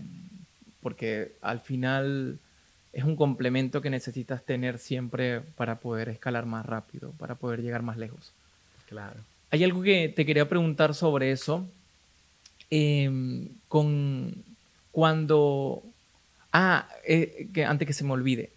porque 0.81 1.33
al 1.41 1.59
final 1.59 2.39
es 2.93 3.03
un 3.03 3.15
complemento 3.15 3.81
que 3.81 3.89
necesitas 3.89 4.43
tener 4.43 4.79
siempre 4.79 5.41
para 5.41 5.75
poder 5.75 6.09
escalar 6.09 6.45
más 6.45 6.65
rápido, 6.65 7.11
para 7.19 7.35
poder 7.35 7.61
llegar 7.61 7.83
más 7.83 7.97
lejos. 7.97 8.31
Claro. 8.87 9.19
Hay 9.51 9.63
algo 9.63 9.81
que 9.81 10.09
te 10.09 10.25
quería 10.25 10.47
preguntar 10.47 10.93
sobre 10.93 11.31
eso, 11.31 11.65
Em, 12.69 13.47
con 13.67 14.33
cuando... 14.91 15.83
Ah, 16.53 16.87
eh, 17.05 17.47
que 17.53 17.65
antes 17.65 17.87
que 17.87 17.93
se 17.93 18.03
me 18.03 18.13
olvide. 18.13 18.51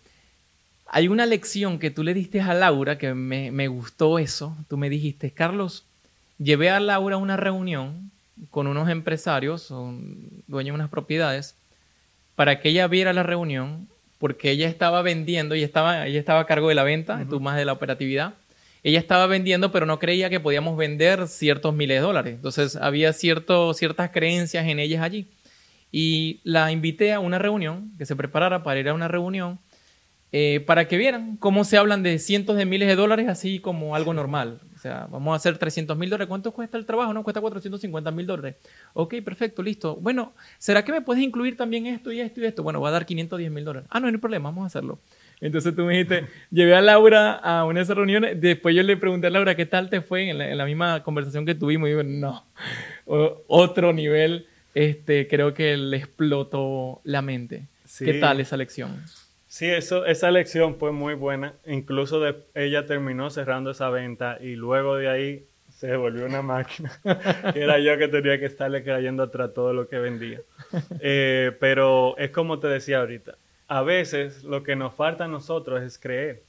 Hay 0.87 1.09
una 1.09 1.27
lección 1.27 1.79
que 1.79 1.91
tú 1.91 2.03
le 2.03 2.15
diste 2.15 2.41
a 2.41 2.55
Laura 2.55 2.99
que 2.99 3.15
me, 3.15 3.51
me 3.51 3.69
gustó 3.69 4.19
eso. 4.19 4.57
Tú 4.69 4.77
me 4.77 4.89
dijiste, 4.89 5.33
Carlos, 5.33 5.85
llevé 6.39 6.71
a 6.71 6.81
Laura 6.81 7.17
a 7.17 7.19
una 7.19 7.37
reunión 7.37 8.11
con 8.51 8.67
unos 8.67 8.89
empresarios, 8.89 9.63
son 9.63 10.43
dueños 10.47 10.73
de 10.73 10.77
unas 10.77 10.91
propiedades, 10.91 11.57
para 12.37 12.61
que 12.61 12.71
ella 12.71 12.87
viera 12.87 13.13
la 13.13 13.23
reunión, 13.23 13.87
porque 14.19 14.51
ella 14.51 14.67
estaba 14.67 15.03
vendiendo 15.03 15.55
y 15.55 15.63
estaba, 15.63 16.07
ella 16.07 16.19
estaba 16.19 16.41
a 16.41 16.47
cargo 16.47 16.69
de 16.69 16.75
la 16.75 16.85
venta, 16.85 17.27
tú 17.29 17.39
más 17.39 17.57
de 17.57 17.67
la 17.67 17.75
operatividad 17.75 18.35
ella 18.83 18.99
estaba 18.99 19.27
vendiendo, 19.27 19.73
pero 19.73 19.87
no 19.87 19.99
creía 19.99 20.31
que 20.31 20.41
podíamos 20.41 20.77
vender 20.77 21.29
ciertos 21.29 21.75
miles 21.75 21.99
de 21.99 22.03
dólares. 22.03 22.35
Entonces 22.35 22.77
había 22.77 23.13
cierto, 23.13 23.75
ciertas 23.75 24.11
creencias 24.11 24.67
en 24.67 24.79
ellas 24.79 25.03
allí. 25.03 25.29
y 25.93 26.41
la 26.45 26.71
invité 26.73 27.13
a 27.13 27.21
una 27.21 27.39
reunión, 27.39 27.93
que 27.99 28.07
se 28.07 28.15
preparara 28.17 28.63
para 28.63 28.79
ir 28.79 28.89
a 28.89 28.95
una 28.95 29.09
reunión, 29.09 29.59
eh, 30.33 30.61
para 30.65 30.87
que 30.87 30.97
vieran 30.97 31.37
cómo 31.39 31.65
se 31.65 31.77
hablan 31.77 32.05
de 32.05 32.21
cientos 32.21 32.57
de 32.57 32.65
miles 32.65 32.87
de 32.87 32.95
dólares 32.95 33.29
así 33.29 33.59
como 33.59 33.97
algo 33.97 34.15
normal. 34.15 34.61
O 34.77 34.79
sea, 34.79 35.09
vamos 35.11 35.33
a 35.33 35.37
hacer 35.37 35.59
300 35.59 35.97
mil 35.99 36.09
dólares. 36.09 36.29
¿Cuánto 36.29 36.53
cuesta 36.53 36.79
el 36.79 36.87
trabajo? 36.87 37.13
No, 37.13 37.25
cuesta 37.25 37.41
450 37.41 38.11
mil 38.13 38.27
dólares. 38.27 38.55
Ok, 38.95 39.17
perfecto, 39.25 39.63
listo. 39.63 39.97
Bueno, 39.97 40.33
¿será 40.59 40.85
que 40.85 40.93
me 40.93 41.01
puedes 41.01 41.23
incluir 41.23 41.57
también 41.57 41.87
esto 41.87 42.13
y 42.13 42.21
esto 42.21 42.41
y 42.41 42.45
esto? 42.45 42.63
Bueno, 42.63 42.81
va 42.81 42.91
a 42.91 42.93
dar 42.93 43.07
510 43.07 43.51
mil 43.51 43.65
dólares. 43.65 43.89
Ah, 43.91 43.99
no, 43.99 44.07
no 44.07 44.13
hay 44.13 44.21
problema, 44.21 44.51
vamos 44.51 44.65
a 44.65 44.67
hacerlo. 44.69 45.01
Entonces 45.41 45.75
tú 45.75 45.85
me 45.85 45.95
dijiste, 45.95 46.27
llevé 46.51 46.75
a 46.75 46.83
Laura 46.83 47.33
a 47.33 47.65
una 47.65 47.81
de 47.81 47.85
esas 47.85 47.97
reuniones, 47.97 48.41
después 48.41 48.75
yo 48.75 48.83
le 48.83 48.97
pregunté 48.97 49.29
a 49.29 49.31
Laura 49.31 49.55
qué 49.55 49.67
tal 49.67 49.89
te 49.89 50.03
fue 50.03 50.29
en 50.29 50.57
la, 50.57 50.67
misma 50.67 51.03
conversación 51.03 51.47
que 51.47 51.55
tuvimos 51.55 51.89
y 51.89 51.93
digo, 51.93 52.03
no, 52.03 52.45
otro 53.07 53.93
nivel, 53.93 54.47
este, 54.75 55.27
creo 55.29 55.55
que 55.55 55.77
le 55.77 55.97
explotó 55.97 57.01
la 57.05 57.23
mente. 57.23 57.67
¿Qué 57.99 58.15
tal 58.15 58.41
esa 58.41 58.57
lección? 58.57 59.03
Sí, 59.51 59.67
eso, 59.67 60.07
esa 60.07 60.31
lección 60.31 60.77
fue 60.79 60.93
muy 60.93 61.15
buena. 61.15 61.55
Incluso 61.67 62.21
de, 62.21 62.37
ella 62.55 62.87
terminó 62.87 63.31
cerrando 63.31 63.73
esa 63.73 63.91
venta 63.91 64.39
y 64.41 64.55
luego 64.55 64.95
de 64.95 65.09
ahí 65.09 65.45
se 65.71 65.97
volvió 65.97 66.27
una 66.27 66.41
máquina. 66.41 66.93
Era 67.57 67.81
yo 67.81 67.99
que 67.99 68.07
tenía 68.07 68.39
que 68.39 68.45
estarle 68.45 68.85
cayendo 68.85 69.25
atrás 69.25 69.53
todo 69.53 69.73
lo 69.73 69.89
que 69.89 69.99
vendía. 69.99 70.41
Eh, 71.01 71.57
pero 71.59 72.17
es 72.19 72.31
como 72.31 72.61
te 72.61 72.69
decía 72.69 73.01
ahorita, 73.01 73.37
a 73.71 73.83
veces 73.83 74.43
lo 74.43 74.65
que 74.65 74.75
nos 74.75 74.95
falta 74.95 75.27
a 75.27 75.29
nosotros 75.29 75.81
es 75.83 75.97
creer. 75.97 76.43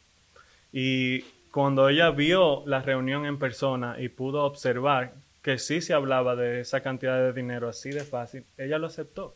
Y 0.74 1.22
cuando 1.52 1.88
ella 1.88 2.10
vio 2.10 2.64
la 2.66 2.82
reunión 2.82 3.28
en 3.28 3.38
persona 3.38 3.96
y 4.00 4.10
pudo 4.10 4.44
observar 4.44 5.14
que 5.44 5.60
sí 5.60 5.82
se 5.82 5.94
hablaba 5.94 6.36
de 6.36 6.62
esa 6.62 6.82
cantidad 6.82 7.20
de 7.20 7.32
dinero 7.32 7.70
así 7.70 7.92
de 7.92 8.04
fácil, 8.04 8.44
ella 8.58 8.80
lo 8.80 8.88
aceptó. 8.88 9.36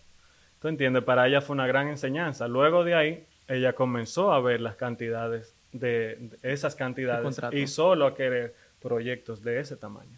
¿Tú 0.60 0.68
entiendes? 0.68 1.04
Para 1.04 1.28
ella 1.28 1.42
fue 1.42 1.54
una 1.54 1.68
gran 1.68 1.88
enseñanza. 1.88 2.48
Luego 2.48 2.84
de 2.84 2.96
ahí, 2.96 3.26
ella 3.48 3.74
comenzó 3.74 4.34
a 4.34 4.42
ver 4.42 4.62
las 4.62 4.78
cantidades 4.78 5.54
de, 5.72 6.32
esas 6.42 6.74
cantidades 6.74 7.40
y 7.52 7.68
solo 7.68 8.08
a 8.08 8.16
querer 8.16 8.56
proyectos 8.82 9.44
de 9.44 9.60
ese 9.60 9.78
tamaño, 9.78 10.18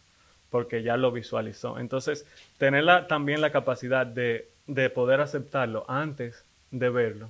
porque 0.49 0.83
ya 0.83 0.95
lo 0.95 1.11
visualizó. 1.11 1.79
Entonces, 1.79 2.25
tener 2.57 3.07
también 3.07 3.41
la 3.41 3.51
capacidad 3.51 4.05
de, 4.05 4.47
de 4.67 4.89
poder 4.89 5.19
aceptarlo 5.19 5.83
antes 5.89 6.45
de 6.71 6.89
verlo 6.89 7.29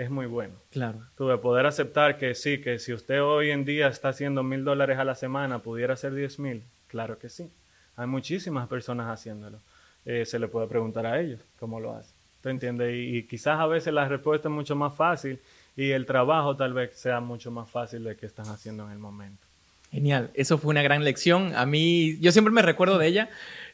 es 0.00 0.08
muy 0.08 0.24
bueno. 0.24 0.54
Claro. 0.70 0.98
Tú 1.14 1.28
de 1.28 1.36
poder 1.36 1.66
aceptar 1.66 2.16
que 2.16 2.34
sí, 2.34 2.62
que 2.62 2.78
si 2.78 2.94
usted 2.94 3.22
hoy 3.22 3.50
en 3.50 3.66
día 3.66 3.88
está 3.88 4.08
haciendo 4.08 4.42
mil 4.42 4.64
dólares 4.64 4.98
a 4.98 5.04
la 5.04 5.14
semana, 5.14 5.58
pudiera 5.58 5.94
ser 5.94 6.14
diez 6.14 6.38
mil. 6.38 6.62
Claro 6.86 7.18
que 7.18 7.28
sí. 7.28 7.50
Hay 7.96 8.06
muchísimas 8.06 8.66
personas 8.66 9.08
haciéndolo. 9.08 9.58
Eh, 10.06 10.24
se 10.24 10.38
le 10.38 10.48
puede 10.48 10.66
preguntar 10.68 11.04
a 11.04 11.20
ellos 11.20 11.40
cómo 11.58 11.80
lo 11.80 11.94
hacen. 11.94 12.14
¿Tú 12.42 12.48
entiendes? 12.48 12.94
Y, 12.96 13.24
quizás 13.24 13.60
a 13.60 13.66
veces 13.66 13.92
la 13.92 14.08
respuesta 14.08 14.48
es 14.48 14.54
mucho 14.54 14.74
más 14.74 14.94
fácil 14.94 15.38
y 15.76 15.90
el 15.90 16.06
trabajo 16.06 16.56
tal 16.56 16.72
vez 16.72 16.96
sea 16.96 17.20
mucho 17.20 17.50
más 17.50 17.68
fácil 17.68 18.02
de 18.04 18.16
que 18.16 18.24
están 18.24 18.46
haciendo 18.46 18.86
en 18.86 18.92
el 18.92 18.98
momento. 18.98 19.46
Genial, 19.92 20.30
eso 20.32 20.56
fue 20.56 20.70
una 20.70 20.82
gran 20.82 21.04
lección. 21.04 21.54
A 21.54 21.66
mí, 21.66 22.16
yo 22.20 22.32
siempre 22.32 22.54
me 22.54 22.62
recuerdo 22.62 22.96
de 22.96 23.06
ella 23.06 23.28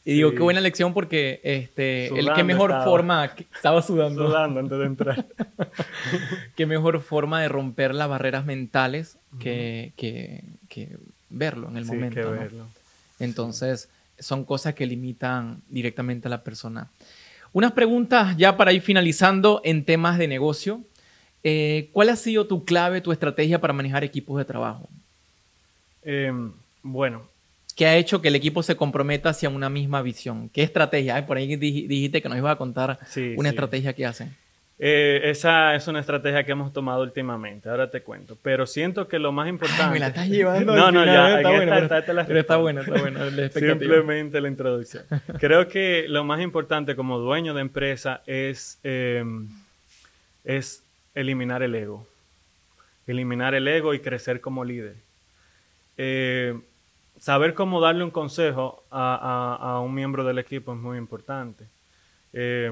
y 0.07 0.13
digo, 0.13 0.31
qué 0.31 0.39
buena 0.39 0.61
lección 0.61 0.95
porque 0.95 1.41
este, 1.43 2.07
el 2.17 2.45
mejor 2.45 2.85
forma, 2.85 3.25
estaba 3.25 3.83
sudando. 3.83 4.29
Sudando 4.29 4.61
antes 4.61 4.79
de 4.79 4.87
entrar. 4.87 5.27
qué 6.55 6.65
mejor 6.65 7.01
forma 7.01 7.43
de 7.43 7.49
romper 7.49 7.93
las 7.93 8.09
barreras 8.09 8.47
mentales 8.47 9.19
que, 9.41 9.93
que, 9.97 10.45
que 10.69 10.97
verlo 11.29 11.69
en 11.69 11.77
el 11.77 11.87
momento. 11.87 12.21
Que 12.21 12.25
verlo. 12.25 12.69
Entonces, 13.19 13.89
son 14.21 14.45
cosas 14.45 14.75
que 14.75 14.87
limitan 14.87 15.61
directamente 15.69 16.29
a 16.29 16.31
la 16.31 16.45
persona. 16.45 16.89
Unas 17.53 17.73
preguntas 17.73 18.37
ya 18.37 18.57
para 18.57 18.73
ir 18.73 18.83
finalizando 18.83 19.61
en 19.65 19.85
temas 19.85 20.19
de 20.19 20.29
negocio. 20.29 20.83
Eh, 21.43 21.91
¿Cuál 21.93 22.11
ha 22.11 22.17
sido 22.17 22.47
tu 22.47 22.65
clave, 22.65 23.01
tu 23.01 23.11
estrategia 23.11 23.61
para 23.61 23.73
manejar 23.73 24.05
equipos 24.05 24.39
de 24.39 24.45
trabajo? 24.45 24.89
Em, 26.05 26.53
bueno, 26.85 27.23
¿Qué 27.77 27.87
ha 27.87 27.97
hecho 27.97 28.23
que 28.23 28.29
el 28.29 28.35
equipo 28.35 28.63
se 28.63 28.75
comprometa 28.75 29.29
hacia 29.29 29.51
una 29.51 29.69
misma 29.69 30.01
visión? 30.01 30.49
¿Qué 30.49 30.63
estrategia? 30.63 31.25
por 31.27 31.37
ahí 31.37 31.57
dijiste 31.57 32.23
que 32.23 32.29
nos 32.29 32.39
ibas 32.39 32.55
a 32.55 32.57
contar 32.57 32.99
una 33.37 33.51
estrategia 33.51 33.93
que 33.93 34.07
hacen. 34.07 34.35
Eh, 34.79 35.21
esa 35.25 35.75
es 35.75 35.87
una 35.87 36.01
estrategia 36.01 36.45
que 36.45 36.53
hemos 36.53 36.71
tomado 36.73 37.03
últimamente, 37.03 37.69
ahora 37.69 37.91
te 37.91 38.03
cuento. 38.03 38.39
Pero 38.43 38.67
siento 38.67 39.09
que 39.09 39.19
lo 39.19 39.31
más 39.31 39.49
importante. 39.49 39.93
me 39.93 39.99
la 39.99 40.09
estás 40.09 40.27
llevando. 40.29 40.75
no, 40.75 40.91
no, 40.91 41.05
ya. 41.05 41.37
Está, 41.37 41.51
bueno, 41.51 41.77
está, 41.77 42.03
pero, 42.05 42.41
está 42.41 42.57
bueno, 42.57 42.81
está 42.81 42.99
bueno. 42.99 43.21
Simplemente 43.51 44.41
la 44.41 44.49
introducción. 44.49 45.05
Creo 45.39 45.69
que 45.69 46.07
lo 46.09 46.25
más 46.25 46.41
importante 46.41 46.97
como 46.97 47.19
dueño 47.19 47.53
de 47.53 47.61
empresa 47.61 48.23
es, 48.27 48.79
em, 48.85 49.49
es 50.45 50.83
eliminar 51.15 51.63
el 51.63 51.75
ego. 51.75 52.07
Eliminar 53.07 53.55
el 53.55 53.69
ego 53.69 53.93
y 53.93 54.01
crecer 54.01 54.41
como 54.41 54.65
líder. 54.65 54.97
Eh, 55.99 56.59
saber 57.19 57.55
cómo 57.55 57.81
darle 57.81 58.05
un 58.05 58.11
consejo 58.11 58.85
a, 58.91 59.81
un 59.85 59.95
miembro 59.95 60.25
del 60.25 60.39
equipo 60.39 60.73
es 60.73 60.79
muy 60.79 60.99
importante. 60.99 61.67
Eh, 62.33 62.71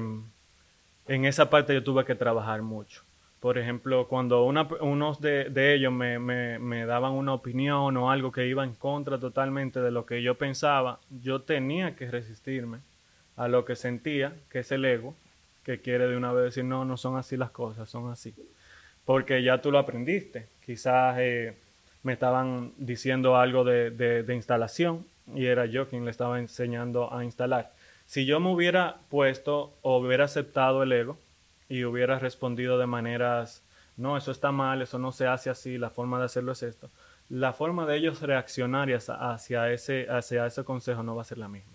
en 1.07 1.25
esa 1.25 1.49
parte 1.49 1.73
yo 1.73 1.83
tuve 1.83 2.05
que 2.05 2.15
trabajar 2.15 2.61
mucho. 2.61 3.03
Por 3.39 3.59
ejemplo, 3.59 4.07
cuando 4.07 4.43
unos 4.43 5.21
de, 5.21 5.75
ellos 5.75 5.93
me, 5.93 6.85
daban 6.85 7.11
una 7.11 7.33
opinión 7.33 7.95
o 7.95 8.09
algo 8.09 8.31
que 8.31 8.47
iba 8.47 8.63
en 8.63 8.73
contra 8.73 9.19
totalmente 9.19 9.81
de 9.81 9.91
lo 9.91 10.05
que 10.05 10.23
yo 10.23 10.35
pensaba, 10.35 10.99
yo 11.21 11.41
tenía 11.41 11.95
que 11.95 12.09
resistirme 12.09 12.79
a 13.35 13.47
lo 13.47 13.63
que 13.63 13.75
sentía, 13.75 14.33
que 14.49 14.59
es 14.59 14.71
el 14.71 14.83
ego, 14.83 15.13
que 15.63 15.79
quiere 15.79 16.07
de 16.07 16.17
una 16.17 16.31
vez 16.31 16.45
decir, 16.45 16.63
no, 16.63 16.85
no 16.85 16.97
son 16.97 17.17
así 17.17 17.37
las 17.37 17.51
cosas, 17.51 17.87
son 17.87 18.09
así. 18.11 18.33
Porque 19.03 19.43
ya 19.43 19.61
tú 19.61 19.71
lo 19.71 19.77
aprendiste. 19.77 20.47
Quizás 20.65 21.17
eh, 21.19 21.55
me 22.05 22.13
estaban 22.13 22.71
diciendo 22.77 23.35
algo 23.35 23.63
de, 23.63 24.23
instalación 24.29 25.07
y 25.33 25.47
era 25.47 25.65
yo 25.65 25.89
quien 25.89 26.05
le 26.05 26.11
estaba 26.11 26.39
enseñando 26.39 27.11
a 27.11 27.23
instalar. 27.23 27.73
Si 28.05 28.27
yo 28.27 28.39
me 28.39 28.53
hubiera 28.53 28.97
puesto 29.09 29.73
o 29.81 29.97
hubiera 29.97 30.25
aceptado 30.25 30.83
el 30.83 30.91
ego 30.91 31.17
y 31.67 31.83
hubiera 31.83 32.19
respondido 32.19 32.77
de 32.77 32.85
maneras, 32.85 33.63
no, 33.97 34.17
eso 34.17 34.31
está 34.31 34.51
mal, 34.51 34.83
eso 34.83 34.99
no 34.99 35.11
se 35.11 35.25
hace 35.25 35.49
así, 35.49 35.79
la 35.79 35.89
forma 35.89 36.19
de 36.19 36.25
hacerlo 36.25 36.51
es 36.51 36.61
esto, 36.61 36.91
la 37.27 37.53
forma 37.53 37.87
de 37.87 37.97
ellos 37.97 38.21
reaccionar 38.21 38.87
hacia 38.91 39.71
ese, 39.71 40.07
hacia 40.07 40.63
consejo 40.63 41.01
no 41.01 41.15
va 41.15 41.23
a 41.23 41.25
ser 41.25 41.39
la 41.39 41.47
misma. 41.47 41.73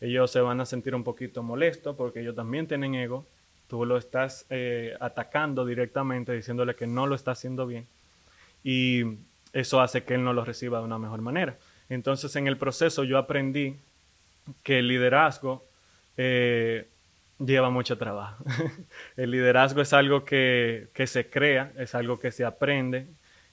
Ellos 0.00 0.30
se 0.30 0.40
van 0.40 0.60
a 0.60 0.66
sentir 0.66 0.94
un 0.94 1.02
poquito 1.02 1.42
molestos 1.42 1.96
porque 1.96 2.20
ellos 2.20 2.36
también 2.36 2.68
tienen 2.68 2.94
ego. 2.94 3.26
Tú 3.66 3.84
lo 3.84 3.96
estás 3.96 4.46
eh, 4.50 4.96
atacando 5.00 5.66
directamente 5.66 6.32
diciéndole 6.32 6.76
que 6.76 6.86
no 6.86 7.08
lo 7.08 7.16
está 7.16 7.32
haciendo 7.32 7.66
bien. 7.66 7.88
Y 8.62 9.18
eso 9.52 9.80
hace 9.80 10.04
que 10.04 10.14
él 10.14 10.24
no 10.24 10.32
lo 10.32 10.44
reciba 10.44 10.78
de 10.78 10.84
una 10.84 10.98
mejor 10.98 11.20
manera. 11.20 11.56
Entonces, 11.88 12.34
en 12.36 12.46
el 12.46 12.56
proceso 12.56 13.04
yo 13.04 13.18
aprendí 13.18 13.76
que 14.62 14.80
el 14.80 14.88
liderazgo 14.88 15.66
eh, 16.16 16.88
lleva 17.38 17.70
mucho 17.70 17.96
trabajo. 17.98 18.44
el 19.16 19.30
liderazgo 19.30 19.80
es 19.80 19.92
algo 19.92 20.24
que, 20.24 20.88
se 21.06 21.30
crea, 21.30 21.72
es 21.76 21.94
algo 21.94 22.18
que 22.18 22.30
se 22.30 22.44
aprende, 22.44 23.06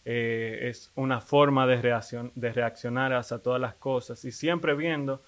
eh, 0.03 0.69
es 0.69 0.91
una 0.95 1.21
forma 1.21 1.65
de, 1.67 1.81
reacción, 1.81 2.31
de 2.35 2.51
reaccionar 2.51 3.13
hacia 3.13 3.39
todas 3.39 3.61
las 3.61 3.75
cosas 3.75 4.23
y 4.25 4.31
siempre 4.31 4.75
viendo 4.75 5.23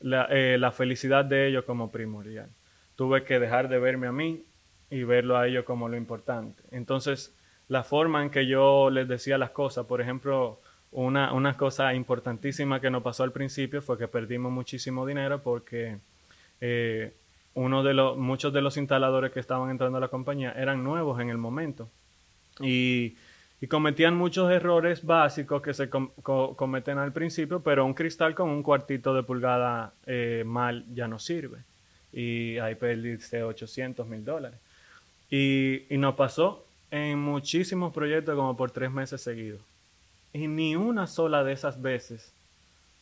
la, 0.00 0.26
eh, 0.30 0.58
la 0.58 0.72
felicidad 0.72 1.24
de 1.24 1.46
ellos 1.46 1.64
como 1.64 1.90
primordial. 1.90 2.50
Tuve 2.96 3.24
que 3.24 3.38
dejar 3.38 3.68
de 3.68 3.78
verme 3.78 4.08
a 4.08 4.12
mí 4.12 4.44
y 4.90 5.04
verlo 5.04 5.36
a 5.36 5.46
ellos 5.46 5.64
como 5.64 5.88
lo 5.88 5.96
importante. 5.96 6.62
Entonces, 6.70 7.34
la 7.68 7.84
forma 7.84 8.22
en 8.22 8.30
que 8.30 8.46
yo 8.46 8.90
les 8.90 9.06
decía 9.06 9.38
las 9.38 9.50
cosas. 9.50 9.86
Por 9.86 10.00
ejemplo, 10.00 10.60
una, 10.92 11.56
cosa 11.56 11.94
importantísima 11.94 12.80
que 12.80 12.90
nos 12.90 13.02
pasó 13.02 13.22
al 13.22 13.32
principio 13.32 13.82
fue 13.82 13.98
que 13.98 14.08
perdimos 14.08 14.50
muchísimo 14.50 15.06
dinero 15.06 15.42
porque 15.42 15.98
eh, 16.60 17.12
uno 17.54 17.82
de 17.82 17.94
los, 17.94 18.16
muchos 18.16 18.52
de 18.52 18.62
los 18.62 18.76
instaladores 18.76 19.32
que 19.32 19.40
estaban 19.40 19.70
entrando 19.70 19.98
a 19.98 20.00
la 20.00 20.08
compañía 20.08 20.52
eran 20.52 20.82
nuevos 20.82 21.20
en 21.20 21.30
el 21.30 21.38
momento. 21.38 21.88
Y, 22.60 23.16
cometían 23.68 24.16
muchos 24.16 24.52
errores 24.52 25.04
básicos 25.04 25.60
que 25.60 25.74
se 25.74 25.90
cometen 25.90 26.98
al 26.98 27.12
principio, 27.12 27.60
pero 27.60 27.84
un 27.84 27.92
cristal 27.92 28.32
con 28.32 28.50
un 28.50 28.62
cuartito 28.62 29.12
de 29.12 29.24
pulgada 29.24 29.92
eh, 30.06 30.44
mal 30.46 30.84
ya 30.94 31.08
no 31.08 31.18
sirve. 31.18 31.58
Y 32.12 32.56
ahí 32.58 32.76
perdiste 32.76 33.42
800 33.42 34.06
mil 34.06 34.24
dólares. 34.24 34.60
Y, 35.28 35.92
y 35.92 35.98
nos 35.98 36.14
pasó 36.14 36.67
en 36.90 37.18
muchísimos 37.18 37.92
proyectos 37.92 38.34
como 38.34 38.56
por 38.56 38.70
tres 38.70 38.90
meses 38.90 39.20
seguidos. 39.20 39.60
Y 40.32 40.46
ni 40.46 40.76
una 40.76 41.06
sola 41.06 41.44
de 41.44 41.52
esas 41.52 41.80
veces 41.80 42.32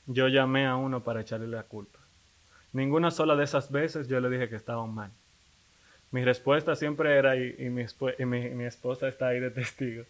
yo 0.07 0.29
llamé 0.29 0.67
a 0.67 0.77
uno 0.77 1.01
para 1.01 1.21
echarle 1.21 1.49
la 1.49 1.65
culpa. 1.65 1.99
Ninguna 2.73 3.11
sola 3.11 3.37
de 3.37 3.45
esas 3.45 3.71
veces 3.71 4.09
yo 4.09 4.21
le 4.21 4.31
dije 4.31 4.49
que 4.49 4.57
estaban 4.57 4.95
mal. 4.95 5.11
Mi 6.13 6.25
respuesta 6.25 6.77
siempre 6.77 7.17
era, 7.17 7.37
y, 7.37 7.71
mi, 7.71 7.85
mi, 8.27 8.65
esposa 8.65 9.09
está 9.09 9.29
ahí 9.29 9.41
de 9.41 9.51
testigo, 9.63 10.05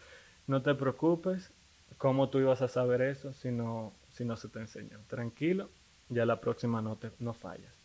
no 0.46 0.62
te 0.62 0.74
preocupes, 0.74 1.50
¿cómo 1.96 2.28
tú 2.28 2.38
ibas 2.38 2.62
a 2.62 2.68
saber 2.68 3.00
eso 3.00 3.32
si 3.32 3.50
no, 3.50 3.92
si 4.12 4.24
no 4.24 4.36
se 4.36 4.48
te 4.48 4.60
enseñó? 4.60 4.98
Tranquilo, 5.08 5.70
ya 6.08 6.26
la 6.26 6.40
próxima 6.40 6.82
no, 6.82 6.96
te, 6.96 7.10
no 7.18 7.32
fallas. 7.32 7.75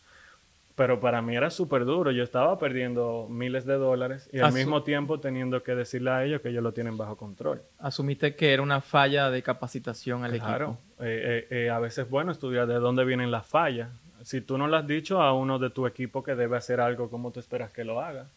Pero 0.76 1.00
para 1.00 1.22
mí 1.22 1.36
era 1.36 1.50
súper 1.50 1.86
duro. 1.86 2.12
Yo 2.12 2.24
estaba 2.24 2.58
perdiendo 2.58 3.28
miles 3.30 3.66
de 3.66 3.76
dólares 3.76 4.30
y 4.32 4.40
al 4.40 4.54
mismo 4.54 4.84
tiempo 4.84 5.20
teniendo 5.20 5.64
que 5.64 5.76
decirle 5.76 6.12
a 6.12 6.24
ellos 6.24 6.42
que 6.42 6.50
ellos 6.50 6.64
lo 6.64 6.74
tienen 6.74 6.98
bajo 6.98 7.18
control. 7.18 7.62
Asumiste 7.80 8.36
que 8.36 8.54
era 8.54 8.62
una 8.62 8.82
falla 8.82 9.30
de 9.30 9.42
capacitación 9.44 10.24
al 10.24 10.32
claro. 10.40 10.66
equipo. 10.66 11.04
Eh, 11.04 11.48
eh, 11.50 11.66
eh, 11.66 11.70
a 11.70 11.80
veces 11.80 12.06
es 12.06 12.10
bueno 12.10 12.32
estudiar 12.32 12.68
de 12.68 12.76
dónde 12.76 13.06
vienen 13.06 13.32
las 13.32 13.46
fallas. 13.46 13.90
Si 14.24 14.42
tú 14.42 14.58
no 14.58 14.68
lo 14.68 14.78
has 14.78 14.88
dicho 14.88 15.22
a 15.22 15.34
uno 15.34 15.60
de 15.60 15.70
tu 15.70 15.88
equipo 15.88 16.24
que 16.24 16.36
debe 16.36 16.58
hacer 16.58 16.80
algo, 16.80 17.10
¿cómo 17.10 17.32
tú 17.32 17.40
esperas 17.40 17.72
que 17.72 17.84
lo 17.84 18.02
haga? 18.02 18.28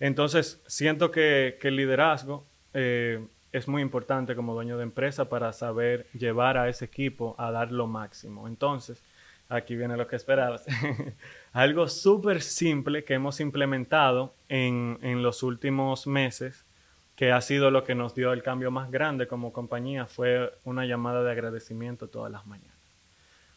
entonces, 0.00 0.60
siento 0.66 1.12
que, 1.12 1.58
que 1.60 1.68
el 1.68 1.76
liderazgo 1.76 2.44
es 2.72 3.68
muy 3.68 3.82
importante 3.82 4.34
como 4.34 4.52
dueño 4.52 4.76
de 4.76 4.82
empresa 4.82 5.28
para 5.28 5.52
saber 5.52 6.08
llevar 6.12 6.58
a 6.58 6.68
ese 6.68 6.86
equipo 6.86 7.36
a 7.38 7.52
dar 7.52 7.70
lo 7.70 7.86
máximo. 7.86 8.48
Entonces, 8.48 9.00
aquí 9.50 9.76
viene 9.76 9.96
lo 9.96 10.06
que 10.06 10.16
esperabas. 10.16 10.64
Algo 11.52 11.88
súper 11.88 12.40
simple 12.40 13.04
que 13.04 13.14
hemos 13.14 13.40
implementado 13.40 14.32
en, 14.48 14.98
en, 15.02 15.22
los 15.22 15.42
últimos 15.42 16.06
meses, 16.06 16.64
que 17.16 17.32
ha 17.32 17.40
sido 17.42 17.70
lo 17.70 17.84
que 17.84 17.94
nos 17.94 18.14
dio 18.14 18.32
el 18.32 18.42
cambio 18.42 18.70
más 18.70 18.90
grande 18.90 19.26
como 19.26 19.52
compañía, 19.52 20.06
fue 20.06 20.54
una 20.64 20.86
llamada 20.86 21.22
de 21.22 21.32
agradecimiento 21.32 22.08
todas 22.08 22.32
las 22.32 22.46
mañanas. 22.46 22.78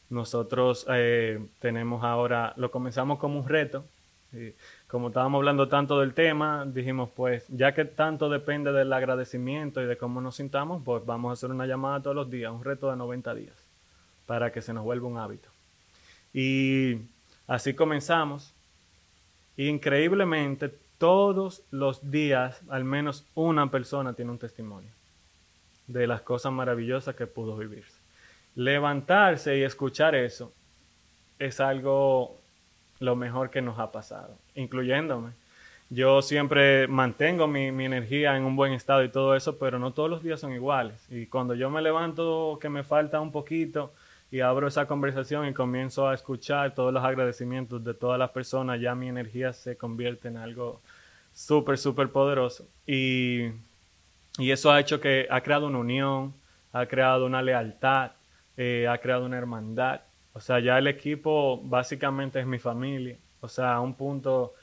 Nosotros 0.10 0.86
eh, 0.90 1.40
tenemos 1.60 2.04
ahora, 2.04 2.54
lo 2.58 2.72
comenzamos 2.72 3.20
como 3.20 3.40
un 3.40 3.48
reto, 3.48 3.86
como 4.88 5.10
estábamos 5.10 5.40
hablando 5.40 5.68
tanto 5.68 6.00
del 6.00 6.16
tema, 6.16 6.66
dijimos, 6.66 7.10
pues 7.16 7.46
ya 7.50 7.74
que 7.74 7.86
tanto 7.86 8.30
depende 8.30 8.72
del 8.72 8.92
agradecimiento 8.92 9.82
y 9.82 9.86
de 9.86 9.96
cómo 9.96 10.22
nos 10.22 10.38
sintamos, 10.38 10.82
pues 10.84 11.06
vamos 11.06 11.30
a 11.30 11.34
hacer 11.34 11.52
una 11.52 11.68
llamada 11.68 12.02
todos 12.02 12.16
los 12.16 12.32
días, 12.32 12.52
un 12.52 12.64
reto 12.64 12.90
de 12.90 12.98
90 12.98 13.36
días, 13.36 13.56
para 14.26 14.52
que 14.52 14.62
se 14.62 14.74
nos 14.74 14.84
vuelva 14.84 15.08
un 15.08 15.20
hábito. 15.20 15.53
Y 16.34 16.98
así 17.48 17.74
comenzamos. 17.74 18.54
Increíblemente, 19.56 20.74
todos 20.98 21.64
los 21.70 22.10
días, 22.10 22.62
al 22.70 22.84
menos 22.84 23.26
una 23.36 23.70
persona 23.70 24.14
tiene 24.14 24.32
un 24.32 24.40
testimonio 24.40 24.90
de 25.88 26.08
las 26.08 26.22
cosas 26.22 26.52
maravillosas 26.52 27.16
que 27.16 27.28
pudo 27.28 27.58
vivir. 27.58 27.86
Levantarse 28.56 29.58
y 29.58 29.64
escuchar 29.64 30.16
eso 30.16 30.52
es 31.40 31.60
algo 31.60 32.40
lo 33.00 33.16
mejor 33.16 33.50
que 33.50 33.62
nos 33.62 33.80
ha 33.80 33.92
pasado, 33.92 34.38
incluyéndome. 34.56 35.32
Yo 35.90 36.22
siempre 36.22 36.88
mantengo 36.88 37.48
mi, 37.48 37.72
mi, 37.72 37.86
energía 37.86 38.36
en 38.38 38.46
un 38.46 38.56
buen 38.56 38.74
estado 38.74 39.04
y 39.04 39.10
todo 39.10 39.36
eso, 39.36 39.60
pero 39.60 39.78
no 39.78 39.92
todos 39.92 40.10
los 40.10 40.24
días 40.24 40.40
son 40.40 40.54
iguales. 40.54 41.06
Y 41.12 41.28
cuando 41.28 41.54
yo 41.54 41.70
me 41.70 41.82
levanto 41.82 42.58
que 42.62 42.70
me 42.70 42.84
falta 42.84 43.20
un 43.20 43.32
poquito 43.32 43.92
y 44.34 44.42
abro 44.42 44.68
esa 44.68 44.88
conversación 44.88 45.48
y 45.48 45.54
comienzo 45.54 46.08
a 46.08 46.16
escuchar 46.16 46.74
todos 46.74 46.92
los 46.92 47.04
agradecimientos 47.04 47.84
de 47.84 47.94
todas 47.94 48.18
las 48.18 48.32
personas, 48.32 48.82
ya 48.82 48.96
mi 48.96 49.08
energía 49.08 49.54
se 49.54 49.78
convierte 49.78 50.28
en 50.28 50.38
algo 50.38 50.82
súper, 51.32 51.78
súper 51.78 52.10
poderoso. 52.10 52.66
Y, 52.88 53.50
y, 54.40 54.50
eso 54.50 54.72
ha 54.72 54.80
hecho 54.80 55.00
que 55.00 55.28
ha 55.30 55.42
creado 55.42 55.68
una 55.68 55.78
unión, 55.78 56.34
ha 56.72 56.88
creado 56.88 57.28
una 57.28 57.44
lealtad, 57.44 58.14
eh, 58.58 58.88
ha 58.90 58.98
creado 58.98 59.28
una 59.28 59.38
hermandad. 59.38 60.02
O 60.34 60.40
sea, 60.40 60.60
ya 60.60 60.80
el 60.80 60.88
equipo 60.88 61.62
básicamente 61.64 62.40
es 62.40 62.48
mi 62.48 62.58
familia. 62.58 63.18
O 63.40 63.48
sea, 63.48 63.76
a 63.76 63.82
un 63.82 63.94
punto 63.94 64.56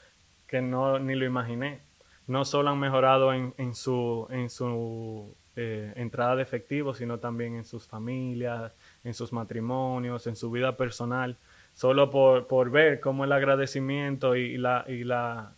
que 0.47 0.61
no 0.61 0.99
ni 0.99 1.15
lo 1.15 1.23
imaginé. 1.23 1.79
No 2.27 2.43
solo 2.43 2.71
han 2.71 2.79
mejorado 2.79 3.33
en, 3.33 3.53
en 3.57 3.73
su, 3.73 4.27
en 4.31 4.49
su 4.49 5.33
eh, 5.55 5.93
entrada 5.95 6.35
de 6.35 6.43
efectivo, 6.43 6.93
sino 6.93 7.19
también 7.19 7.55
en 7.55 7.63
sus 7.63 7.87
familias, 7.87 8.73
en 9.03 9.13
sus 9.13 9.33
matrimonios, 9.33 10.27
en 10.27 10.35
su 10.35 10.51
vida 10.51 10.77
personal. 10.77 11.37
Solo 11.73 12.09
por, 12.09 12.47
por 12.47 12.69
ver 12.69 12.99
cómo 12.99 13.23
el 13.23 13.31
agradecimiento 13.31 14.35
y, 14.35 14.57
la, 14.57 14.85
y 14.87 15.03
la, 15.03 15.53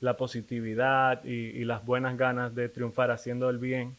la 0.00 0.16
positividad 0.16 1.24
y, 1.24 1.64
las 1.64 1.84
buenas 1.84 2.16
ganas 2.16 2.54
de 2.54 2.68
triunfar 2.68 3.10
haciendo 3.10 3.50
el 3.50 3.58
bien, 3.58 3.96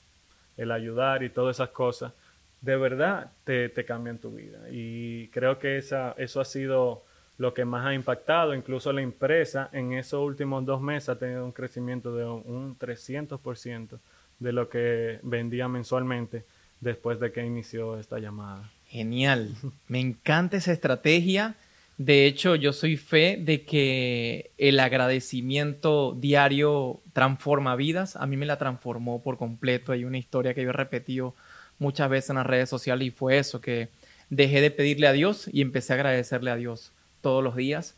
el 0.57 0.71
ayudar 0.71 1.23
y 1.23 1.29
todas 1.29 1.57
esas 1.57 1.69
cosas, 1.69 2.13
de 2.61 2.75
verdad 2.75 3.31
te, 3.43 3.69
te 3.69 3.85
cambian 3.85 4.17
tu 4.17 4.31
vida. 4.31 4.59
Y 4.71 5.27
creo 5.29 5.59
que 5.59 5.77
esa, 5.77 6.13
eso 6.17 6.41
ha 6.41 6.45
sido 6.45 7.03
lo 7.37 7.53
que 7.53 7.65
más 7.65 7.85
ha 7.85 7.93
impactado. 7.93 8.53
Incluso 8.53 8.91
la 8.91 9.01
empresa 9.01 9.69
en 9.71 9.93
esos 9.93 10.21
últimos 10.21 10.65
dos 10.65 10.81
meses 10.81 11.09
ha 11.09 11.17
tenido 11.17 11.45
un 11.45 11.51
crecimiento 11.51 12.13
de 12.15 12.25
un 12.25 12.77
300% 12.77 13.99
de 14.39 14.53
lo 14.53 14.69
que 14.69 15.19
vendía 15.23 15.67
mensualmente 15.67 16.45
después 16.79 17.19
de 17.19 17.31
que 17.31 17.45
inició 17.45 17.97
esta 17.97 18.19
llamada. 18.19 18.69
Genial. 18.89 19.55
Me 19.87 19.99
encanta 19.99 20.57
esa 20.57 20.71
estrategia. 20.73 21.55
De 21.97 22.25
hecho, 22.25 22.55
yo 22.55 22.73
soy 22.73 22.97
fe 22.97 23.37
de 23.39 23.63
que 23.63 24.51
el 24.57 24.79
agradecimiento 24.79 26.15
diario 26.19 27.01
transforma 27.13 27.75
vidas. 27.75 28.15
A 28.15 28.25
mí 28.25 28.35
me 28.35 28.45
la 28.45 28.57
transformó 28.57 29.21
por 29.21 29.37
completo. 29.37 29.91
Hay 29.91 30.05
una 30.05 30.17
historia 30.17 30.53
que 30.53 30.63
yo 30.63 30.69
he 30.69 30.73
repetido 30.73 31.35
muchas 31.77 32.09
veces 32.09 32.31
en 32.31 32.37
las 32.37 32.47
redes 32.47 32.69
sociales 32.69 33.07
y 33.07 33.11
fue 33.11 33.37
eso, 33.37 33.61
que 33.61 33.89
dejé 34.29 34.61
de 34.61 34.71
pedirle 34.71 35.07
a 35.07 35.13
Dios 35.13 35.49
y 35.51 35.61
empecé 35.61 35.93
a 35.93 35.95
agradecerle 35.97 36.51
a 36.51 36.55
Dios 36.55 36.91
todos 37.21 37.43
los 37.43 37.55
días 37.55 37.95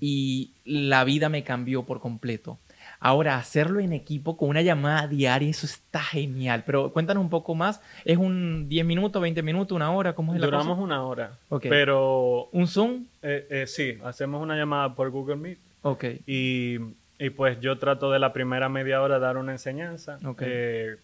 y 0.00 0.50
la 0.64 1.04
vida 1.04 1.28
me 1.28 1.44
cambió 1.44 1.84
por 1.84 2.00
completo. 2.00 2.58
Ahora, 3.04 3.36
hacerlo 3.36 3.80
en 3.80 3.92
equipo 3.92 4.36
con 4.36 4.48
una 4.48 4.62
llamada 4.62 5.08
diaria, 5.08 5.50
eso 5.50 5.66
está 5.66 6.00
genial. 6.00 6.62
Pero 6.64 6.92
cuéntanos 6.92 7.20
un 7.20 7.30
poco 7.30 7.56
más. 7.56 7.80
¿Es 8.04 8.16
un 8.16 8.68
10 8.68 8.86
minutos, 8.86 9.20
20 9.20 9.42
minutos, 9.42 9.74
una 9.74 9.90
hora? 9.90 10.14
¿Cómo 10.14 10.32
es 10.32 10.40
la 10.40 10.46
Duramos 10.46 10.78
una 10.78 11.04
hora. 11.04 11.32
Pero... 11.62 12.48
¿Un 12.52 12.68
Zoom? 12.68 13.06
Eh, 13.20 13.46
eh, 13.50 13.66
sí, 13.66 13.98
hacemos 14.04 14.40
una 14.40 14.56
llamada 14.56 14.94
por 14.94 15.10
Google 15.10 15.34
Meet. 15.34 15.58
Ok. 15.82 16.04
Y, 16.28 16.78
y, 17.18 17.30
pues 17.30 17.58
yo 17.58 17.76
trato 17.76 18.12
de 18.12 18.20
la 18.20 18.32
primera 18.32 18.68
media 18.68 19.02
hora 19.02 19.18
dar 19.18 19.36
una 19.36 19.50
enseñanza. 19.50 20.20
Ok. 20.24 20.42
Eh, 20.46 20.96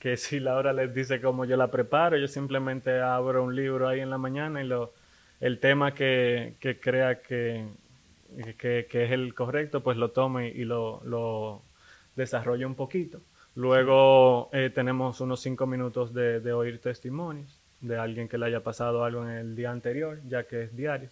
que 0.00 0.16
si 0.16 0.40
Laura 0.40 0.72
les 0.72 0.92
dice 0.92 1.20
cómo 1.20 1.44
yo 1.44 1.56
la 1.56 1.68
preparo, 1.68 2.16
yo 2.16 2.26
simplemente 2.26 3.00
abro 3.00 3.44
un 3.44 3.54
libro 3.54 3.86
ahí 3.86 4.00
en 4.00 4.10
la 4.10 4.18
mañana 4.18 4.60
y 4.60 4.66
lo, 4.66 4.92
el 5.40 5.60
tema 5.60 5.94
que, 5.94 6.54
que 6.58 6.80
crea 6.80 7.22
que, 7.22 7.64
que, 8.58 8.86
es 8.90 9.10
el 9.10 9.34
correcto, 9.34 9.82
pues 9.82 9.96
lo 9.96 10.10
tomo 10.10 10.40
y, 10.40 10.64
lo, 10.64 11.02
lo 11.04 11.62
desarrollo 12.16 12.66
un 12.66 12.74
poquito. 12.74 13.20
Luego 13.54 14.48
eh, 14.52 14.70
tenemos 14.74 15.20
unos 15.20 15.40
cinco 15.40 15.66
minutos 15.66 16.14
de, 16.14 16.40
de, 16.40 16.52
oír 16.52 16.80
testimonios 16.80 17.60
de 17.80 17.98
alguien 17.98 18.28
que 18.28 18.38
le 18.38 18.46
haya 18.46 18.60
pasado 18.60 19.04
algo 19.04 19.24
en 19.24 19.30
el 19.30 19.56
día 19.56 19.70
anterior, 19.70 20.20
ya 20.26 20.44
que 20.44 20.62
es 20.62 20.76
diario. 20.76 21.10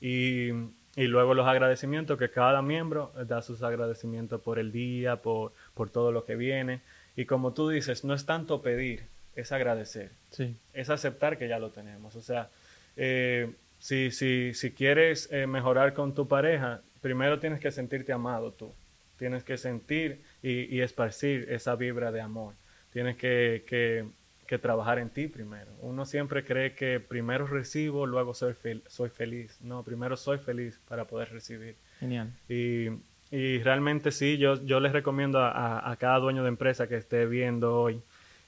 Y, 0.00 0.50
y 0.96 1.06
luego 1.06 1.34
los 1.34 1.46
agradecimientos, 1.46 2.18
que 2.18 2.30
cada 2.30 2.62
miembro 2.62 3.12
da 3.26 3.42
sus 3.42 3.62
agradecimientos 3.62 4.40
por 4.40 4.58
el 4.58 4.72
día, 4.72 5.16
por, 5.16 5.52
por 5.74 5.90
todo 5.90 6.12
lo 6.12 6.24
que 6.24 6.36
viene. 6.36 6.80
Y 7.16 7.24
como 7.24 7.52
tú 7.52 7.68
dices, 7.68 8.04
no 8.04 8.14
es 8.14 8.26
tanto 8.26 8.60
pedir, 8.62 9.04
es 9.34 9.52
agradecer. 9.52 10.10
Sí. 10.30 10.56
Es 10.72 10.90
aceptar 10.90 11.38
que 11.38 11.48
ya 11.48 11.58
lo 11.58 11.70
tenemos. 11.70 12.16
O 12.16 12.22
sea, 12.22 12.48
eh, 12.96 13.50
si, 13.80 14.10
si, 14.10 14.54
si 14.54 14.70
quieres 14.70 15.28
eh, 15.32 15.46
mejorar 15.46 15.94
con 15.94 16.14
tu 16.14 16.28
pareja, 16.28 16.82
primero 17.00 17.40
tienes 17.40 17.60
que 17.60 17.72
sentirte 17.72 18.12
amado 18.12 18.52
tú. 18.52 18.72
Tienes 19.18 19.42
que 19.42 19.56
sentir 19.56 20.22
y, 20.42 20.74
y 20.74 20.82
esparcir 20.82 21.46
esa 21.50 21.74
vibra 21.74 22.12
de 22.12 22.20
amor. 22.20 22.54
Tienes 22.92 23.16
que, 23.16 23.64
que, 23.66 24.06
que, 24.46 24.58
trabajar 24.58 24.98
en 24.98 25.10
ti 25.10 25.28
primero. 25.28 25.72
Uno 25.80 26.04
siempre 26.04 26.44
cree 26.44 26.74
que 26.74 27.00
primero 27.00 27.46
recibo, 27.46 28.06
luego 28.06 28.34
soy, 28.34 28.54
soy 28.86 29.08
feliz. 29.10 29.58
No, 29.60 29.82
primero 29.82 30.16
soy 30.16 30.38
feliz 30.38 30.78
para 30.86 31.06
poder 31.06 31.32
recibir. 31.32 31.76
Genial. 31.98 32.32
Y, 32.48 32.88
y 33.30 33.62
realmente 33.62 34.10
sí, 34.10 34.38
yo, 34.38 34.62
yo 34.64 34.80
les 34.80 34.92
recomiendo 34.92 35.40
a, 35.40 35.90
a, 35.90 35.96
cada 35.96 36.18
dueño 36.18 36.42
de 36.42 36.48
empresa 36.48 36.86
que 36.86 36.96
esté 36.96 37.26
viendo 37.26 37.80
hoy 37.80 38.02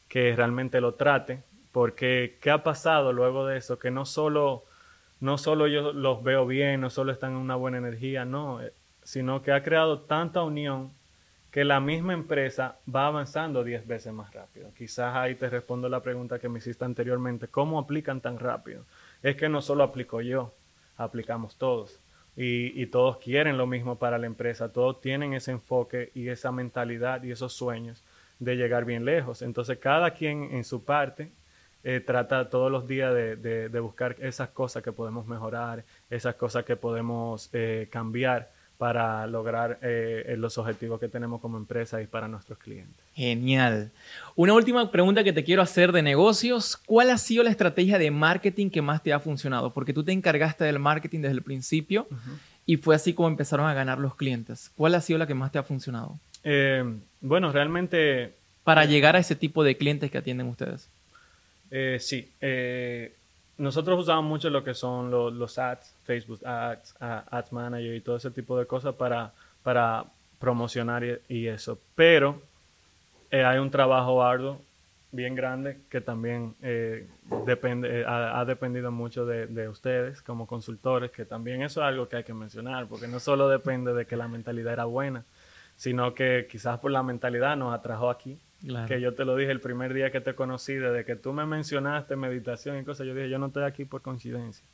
que 0.09 0.37
realmente 0.37 0.83
lo 0.83 0.93
trate, 0.93 1.43
porque 1.71 2.37
¿qué 2.43 2.51
ha 2.51 2.63
pasado 2.63 3.15
luego 3.15 3.47
de 3.47 3.57
eso? 3.57 3.79
Que 3.79 3.91
no 3.91 4.05
solo 4.05 4.65
no 5.23 5.39
solo 5.39 5.69
yo 5.69 5.93
los 5.93 6.25
veo 6.25 6.47
bien, 6.49 6.81
no 6.81 6.91
solo 6.91 7.13
están 7.13 7.31
en 7.31 7.39
una 7.39 7.55
buena 7.55 7.79
energía, 7.79 8.25
no, 8.25 8.61
eh, 8.61 8.73
sino 9.05 9.41
que 9.41 9.53
ha 9.53 9.63
creado 9.63 10.01
tanta 10.01 10.43
unión 10.43 10.91
que 11.53 11.65
la 11.65 11.79
misma 11.79 12.13
empresa 12.13 12.81
va 12.93 13.07
avanzando 13.07 13.63
10 13.63 13.87
veces 13.87 14.13
más 14.13 14.35
rápido. 14.35 14.73
Quizás 14.77 15.15
ahí 15.15 15.37
te 15.37 15.49
respondo 15.49 15.89
la 15.89 16.03
pregunta 16.03 16.41
que 16.41 16.49
me 16.49 16.59
hiciste 16.59 16.85
anteriormente, 16.85 17.47
¿cómo 17.47 17.79
aplican 17.79 18.21
tan 18.21 18.41
rápido? 18.41 18.85
Es 19.23 19.37
que 19.37 19.49
no 19.49 19.63
solo 19.63 19.85
aplico 19.85 20.21
yo, 20.23 20.53
aplicamos 20.97 21.55
todos. 21.55 22.01
Y, 22.35 22.83
y, 22.83 22.87
todos 22.87 23.19
quieren 23.19 23.59
lo 23.59 23.67
mismo 23.67 23.99
para 23.99 24.19
la 24.19 24.27
empresa, 24.27 24.73
todos 24.73 25.01
tienen 25.01 25.35
ese 25.35 25.53
enfoque 25.53 26.11
y 26.15 26.29
esa 26.31 26.51
mentalidad 26.51 27.23
y 27.23 27.31
esos 27.31 27.53
sueños 27.53 28.03
de 28.41 28.57
llegar 28.57 28.87
bien 28.87 29.05
lejos. 29.05 29.41
Entonces 29.43 29.79
cada 29.79 30.15
quien 30.15 30.49
en 30.51 30.65
su 30.65 30.85
parte 30.85 31.31
eh, 31.85 32.01
trata 32.01 32.49
todos 32.49 32.71
los 32.71 32.87
días 32.87 33.13
de, 33.15 33.37
de, 33.37 33.69
de, 33.69 33.81
buscar 33.81 34.17
esas 34.21 34.51
cosas 34.51 34.83
que 34.83 34.93
podemos 34.93 35.27
mejorar, 35.27 35.85
esas 36.11 36.35
cosas 36.37 36.65
que 36.65 36.77
podemos 36.77 37.51
eh, 37.53 37.89
cambiar 37.91 38.51
para 38.83 39.25
lograr 39.29 39.79
eh, 39.81 40.35
los 40.39 40.59
objetivos 40.59 40.99
que 40.99 41.09
tenemos 41.09 41.41
como 41.41 41.57
empresa 41.57 42.03
y 42.03 42.09
para 42.09 42.27
nuestros 42.27 42.59
clientes. 42.59 43.05
Genial. 43.15 43.93
Una 44.35 44.55
última 44.55 44.91
pregunta 44.91 45.23
que 45.23 45.33
te 45.33 45.45
quiero 45.45 45.63
hacer 45.63 45.93
de 45.93 46.03
negocios. 46.03 46.77
¿Cuál 46.77 47.11
ha 47.11 47.19
sido 47.19 47.45
la 47.45 47.51
estrategia 47.51 47.97
de 47.99 48.11
marketing 48.11 48.71
que 48.71 48.83
más 48.83 49.01
te 49.01 49.13
ha 49.13 49.21
funcionado? 49.21 49.73
Porque 49.73 49.93
tú 49.93 50.03
te 50.03 50.11
encargaste 50.11 50.65
del 50.65 50.81
marketing 50.81 51.21
desde 51.21 51.35
el 51.35 51.43
principio 51.43 52.09
y 52.67 52.77
fue 52.77 52.97
así 52.97 53.13
como 53.15 53.29
empezaron 53.29 53.69
a 53.69 53.75
ganar 53.75 53.99
los 53.99 54.17
clientes. 54.17 54.73
¿Cuál 54.77 54.97
ha 54.97 55.01
sido 55.01 55.21
la 55.21 55.29
que 55.29 55.35
más 55.35 55.53
te 55.53 55.59
ha 55.59 55.63
funcionado? 55.63 56.19
Eh, 56.43 56.85
bueno, 57.21 57.53
realmente... 57.53 58.35
Para 58.65 58.85
llegar 58.85 59.15
a 59.15 59.21
ese 59.21 59.37
tipo 59.37 59.63
de 59.63 59.77
clientes 59.77 60.11
que 60.11 60.19
atienden 60.19 60.49
ustedes. 60.49 60.89
Eh, 61.73 61.99
sí. 61.99 62.33
Eh, 62.41 63.13
nosotros 63.59 63.99
usamos 63.99 64.25
mucho 64.25 64.49
lo 64.51 64.63
que 64.63 64.75
son 64.75 65.11
los, 65.11 65.59
ads, 65.59 65.97
Facebook 66.05 66.47
Ads, 66.47 66.95
Ads 67.01 67.53
Manager 67.53 67.95
y 67.95 68.01
todo 68.01 68.17
ese 68.17 68.31
tipo 68.31 68.57
de 68.57 68.67
cosas 68.67 68.95
para, 68.95 69.33
para 69.65 70.05
promocionar 70.39 71.03
y 71.29 71.49
eso. 71.49 71.81
Pero 71.97 72.41
eh, 73.33 73.45
hay 73.45 73.59
un 73.59 73.71
trabajo 73.71 74.23
arduo 74.23 74.61
bien 75.11 75.35
grande 75.35 75.79
que 75.89 76.03
también 76.03 76.55
eh, 76.61 77.09
depende, 77.47 78.01
eh, 78.01 78.05
ha, 78.07 78.45
dependido 78.45 78.93
mucho 78.93 79.25
de, 79.25 79.69
ustedes 79.69 80.21
como 80.21 80.47
consultores, 80.47 81.11
que 81.11 81.25
también 81.25 81.63
eso 81.63 81.81
es 81.81 81.87
algo 81.87 82.09
que 82.09 82.17
hay 82.17 82.25
que 82.25 82.35
mencionar, 82.35 82.87
porque 82.89 83.09
no 83.09 83.21
solo 83.21 83.49
depende 83.49 83.95
de 83.95 84.05
que 84.05 84.17
la 84.17 84.29
mentalidad 84.29 84.75
era 84.75 84.85
buena, 84.85 85.25
sino 85.77 86.13
que 86.15 86.47
quizás 86.51 86.79
por 86.79 86.91
la 86.91 87.03
mentalidad 87.03 87.57
nos 87.57 87.75
atrajo 87.75 88.11
aquí. 88.11 88.39
Que 88.87 89.01
yo 89.01 89.15
te 89.15 89.25
lo 89.25 89.35
dije 89.35 89.51
el 89.51 89.61
primer 89.61 89.93
día 89.93 90.11
que 90.13 90.21
te 90.21 90.35
conocí, 90.35 90.75
desde 90.75 91.05
que 91.05 91.17
tú 91.17 91.33
me 91.33 91.45
mencionaste 91.45 92.15
meditación 92.15 92.79
y 92.79 92.85
cosas, 92.85 93.07
yo 93.07 93.15
dije, 93.15 93.29
yo 93.29 93.39
no 93.39 93.47
estoy 93.47 93.65
aquí 93.65 93.85
por 93.85 94.03
coincidencia, 94.03 94.65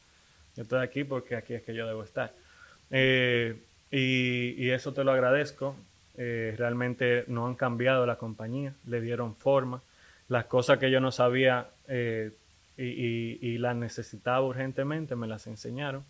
yo 0.56 0.62
estoy 0.62 0.82
aquí 0.82 1.04
porque 1.04 1.36
aquí 1.36 1.54
es 1.54 1.62
que 1.62 1.74
yo 1.74 1.86
debo 1.86 2.02
estar. 2.02 2.34
y, 2.90 4.70
eso 4.70 4.92
te 4.92 5.04
lo 5.04 5.12
agradezco. 5.12 5.74
Eh, 6.20 6.54
realmente 6.58 7.24
no 7.28 7.46
han 7.46 7.54
cambiado 7.54 8.04
la 8.04 8.16
compañía, 8.16 8.74
le 8.86 9.00
dieron 9.00 9.36
forma. 9.36 9.80
Las 10.28 10.46
cosas 10.46 10.78
que 10.78 10.90
yo 10.90 11.00
no 11.00 11.12
sabía 11.12 11.68
eh, 11.86 12.32
y, 12.76 13.56
las 13.58 13.74
necesitaba 13.76 14.42
urgentemente 14.42 15.16
me 15.16 15.26
las 15.26 15.46
enseñaron. 15.46 16.04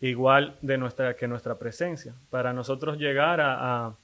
Igual 0.00 0.56
de 0.62 0.78
nuestra, 0.78 1.14
que 1.14 1.28
nuestra 1.28 1.58
presencia. 1.58 2.14
Para 2.30 2.52
nosotros 2.52 2.98
llegar 2.98 3.40
a, 3.40 3.94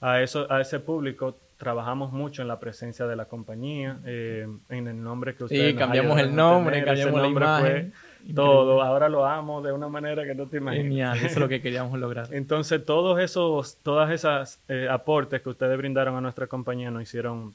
a, 0.00 0.22
eso, 0.22 0.50
a 0.52 0.60
ese 0.60 0.80
público, 0.80 1.38
trabajamos 1.58 2.12
mucho 2.12 2.40
en 2.42 2.48
la 2.48 2.58
presencia 2.58 3.06
de 3.06 3.16
la 3.16 3.26
compañía, 3.26 3.98
eh, 4.06 4.46
en 4.70 4.88
el 4.88 5.02
nombre 5.02 5.34
que 5.34 5.44
ustedes 5.44 5.72
Sí, 5.72 5.76
cambiamos 5.76 6.18
el 6.18 6.34
nombre, 6.34 6.82
cambiamos 6.82 7.20
la 7.20 7.28
imagen 7.28 7.92
todo. 8.34 8.82
Ahora 8.82 9.08
lo 9.08 9.24
amo 9.24 9.62
de 9.62 9.72
una 9.72 9.88
manera 9.88 10.24
que 10.24 10.34
no 10.34 10.46
te 10.46 10.58
imaginas. 10.58 10.84
Genial, 10.84 11.16
eso 11.18 11.26
es 11.26 11.36
lo 11.36 11.48
que 11.48 11.60
queríamos 11.62 11.98
lograr. 11.98 12.28
Entonces, 12.32 12.84
todos 12.84 13.20
esos, 13.20 13.78
todas 13.82 14.10
esas 14.10 14.60
eh, 14.68 14.88
aportes 14.90 15.42
que 15.42 15.48
ustedes 15.48 15.76
brindaron 15.76 16.16
a 16.16 16.20
nuestra 16.20 16.46
compañía 16.46 16.90
nos 16.90 17.02
hicieron, 17.02 17.54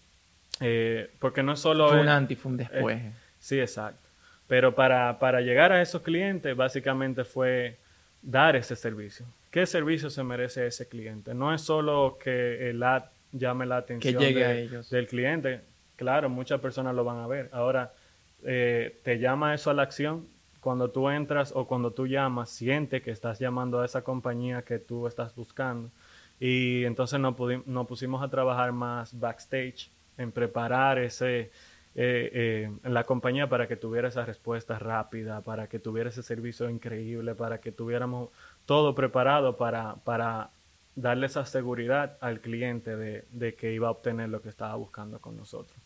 eh, 0.60 1.10
porque 1.20 1.44
no 1.44 1.56
solo... 1.56 1.90
Fue 1.90 2.02
un 2.02 2.10
antes, 2.10 2.38
fue 2.38 2.52
un 2.52 2.58
después. 2.58 2.98
Eh, 2.98 3.12
sí, 3.40 3.60
exacto. 3.60 4.10
Pero 4.48 4.76
para, 4.76 5.20
para 5.20 5.42
llegar 5.42 5.72
a 5.72 5.82
esos 5.82 6.02
clientes, 6.02 6.56
básicamente 6.56 7.24
fue 7.24 7.78
dar 8.22 8.56
ese 8.56 8.76
servicio. 8.76 9.26
¿Qué 9.52 9.66
servicio 9.66 10.10
se 10.10 10.24
merece 10.24 10.68
ese 10.68 10.88
cliente? 10.88 11.34
No 11.34 11.54
es 11.54 11.62
solo 11.62 12.18
que 12.22 12.70
el 12.70 12.82
ad 12.82 13.04
llame 13.34 13.66
la 13.66 13.78
atención 13.78 14.18
del 14.22 15.08
cliente. 15.08 15.62
Claro, 15.98 16.30
muchas 16.30 16.62
personas 16.62 16.96
lo 16.96 17.04
van 17.04 17.18
a 17.18 17.28
ver. 17.28 17.50
Ahora, 17.52 17.94
te 18.42 19.20
llama 19.20 19.54
eso 19.54 19.70
a 19.70 19.74
la 19.74 19.84
acción 19.84 20.26
cuando 20.64 20.90
tú 20.90 21.10
entras 21.10 21.52
o 21.54 21.68
cuando 21.68 21.92
tú 21.92 22.08
llamas, 22.08 22.50
siente 22.50 23.02
que 23.02 23.12
estás 23.12 23.38
llamando 23.38 23.82
a 23.82 23.86
esa 23.86 24.02
compañía 24.02 24.62
que 24.62 24.80
tú 24.80 25.08
estás 25.08 25.36
buscando. 25.36 25.92
Y 26.40 26.86
entonces 26.86 27.20
nos, 27.20 27.36
nos 27.66 27.86
pusimos 27.86 28.24
a 28.24 28.30
trabajar 28.30 28.72
más 28.72 29.20
backstage 29.20 29.92
en 30.18 30.32
preparar 30.32 31.00
ese, 31.00 31.40
eh, 31.42 31.52
eh, 31.96 32.72
la 32.84 33.04
compañía 33.04 33.50
para 33.50 33.68
que 33.68 33.76
tuviera 33.76 34.08
esa 34.08 34.26
respuesta 34.26 34.80
rápida, 34.80 35.42
para 35.42 35.68
que 35.68 35.80
tuviera 35.80 36.10
ese 36.10 36.24
servicio 36.24 36.70
increíble, 36.70 37.36
para 37.36 37.60
que 37.60 37.74
tuviéramos 37.74 38.30
todo 38.66 38.96
preparado 38.96 39.58
para, 39.58 39.96
para 40.06 40.50
darle 40.96 41.28
esa 41.28 41.46
seguridad 41.46 42.18
al 42.22 42.40
cliente 42.42 42.96
de, 42.96 43.26
de, 43.32 43.56
que 43.56 43.74
iba 43.74 43.88
a 43.88 43.92
obtener 43.92 44.30
lo 44.30 44.42
que 44.42 44.50
estaba 44.50 44.76
buscando 44.76 45.20
con 45.20 45.38
nosotros. 45.38 45.78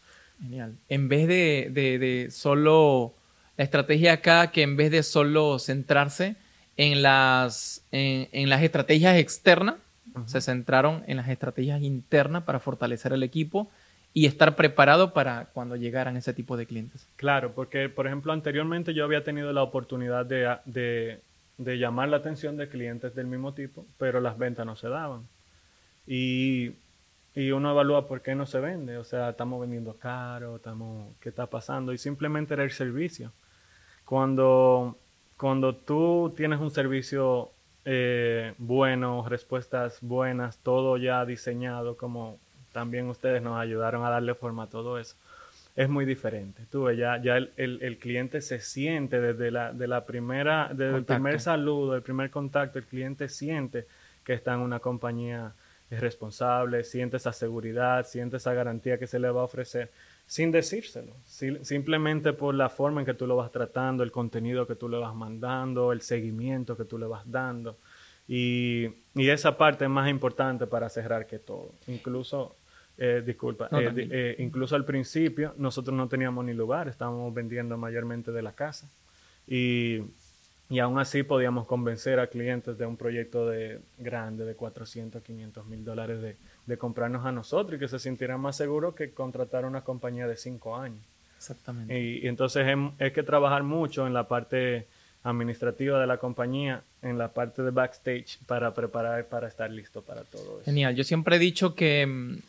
Genial. 0.41 0.76
En 0.89 1.10
vez 1.10 1.28
de, 1.28 1.70
de, 1.72 1.99
de 1.99 2.32
solo 2.32 3.14
la 3.58 3.64
estrategia 3.64 4.14
acá 4.14 4.51
que 4.51 4.62
en 4.62 4.78
vez 4.78 4.91
de 4.91 5.03
solo 5.03 5.58
centrarse 5.60 6.36
en 6.78 7.01
las, 7.01 7.84
en, 7.91 8.49
las 8.49 8.62
estrategias 8.62 9.18
externas, 9.18 9.76
se 10.26 10.41
centraron 10.41 11.03
en 11.08 11.18
las 11.18 11.28
estrategias 11.28 11.82
internas 11.82 12.43
para 12.43 12.60
fortalecer 12.60 13.14
el 13.14 13.24
equipo 13.24 13.70
y 14.14 14.26
estar 14.26 14.55
preparado 14.55 15.14
para 15.14 15.45
cuando 15.53 15.76
llegaran 15.76 16.18
ese 16.18 16.34
tipo 16.34 16.55
de 16.55 16.66
clientes. 16.66 17.08
Claro, 17.18 17.53
porque 17.53 17.89
por 17.89 18.08
ejemplo 18.08 18.32
anteriormente 18.32 18.93
yo 18.93 19.03
había 19.03 19.24
tenido 19.24 19.51
la 19.53 19.64
oportunidad 19.64 20.26
de, 20.26 20.55
de, 20.66 21.20
llamar 21.58 22.10
la 22.10 22.18
atención 22.18 22.58
de 22.58 22.70
clientes 22.70 23.16
del 23.16 23.28
mismo 23.28 23.53
tipo, 23.53 23.86
pero 23.97 24.20
las 24.22 24.38
ventas 24.38 24.66
no 24.66 24.76
se 24.76 24.89
daban. 24.89 25.28
Y, 26.05 26.74
y, 27.36 27.51
uno 27.51 27.72
evalúa 27.72 28.08
por 28.08 28.22
qué 28.22 28.36
no 28.36 28.45
se 28.45 28.60
vende, 28.60 28.97
o 28.97 29.03
sea, 29.03 29.30
estamos 29.30 29.60
vendiendo 29.60 29.97
caro, 29.97 30.58
estamos, 30.58 31.14
¿qué 31.20 31.30
está 31.30 31.47
pasando? 31.47 31.93
Y 31.93 31.97
simplemente 31.97 32.53
era 32.53 32.64
el 32.64 32.72
servicio. 32.72 33.32
Cuando, 34.05 34.97
cuando 35.36 35.76
tú 35.76 36.34
tienes 36.36 36.60
un 36.60 36.72
servicio 36.72 37.51
eh, 37.89 38.53
bueno, 38.58 39.26
respuestas 39.30 39.99
buenas, 40.01 40.58
todo 40.58 40.97
ya 40.97 41.26
diseñado, 41.26 41.95
como 41.95 42.38
también 42.74 43.08
ustedes 43.08 43.41
nos 43.41 43.58
ayudaron 43.58 44.05
a 44.05 44.10
darle 44.10 44.36
forma 44.36 44.64
a 44.64 44.68
todo 44.68 44.99
eso, 44.99 45.16
es 45.78 45.88
muy 45.88 46.03
diferente. 46.03 46.63
Tú 46.69 46.91
ya, 46.91 47.21
ya 47.21 47.38
el, 47.38 47.53
el, 47.55 47.97
cliente 47.99 48.41
se 48.41 48.59
siente 48.59 49.21
desde 49.21 49.51
la, 49.51 49.71
de 49.71 49.88
la 49.88 50.05
primera, 50.05 50.69
desde 50.73 50.97
el 50.97 51.05
primer 51.05 51.39
saludo, 51.39 51.95
el 51.95 52.01
primer 52.01 52.30
contacto, 52.30 52.80
el 52.80 52.86
cliente 52.86 53.30
siente 53.30 53.88
que 54.25 54.34
está 54.34 54.55
en 54.55 54.59
una 54.59 54.80
compañía 54.80 55.53
responsable, 55.89 56.84
siente 56.84 57.17
esa 57.17 57.32
seguridad, 57.32 58.05
siente 58.05 58.38
esa 58.38 58.53
garantía 58.53 58.97
que 58.97 59.07
se 59.07 59.19
le 59.19 59.30
va 59.30 59.41
a 59.41 59.45
ofrecer 59.45 59.91
sin 60.25 60.51
decírselo, 60.51 61.13
simplemente 61.61 62.34
por 62.34 62.53
la 62.53 62.67
forma 62.67 62.99
en 62.99 63.05
que 63.05 63.13
tú 63.13 63.25
lo 63.25 63.38
vas 63.38 63.49
tratando, 63.49 64.03
el 64.03 64.11
contenido 64.11 64.67
que 64.67 64.75
tú 64.75 64.89
le 64.89 64.97
vas 64.97 65.15
mandando, 65.15 65.93
el 65.93 66.01
seguimiento 66.01 66.75
que 66.75 66.84
tú 66.84 66.97
le 66.97 67.05
vas 67.05 67.23
dando. 67.32 67.78
Y, 68.28 68.89
esa 69.15 69.57
parte 69.57 69.86
es 69.86 69.89
más 69.89 70.09
importante 70.09 70.67
para 70.67 70.89
cerrar 70.89 71.28
que 71.28 71.39
todo. 71.39 71.71
Incluso, 71.88 72.57
eh, 72.98 73.24
disculpa, 73.26 73.70
eh, 73.72 73.93
eh, 73.95 74.36
incluso 74.39 74.76
al 74.76 74.86
principio 74.86 75.54
nosotros 75.58 75.95
no 75.95 76.08
teníamos 76.08 76.43
ni 76.45 76.54
lugar, 76.54 76.88
estábamos 76.88 77.34
vendiendo 77.34 77.78
mayormente 77.78 78.32
de 78.32 78.41
la 78.41 78.54
casa. 78.54 78.89
Y 79.48 80.02
y 80.70 80.80
aún 80.80 81.00
así 81.00 81.24
podíamos 81.24 81.66
convencer 81.66 82.20
a 82.20 82.28
clientes 82.28 82.78
de 82.78 82.86
un 82.86 82.98
proyecto 82.98 83.48
de 83.48 83.80
grande 83.98 84.43
de 84.43 84.54
400, 84.56 85.24
500 85.24 85.66
mil 85.66 85.86
dólares 85.86 86.22
de, 86.22 86.36
de, 86.66 86.78
comprarnos 86.78 87.26
a 87.26 87.32
nosotros 87.32 87.78
y 87.78 87.80
que 87.80 87.88
se 87.88 88.00
sintieran 88.00 88.41
más 88.41 88.58
seguros 88.58 88.93
que 88.93 89.12
contratar 89.12 89.64
una 89.66 89.82
compañía 89.82 90.28
de 90.28 90.36
cinco 90.36 90.76
años. 90.76 91.02
Exactamente. 91.38 91.98
Y, 91.98 92.28
entonces 92.28 92.68
hay, 93.00 93.12
que 93.12 93.24
trabajar 93.24 93.64
mucho 93.64 94.08
en 94.08 94.14
la 94.14 94.28
parte 94.28 94.88
administrativa 95.24 96.02
de 96.02 96.08
la 96.08 96.18
compañía, 96.18 96.84
en 97.02 97.18
la 97.18 97.30
parte 97.30 97.62
de 97.62 97.72
backstage 97.72 98.38
para 98.45 98.74
preparar, 98.74 99.26
para 99.28 99.48
estar 99.48 99.72
listo 99.72 100.02
para 100.02 100.24
todo 100.24 100.58
eso. 100.58 100.66
Genial. 100.66 100.95
Yo 100.95 101.06
siempre 101.06 101.38
he 101.38 101.39
dicho 101.39 101.76
que 101.76 102.06
mm, 102.06 102.39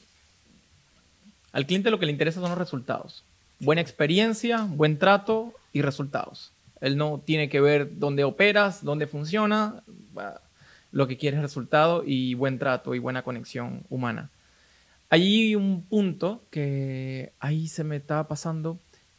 al 1.53 1.67
cliente 1.67 1.91
lo 1.91 1.99
que 1.99 2.07
le 2.07 2.13
interesa 2.13 2.41
son 2.41 2.51
los 2.51 2.59
resultados. 2.59 3.25
Buena 3.61 3.81
experiencia, 3.81 4.67
buen 4.69 4.99
trato 4.99 5.53
y 5.73 5.83
resultados. 5.83 6.53
Él 6.81 6.97
no 6.97 7.21
tiene 7.25 7.49
que 7.49 7.61
ver 7.61 7.99
dónde 7.99 8.25
operas, 8.25 8.85
dónde 8.85 9.07
funciona. 9.07 9.83
Lo 10.93 11.09
que 11.09 11.17
quiere 11.17 11.37
es 11.37 11.43
resultado 11.43 12.03
y 12.07 12.35
buen 12.35 12.59
trato 12.59 12.95
y 12.95 12.99
buena 12.99 13.23
conexión 13.23 13.83
humana. 13.91 14.31
Hay 15.11 15.55
un 15.55 15.83
punto 15.83 16.43
que 16.51 17.33
ahí 17.41 17.67
se 17.69 17.83
me 17.83 17.97
estaba 17.97 18.29
pasando 18.29 18.79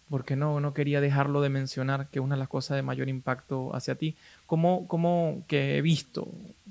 porque 0.10 0.36
no, 0.36 0.60
no 0.60 0.74
quería 0.74 1.02
dejarlo 1.02 1.42
de 1.42 1.50
mencionar, 1.50 2.08
que 2.08 2.20
es 2.20 2.26
una 2.26 2.36
de 2.36 2.40
las 2.40 2.48
cosas 2.48 2.76
de 2.76 2.82
mayor 2.82 3.10
impacto 3.10 3.76
hacia 3.76 3.96
ti, 3.96 4.16
como, 4.48 4.88
como 4.88 5.44
que 5.48 5.78
he 5.78 5.82
visto, 5.82 6.28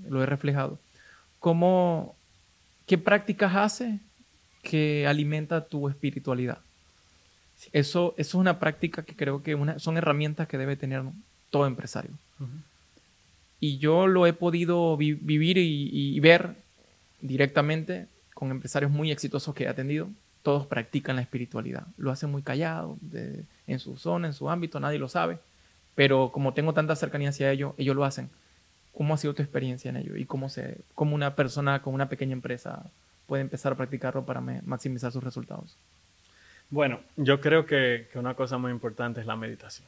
lo 0.08 0.22
he 0.22 0.26
reflejado, 0.26 0.78
como, 1.38 2.16
¿qué 2.86 2.98
prácticas 2.98 3.54
hace 3.54 4.00
que 4.68 5.06
alimenta 5.06 5.64
tu 5.64 5.88
espiritualidad? 5.88 6.58
Eso, 7.72 8.14
es 8.18 8.34
una 8.34 8.60
práctica 8.60 9.02
que 9.02 9.16
creo 9.16 9.42
que 9.42 9.56
son 9.78 9.96
herramientas 9.96 10.46
que 10.46 10.58
debe 10.58 10.76
tener 10.76 11.02
todo 11.50 11.66
empresario. 11.66 12.10
Y 13.60 13.78
yo 13.78 14.06
lo 14.06 14.26
he 14.26 14.32
podido 14.32 14.96
vivir 14.96 15.56
y, 15.58 16.20
ver 16.20 16.54
directamente 17.20 18.06
con 18.34 18.50
empresarios 18.50 18.90
muy 18.90 19.10
exitosos 19.10 19.54
que 19.54 19.64
he 19.64 19.68
atendido. 19.68 20.08
Todos 20.42 20.66
practican 20.66 21.16
la 21.16 21.22
espiritualidad. 21.22 21.86
Lo 21.96 22.12
hacen 22.12 22.30
muy 22.30 22.42
callado, 22.42 22.96
en 23.66 23.78
su 23.78 23.96
zona, 23.96 24.28
en 24.28 24.34
su 24.34 24.50
ámbito, 24.50 24.78
nadie 24.78 24.98
lo 24.98 25.08
sabe. 25.08 25.38
Pero 25.94 26.30
como 26.30 26.54
tengo 26.54 26.74
tanta 26.74 26.94
cercanía 26.94 27.30
hacia 27.30 27.50
ellos, 27.50 27.72
ellos 27.78 27.96
lo 27.96 28.04
hacen. 28.04 28.28
¿Cómo 28.94 29.14
ha 29.14 29.18
sido 29.18 29.34
tu 29.34 29.42
experiencia 29.42 29.88
en 29.88 29.96
ello? 29.96 30.16
¿Y 30.16 30.26
cómo, 30.26 30.48
se, 30.48 30.78
cómo 30.94 31.14
una 31.14 31.34
persona 31.34 31.82
con 31.82 31.94
una 31.94 32.08
pequeña 32.08 32.34
empresa 32.34 32.84
puede 33.28 33.42
empezar 33.42 33.72
a 33.72 33.76
practicarlo 33.76 34.24
para 34.24 34.40
maximizar 34.40 35.12
sus 35.12 35.22
resultados? 35.22 35.76
Bueno, 36.70 37.00
yo 37.16 37.40
creo 37.40 37.66
que, 37.66 38.08
una 38.14 38.34
cosa 38.34 38.58
muy 38.58 38.72
importante 38.72 39.20
es 39.20 39.26
la 39.26 39.36
meditación. 39.36 39.86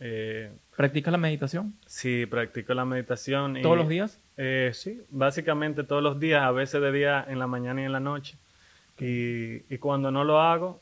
Eh, 0.00 0.50
¿Practica 0.76 1.10
la 1.10 1.18
meditación? 1.18 1.74
Sí, 1.86 2.26
practico 2.26 2.74
la 2.74 2.84
meditación. 2.84 3.62
¿Todos 3.62 3.78
los 3.78 3.88
días? 3.88 4.18
Eh, 4.36 4.72
sí, 4.74 5.00
básicamente 5.10 5.84
todos 5.84 6.02
los 6.02 6.18
días, 6.18 6.42
a 6.42 6.50
veces 6.50 6.80
de 6.80 6.90
día 6.92 7.24
en 7.28 7.38
la 7.38 7.46
mañana 7.46 7.80
y 7.82 7.84
en 7.84 7.92
la 7.92 8.00
noche. 8.00 8.36
Y, 8.98 9.78
cuando 9.78 10.10
no 10.10 10.24
lo 10.24 10.40
hago, 10.40 10.80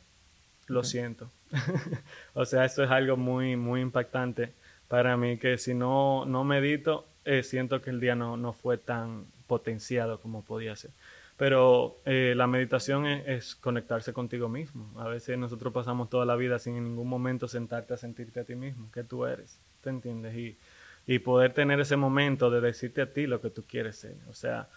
lo 0.66 0.82
siento. 0.82 1.30
o 2.34 2.44
sea, 2.44 2.64
eso 2.64 2.82
es 2.82 2.90
algo 2.90 3.16
muy, 3.16 3.54
muy 3.56 3.80
impactante 3.80 4.52
para 4.88 5.16
mí, 5.16 5.38
que 5.38 5.56
si 5.59 5.74
no, 5.74 6.24
no 6.24 6.42
medito, 6.42 7.06
eh, 7.24 7.42
siento 7.42 7.80
que 7.80 7.90
el 7.90 8.00
día 8.00 8.14
no, 8.14 8.36
no 8.36 8.52
fue 8.52 8.76
tan 8.78 9.26
potenciado 9.46 10.20
como 10.20 10.42
podía 10.42 10.74
ser. 10.74 10.90
Pero 11.39 11.97
eh, 12.05 12.34
la 12.36 12.49
meditación 12.49 13.07
es, 13.07 13.55
conectarse 13.55 14.12
contigo 14.12 14.49
mismo. 14.49 14.93
A 15.01 15.09
veces 15.09 15.39
nosotros 15.39 15.72
pasamos 15.72 16.11
toda 16.11 16.26
la 16.26 16.34
vida 16.34 16.59
sin 16.59 16.76
en 16.76 16.84
ningún 16.84 17.09
momento 17.09 17.47
sentarte 17.47 17.95
a 17.95 17.97
sentirte 17.97 18.41
a 18.41 18.45
ti 18.45 18.57
mismo, 18.57 18.91
que 18.93 19.05
tú 19.05 19.24
eres, 19.24 19.61
¿te 19.80 19.89
entiendes? 19.89 20.36
Y, 20.36 20.59
y 21.07 21.20
poder 21.20 21.55
tener 21.55 21.78
ese 21.78 21.97
momento 21.97 22.51
de 22.51 22.61
decirte 22.61 23.03
a 23.03 23.12
ti 23.12 23.28
lo 23.28 23.41
que 23.41 23.51
tú 23.51 23.64
quieres 23.66 23.97
ser. 23.97 24.16
O 24.28 24.34
sea, 24.34 24.68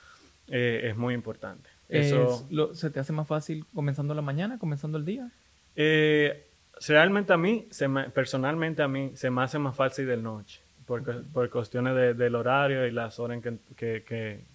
eh, 0.47 0.89
es 0.89 0.95
muy 0.95 1.13
importante. 1.13 1.69
Eso, 1.89 2.47
¿Se 2.73 2.89
te 2.89 2.99
hace 2.99 3.11
más 3.11 3.27
fácil 3.27 3.65
comenzando 3.73 4.13
la 4.13 4.21
mañana, 4.21 4.59
comenzando 4.59 4.97
el 4.97 5.03
día? 5.03 5.31
Eh, 5.75 6.47
realmente 6.87 7.33
a 7.33 7.37
mí, 7.37 7.67
se 7.71 7.89
personalmente 7.89 8.81
a 8.81 8.87
mí, 8.87 9.11
se 9.15 9.29
me 9.29 9.41
hace 9.41 9.57
más 9.59 9.75
fácil 9.75 10.05
de 10.07 10.17
noche, 10.17 10.61
por, 10.85 11.25
por 11.27 11.49
cuestiones 11.49 12.17
del 12.17 12.35
horario 12.35 12.85
y 12.85 12.91
las 12.91 13.19
horas 13.19 13.37
en 13.37 13.41
que, 13.41 13.75
que, 13.75 14.03
que 14.03 14.50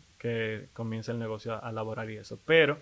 comienza 0.72 1.12
el 1.12 1.18
negocio 1.18 1.62
a, 1.62 1.70
elaborar 1.70 2.10
y 2.10 2.16
eso. 2.16 2.38
Pero 2.44 2.78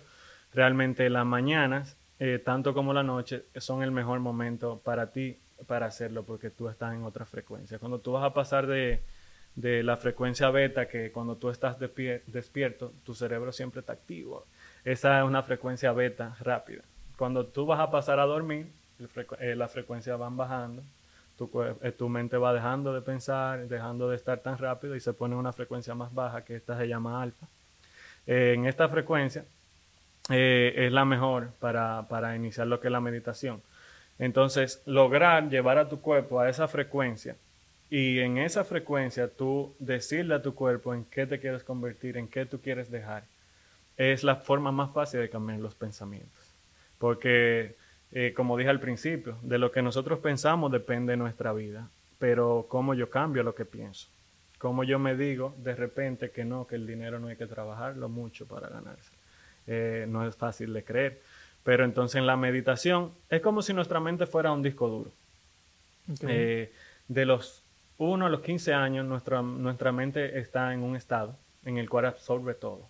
realmente 0.53 1.09
las 1.09 1.25
mañanas, 1.25 1.97
eh, 2.19 2.39
tanto 2.43 2.73
como 2.73 2.93
la 2.93 3.03
noche, 3.03 3.45
son 3.57 3.83
el 3.83 3.91
mejor 3.91 4.19
momento 4.19 4.81
para 4.83 5.11
ti 5.11 5.39
para 5.67 5.85
hacerlo 5.85 6.23
porque 6.23 6.49
tú 6.49 6.67
estás 6.69 6.93
en 6.93 7.03
otra 7.03 7.25
frecuencia. 7.25 7.79
Cuando 7.79 7.99
tú 7.99 8.11
vas 8.13 8.23
a 8.23 8.33
pasar 8.33 8.67
de, 8.67 9.01
de 9.55 9.83
la 9.83 9.97
frecuencia 9.97 10.49
beta, 10.49 10.87
que 10.87 11.11
cuando 11.11 11.37
tú 11.37 11.49
estás 11.49 11.77
despierto, 11.79 12.93
tu 13.03 13.13
cerebro 13.13 13.51
siempre 13.51 13.79
está 13.79 13.93
activo. 13.93 14.45
Esa 14.83 15.19
es 15.19 15.25
una 15.25 15.43
frecuencia 15.43 15.91
beta 15.93 16.35
rápida. 16.41 16.83
Cuando 17.17 17.45
tú 17.45 17.65
vas 17.65 17.79
a 17.79 17.89
pasar 17.89 18.19
a 18.19 18.25
dormir, 18.25 18.71
eh, 19.39 19.55
las 19.55 19.71
frecuencias 19.71 20.19
van 20.19 20.37
bajando, 20.37 20.83
tu, 21.37 21.49
eh, 21.81 21.91
tu, 21.91 22.09
mente 22.09 22.37
va 22.37 22.53
dejando 22.53 22.93
de 22.93 23.01
pensar, 23.01 23.67
dejando 23.67 24.09
de 24.09 24.15
estar 24.15 24.39
tan 24.39 24.57
rápido 24.57 24.95
y 24.95 24.99
se 24.99 25.13
pone 25.13 25.35
una 25.35 25.53
frecuencia 25.53 25.95
más 25.95 26.13
baja, 26.13 26.43
que 26.43 26.55
esta 26.55 26.77
se 26.77 26.87
llama 26.87 27.21
alfa. 27.21 27.47
Eh, 28.27 28.53
en 28.55 28.65
esta 28.65 28.89
frecuencia 28.89 29.45
es 30.27 30.91
la 30.91 31.05
mejor 31.05 31.49
para, 31.59 32.07
para 32.09 32.35
iniciar 32.35 32.65
lo 32.65 32.79
que 32.79 32.87
es 32.87 32.91
la 32.91 32.99
meditación. 32.99 33.61
Entonces, 34.17 34.81
lograr 34.85 35.49
llevar 35.49 35.77
a 35.77 35.87
tu 35.87 36.01
cuerpo 36.01 36.39
a 36.39 36.49
esa 36.49 36.67
frecuencia 36.67 37.35
y 37.89 38.19
en 38.19 38.37
esa 38.37 38.63
frecuencia 38.63 39.27
tú 39.27 39.75
decirle 39.79 40.35
a 40.35 40.41
tu 40.41 40.55
cuerpo 40.55 40.93
en 40.93 41.05
qué 41.05 41.27
te 41.27 41.39
quieres 41.39 41.63
convertir, 41.63 42.17
en 42.17 42.27
qué 42.27 42.45
tú 42.45 42.59
quieres 42.59 42.89
dejar, 42.89 43.23
es 43.97 44.23
la 44.23 44.37
forma 44.37 44.71
más 44.71 44.91
fácil 44.91 45.19
de 45.19 45.29
cambiar 45.29 45.59
los 45.59 45.75
pensamientos. 45.75 46.53
Porque, 46.97 47.75
eh, 48.15 48.33
como 48.33 48.57
dije 48.57 48.69
al 48.69 48.79
principio, 48.79 49.37
de 49.41 49.57
lo 49.57 49.73
que 49.73 49.81
nosotros 49.81 50.19
pensamos 50.19 50.71
depende 50.71 51.17
nuestra 51.17 51.51
vida, 51.51 51.89
pero 52.17 52.65
cómo 52.69 52.93
yo 52.93 53.09
cambio 53.09 53.43
lo 53.43 53.53
que 53.53 53.65
pienso. 53.65 54.07
Cómo 54.57 54.85
yo 54.85 54.99
me 54.99 55.17
digo 55.17 55.53
de 55.57 55.75
repente 55.75 56.31
que 56.31 56.45
no, 56.45 56.65
que 56.65 56.75
el 56.75 56.87
dinero 56.87 57.19
no 57.19 57.27
hay 57.27 57.35
que 57.35 57.45
trabajarlo 57.45 58.07
mucho 58.07 58.47
para 58.47 58.69
ganarse. 58.69 59.11
Eh, 59.67 60.05
no 60.07 60.25
es 60.25 60.33
fácil 60.33 60.71
de 60.71 60.85
creer. 60.85 61.21
Pero 61.65 61.83
entonces 61.83 62.15
en 62.15 62.25
la 62.25 62.37
meditación 62.37 63.11
es 63.29 63.41
como 63.41 63.61
si 63.61 63.73
nuestra 63.73 63.99
mente 63.99 64.25
fuera 64.27 64.53
un 64.53 64.63
disco 64.63 64.87
duro. 64.87 65.11
Eh, 66.21 66.71
de 67.09 67.25
los 67.25 67.63
1 67.97 68.25
a 68.25 68.29
los 68.29 68.39
15 68.39 68.73
años 68.73 69.05
nuestra, 69.05 69.41
nuestra 69.41 69.91
mente 69.91 70.39
está 70.39 70.73
en 70.73 70.83
un 70.83 70.95
estado 70.95 71.35
en 71.65 71.79
el 71.79 71.89
cual 71.89 72.05
absorbe 72.05 72.53
todo. 72.53 72.87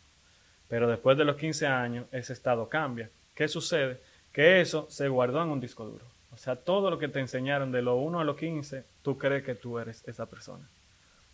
Pero 0.68 0.88
después 0.88 1.18
de 1.18 1.26
los 1.26 1.36
15 1.36 1.66
años 1.66 2.06
ese 2.12 2.34
estado 2.34 2.70
cambia. 2.70 3.10
¿Qué 3.34 3.48
sucede? 3.48 4.00
Que 4.36 4.60
eso 4.60 4.86
se 4.90 5.08
guardó 5.08 5.42
en 5.42 5.48
un 5.48 5.62
disco 5.62 5.86
duro. 5.86 6.04
O 6.34 6.38
sea, 6.38 6.58
todo 6.58 6.90
lo 6.90 7.00
que 7.00 7.08
te 7.08 7.22
enseñaron 7.22 7.72
de 7.72 7.82
los 7.82 7.98
1 7.98 8.20
a 8.20 8.26
los 8.26 8.36
15, 8.36 8.84
tú 9.02 9.18
crees 9.18 9.46
que 9.46 9.56
tú 9.56 9.80
eres 9.80 10.04
esa 10.06 10.26
persona. 10.26 10.68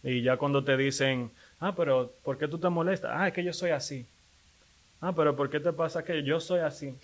Y 0.04 0.22
ya 0.22 0.38
cuando 0.38 0.64
te 0.64 0.78
dicen, 0.78 1.32
ah, 1.60 1.74
pero 1.76 2.14
¿por 2.24 2.38
qué 2.38 2.47
tú 2.47 2.60
te 2.60 2.70
molestas? 2.70 3.10
Ah, 3.12 3.28
es 3.28 3.34
que 3.34 3.43
yo 3.43 3.54
soy 3.54 3.72
así. 3.72 4.06
Ah, 4.99 5.14
pero 5.16 5.36
¿por 5.36 5.49
qué 5.49 5.60
te 5.60 5.74
pasa 5.74 6.04
que 6.04 6.22
yo 6.22 6.39
soy 6.39 6.60
así? 6.60 6.95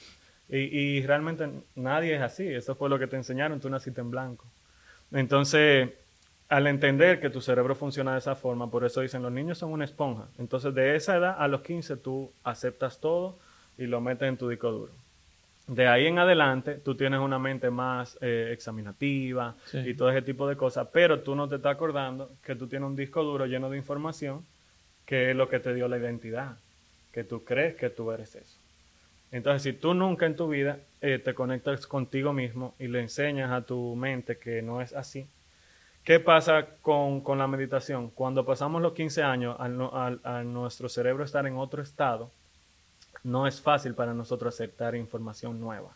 Y, 0.50 1.02
realmente 1.02 1.50
nadie 1.74 2.16
es 2.16 2.22
así. 2.22 2.48
Eso 2.48 2.76
fue 2.76 2.90
lo 2.90 3.00
que 3.00 3.08
te 3.08 3.16
enseñaron, 3.16 3.60
tú 3.60 3.68
naciste 3.68 4.00
en 4.00 4.12
blanco. 4.12 4.46
Entonces, 5.12 5.90
al 6.48 6.68
entender 6.68 7.20
que 7.20 7.32
tu 7.32 7.42
cerebro 7.42 7.74
funciona 7.74 8.14
de 8.14 8.20
esa 8.20 8.36
forma, 8.36 8.70
por 8.70 8.86
eso 8.86 9.02
dicen 9.02 9.24
los 9.24 9.32
niños 9.32 9.58
son 9.58 9.72
una 9.72 9.86
esponja. 9.86 10.28
Entonces, 10.38 10.76
de 10.76 10.96
esa 10.96 11.18
edad 11.18 11.36
a 11.40 11.48
los 11.48 11.62
15 11.62 11.98
tú 11.98 12.32
aceptas 12.44 13.00
todo 13.00 13.36
y 13.80 13.88
lo 13.88 14.00
metes 14.00 14.30
en 14.30 14.38
tu 14.38 14.48
disco 14.48 14.72
duro. 14.72 15.07
De 15.68 15.86
ahí 15.86 16.08
en 16.08 16.18
adelante, 16.18 16.76
tú 16.76 16.96
tienes 16.96 17.20
una 17.20 17.40
mente 17.40 17.70
más 17.70 18.18
eh, 18.22 18.52
examinativa 18.54 19.56
y 19.74 19.94
todo 19.96 20.10
ese 20.10 20.22
tipo 20.22 20.48
de 20.48 20.56
cosas, 20.56 20.88
pero 20.94 21.20
tú 21.20 21.36
no 21.36 21.50
te 21.50 21.56
estás 21.56 21.74
acordando 21.74 22.32
que 22.42 22.56
tú 22.56 22.68
tienes 22.68 22.88
un 22.88 22.96
disco 22.96 23.22
duro 23.22 23.46
lleno 23.46 23.70
de 23.70 23.78
información 23.78 24.46
que 25.06 25.32
es 25.32 25.36
lo 25.36 25.50
que 25.50 25.60
te 25.60 25.74
dio 25.74 25.90
la 25.90 25.98
identidad, 25.98 26.58
que 27.12 27.26
tú 27.26 27.44
crees 27.44 27.76
que 27.76 27.90
tú 27.90 28.12
eres 28.12 28.36
eso. 28.36 28.58
Entonces, 29.32 29.62
si 29.62 29.74
tú 29.74 29.94
nunca 29.94 30.26
en 30.26 30.38
tu 30.38 30.48
vida 30.48 30.80
eh, 31.02 31.20
te 31.20 31.34
conectas 31.34 31.86
contigo 31.86 32.32
mismo 32.32 32.74
y 32.80 32.88
le 32.88 33.02
enseñas 33.02 33.52
a 33.52 33.62
tu 33.62 33.96
mente 33.96 34.38
que 34.38 34.62
no 34.62 34.82
es 34.82 34.94
así, 34.94 35.28
¿qué 36.06 36.22
pasa 36.22 36.66
con, 36.82 37.24
la 37.38 37.48
meditación? 37.48 38.10
Cuando 38.10 38.46
pasamos 38.46 38.82
los 38.82 38.94
15 38.94 39.22
años 39.22 39.58
a 39.60 40.44
nuestro 40.44 40.88
cerebro 40.88 41.26
estar 41.26 41.46
en 41.46 41.58
otro 41.58 41.82
estado, 41.82 42.32
no 43.24 43.48
es 43.48 43.62
fácil 43.62 43.94
para 43.94 44.14
nosotros 44.14 44.54
aceptar 44.54 44.96
información 44.96 45.60
nueva. 45.60 45.96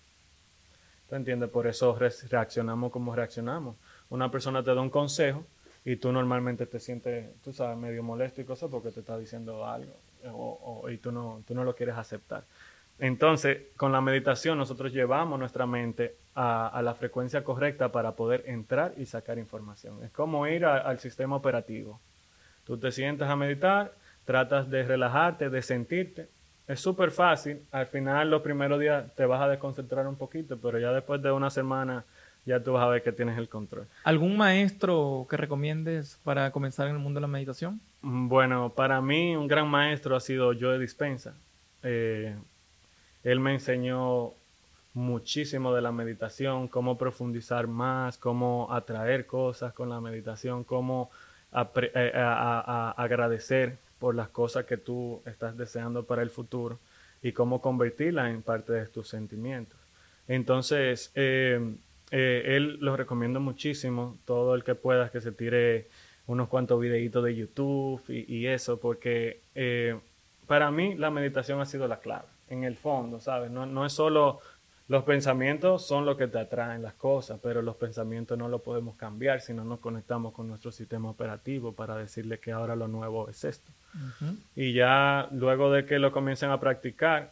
¿Te 1.10 1.16
entiendes? 1.16 1.50
Por 1.50 1.68
eso 1.68 1.98
reaccionamos 2.30 2.92
como 2.92 3.16
reaccionamos. 3.16 3.76
Una 4.10 4.32
persona 4.32 4.64
te 4.64 4.74
da 4.74 4.82
un 4.82 4.90
consejo 4.90 5.46
y 5.84 5.98
tú 5.98 6.12
normalmente 6.12 6.66
te 6.66 6.80
sientes, 6.80 7.36
tú 7.44 7.52
sabes, 7.52 7.78
medio 7.78 8.04
molesto 8.04 8.42
y 8.42 8.46
cosas 8.46 8.70
porque 8.70 8.92
te 8.92 9.02
está 9.02 9.18
diciendo 9.18 9.66
algo 9.66 9.94
y 10.90 10.98
tú 10.98 11.12
no, 11.12 11.44
tú 11.46 11.56
no 11.56 11.64
lo 11.64 11.76
quieres 11.76 11.96
aceptar. 11.96 12.44
Entonces, 13.00 13.64
con 13.78 13.92
la 13.92 14.00
meditación 14.00 14.58
nosotros 14.58 14.94
llevamos 14.94 15.40
nuestra 15.40 15.66
mente 15.66 16.16
a, 16.36 16.82
la 16.84 16.94
frecuencia 16.94 17.44
correcta 17.44 17.92
para 17.92 18.16
poder 18.16 18.44
entrar 18.46 18.94
y 18.98 19.06
sacar 19.06 19.40
información. 19.40 20.04
Es 20.04 20.12
como 20.12 20.46
ir 20.48 20.66
al 20.66 21.00
sistema 21.00 21.36
operativo. 21.36 22.00
Tú 22.64 22.78
te 22.78 22.92
sientas 22.92 23.30
a 23.30 23.36
meditar, 23.36 23.96
tratas 24.24 24.70
de 24.70 24.84
relajarte, 24.84 25.50
de 25.50 25.62
sentirte. 25.62 26.30
Es 26.72 26.80
súper 26.80 27.12
fácil. 27.12 27.60
Al 27.72 27.88
final, 27.88 28.30
los 28.30 28.42
primeros 28.42 28.80
días 28.80 29.04
te 29.16 29.26
vas 29.26 29.42
a 29.42 29.50
desconcentrar 29.50 30.08
un 30.08 30.16
poquito, 30.16 30.58
pero 30.58 30.80
ya 30.80 30.94
después 30.94 31.22
de 31.22 31.30
una 31.30 31.50
semana 31.50 32.06
ya 32.46 32.64
tú 32.64 32.72
vas 32.72 32.84
a 32.84 32.88
ver 32.88 33.04
que 33.04 33.12
tienes 33.12 33.38
el 33.38 33.50
control. 33.50 33.88
¿Algún 34.06 34.38
maestro 34.38 35.28
que 35.30 35.36
recomiendes 35.36 36.18
para 36.24 36.50
comenzar 36.52 36.88
en 36.88 36.94
el 36.94 37.00
mundo 37.00 37.20
de 37.20 37.22
la 37.22 37.28
meditación? 37.28 37.82
Bueno, 38.02 38.70
para 38.70 39.02
mí 39.02 39.36
un 39.36 39.48
gran 39.48 39.68
maestro 39.68 40.16
ha 40.16 40.22
sido 40.22 40.54
Joe 40.58 40.80
Dispensa. 40.80 41.34
Eh, 41.84 42.36
él 43.26 43.40
me 43.42 43.54
enseñó 43.54 44.32
muchísimo 44.94 45.74
de 45.74 45.82
la 45.82 45.92
meditación, 45.92 46.70
cómo 46.70 46.98
profundizar 46.98 47.68
más, 47.68 48.18
cómo 48.18 48.70
atraer 48.72 49.26
cosas 49.26 49.74
con 49.74 49.90
la 49.90 50.00
meditación, 50.00 50.64
cómo 50.64 51.12
eh, 51.54 52.12
agradecer 52.16 53.78
por 54.02 54.16
las 54.16 54.30
cosas 54.30 54.66
que 54.66 54.78
tú 54.78 55.22
estás 55.28 55.56
deseando 55.56 56.08
para 56.08 56.24
el 56.24 56.32
futuro 56.32 56.80
y 57.22 57.34
cómo 57.34 57.62
convertirlas 57.62 58.32
en 58.32 58.42
parte 58.42 58.74
de 58.74 58.88
tus 58.88 59.08
sentimientos. 59.08 59.80
Entonces, 60.28 61.12
eh, 61.14 61.76
eh, 62.10 62.44
él 62.48 62.80
lo 62.82 62.98
recomiendo 62.98 63.40
muchísimo, 63.40 64.18
todo 64.26 64.56
el 64.56 64.64
que 64.64 64.74
pueda 64.74 65.12
que 65.12 65.22
se 65.22 65.32
tire 65.32 65.88
unos 66.26 66.50
cuantos 66.50 66.82
videitos 66.82 67.24
de 67.24 67.36
YouTube 67.36 68.02
y, 68.10 68.48
eso, 68.48 68.80
porque 68.80 69.42
para 70.48 70.72
mí 70.72 70.96
la 70.96 71.12
meditación 71.12 71.62
ha 71.62 71.66
sido 71.66 71.88
la 71.88 72.00
clave 72.00 72.28
en 72.50 72.64
el 72.64 72.78
fondo, 72.78 73.20
¿sabes? 73.20 73.52
No, 73.52 73.68
no 73.68 73.86
es 73.86 73.94
solo 73.94 74.40
los 74.92 75.06
pensamientos 75.06 75.88
son 75.88 76.06
lo 76.06 76.18
que 76.18 76.28
te 76.28 76.38
atraen 76.38 76.82
las 76.82 76.96
cosas, 76.96 77.40
pero 77.42 77.62
los 77.62 77.78
pensamientos 77.78 78.38
no 78.38 78.50
lo 78.50 78.60
podemos 78.60 78.98
cambiar 78.98 79.40
si 79.40 79.54
no 79.54 79.64
nos 79.64 79.80
conectamos 79.80 80.34
con 80.34 80.50
nuestro 80.50 80.70
sistema 80.70 81.10
operativo 81.10 81.72
para 81.72 81.96
decirle 81.96 82.40
que 82.40 82.52
ahora 82.52 82.76
lo 82.76 82.90
nuevo 82.90 83.30
es 83.30 83.46
esto. 83.46 83.72
Y 84.54 84.74
ya 84.74 85.30
luego 85.32 85.72
de 85.72 85.86
que 85.86 85.98
lo 85.98 86.12
comiencen 86.12 86.50
a 86.50 86.60
practicar, 86.60 87.32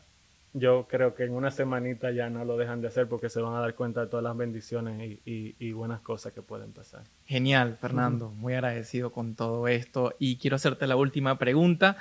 yo 0.53 0.88
creo 0.89 1.16
que 1.16 1.26
en 1.26 1.34
una 1.34 1.51
semanita 1.51 2.12
ya 2.12 2.30
no 2.30 2.45
lo 2.45 2.55
dejan 2.55 2.80
de 2.80 2.88
hacer 2.88 3.10
porque 3.10 3.28
se 3.28 3.41
van 3.41 3.53
a 3.53 3.60
dar 3.60 3.76
cuenta 3.76 3.99
de 3.99 4.07
todas 4.07 4.24
las 4.24 4.38
bendiciones 4.38 5.20
y, 5.26 5.72
buenas 5.74 5.99
cosas 5.99 6.32
que 6.32 6.41
pueden 6.41 6.72
pasar. 6.72 7.03
Genial, 7.26 7.76
Fernando. 7.82 8.30
Muy 8.30 8.53
agradecido 8.53 9.12
con 9.12 9.36
todo 9.36 9.68
esto. 9.68 10.16
Y 10.18 10.38
quiero 10.38 10.55
hacerte 10.55 10.88
la 10.88 10.95
última 10.95 11.38
pregunta. 11.38 11.97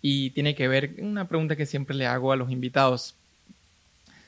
y 0.00 0.30
tiene 0.30 0.54
que 0.54 0.66
ver 0.66 0.94
una 0.98 1.28
pregunta 1.28 1.56
que 1.56 1.66
siempre 1.66 1.94
le 1.94 2.06
hago 2.06 2.32
a 2.32 2.36
los 2.36 2.50
invitados. 2.50 3.18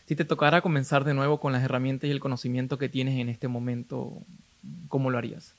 Si 0.07 0.15
te 0.15 0.25
tocara 0.25 0.61
comenzar 0.61 1.05
de 1.05 1.15
nuevo 1.15 1.41
con 1.41 1.53
las 1.53 1.63
herramientas 1.63 2.09
y 2.09 2.13
el 2.13 2.21
conocimiento 2.21 2.79
que 2.79 2.89
tienes 2.89 3.19
en 3.19 3.29
este 3.29 3.49
momento, 3.49 4.13
¿cómo 4.89 5.11
lo 5.11 5.19
harías? 5.19 5.55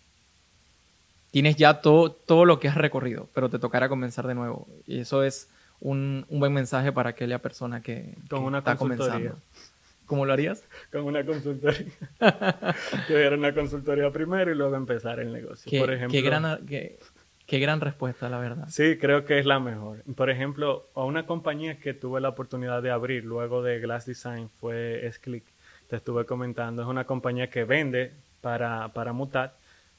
Tienes 1.32 1.58
ya 1.58 1.82
todo, 1.82 2.12
todo 2.12 2.45
lo 2.45 2.60
que 2.60 2.70
has 2.70 2.76
recorrido, 2.76 3.30
pero 3.34 3.50
te 3.50 3.60
tocará 3.60 3.89
comenzar 3.89 4.26
de 4.26 4.36
nuevo. 4.36 4.68
Y 4.88 5.00
eso 5.00 5.24
es 5.24 5.50
un, 5.82 6.26
buen 6.30 6.54
mensaje 6.54 6.93
para 6.93 7.10
aquella 7.10 7.39
persona 7.39 7.82
que, 7.82 8.16
con 8.30 8.43
una 8.43 8.60
está 8.60 8.78
comenzando. 8.78 9.38
¿Cómo 10.06 10.26
lo 10.26 10.32
harías? 10.32 10.64
Con 10.89 11.04
una 11.04 11.26
consultoría. 11.26 11.86
Tuviera 13.08 13.36
una 13.36 13.54
consultoría 13.54 14.10
primero 14.10 14.50
y 14.50 14.56
luego 14.56 14.78
empezar 14.78 15.20
el 15.20 15.34
negocio. 15.34 15.78
Por 15.78 15.91
ejemplo, 15.91 16.14
qué 16.14 16.22
gran, 16.22 16.66
qué 16.66 16.98
gran 17.48 17.80
respuesta, 17.80 18.30
la 18.30 18.39
verdad. 18.39 18.68
Sí, 18.68 18.98
creo 18.98 19.24
que 19.24 19.39
es 19.39 19.45
la 19.45 19.60
mejor. 19.60 20.04
Por 20.16 20.30
ejemplo, 20.30 20.86
a 20.93 21.04
una 21.06 21.26
compañía 21.26 21.80
que 21.80 21.93
tuve 21.93 22.20
la 22.20 22.30
oportunidad 22.30 22.82
de 22.82 22.91
abrir 22.91 23.24
luego 23.24 23.64
de 23.64 23.80
Glass 23.80 24.06
Design 24.06 24.50
fue 24.50 25.06
S-Click. 25.08 25.45
Te 25.89 25.95
estuve 25.95 26.26
comentando. 26.26 26.82
Es 26.82 26.88
una 26.89 27.06
compañía 27.06 27.50
que 27.50 27.64
vende 27.64 28.12
para, 28.41 28.89
para 28.89 29.14
Mutat 29.14 29.54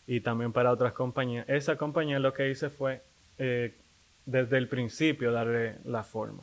y 0.06 0.20
también 0.20 0.52
para 0.52 0.72
otras 0.72 0.92
compañías. 0.92 1.48
Esa 1.48 1.76
compañía 1.76 2.18
lo 2.18 2.34
que 2.34 2.50
hice 2.50 2.68
fue 2.68 3.00
eh, 3.38 3.74
desde 4.26 4.58
el 4.58 4.68
principio 4.68 5.32
darle 5.32 5.76
la 5.84 6.02
forma. 6.02 6.42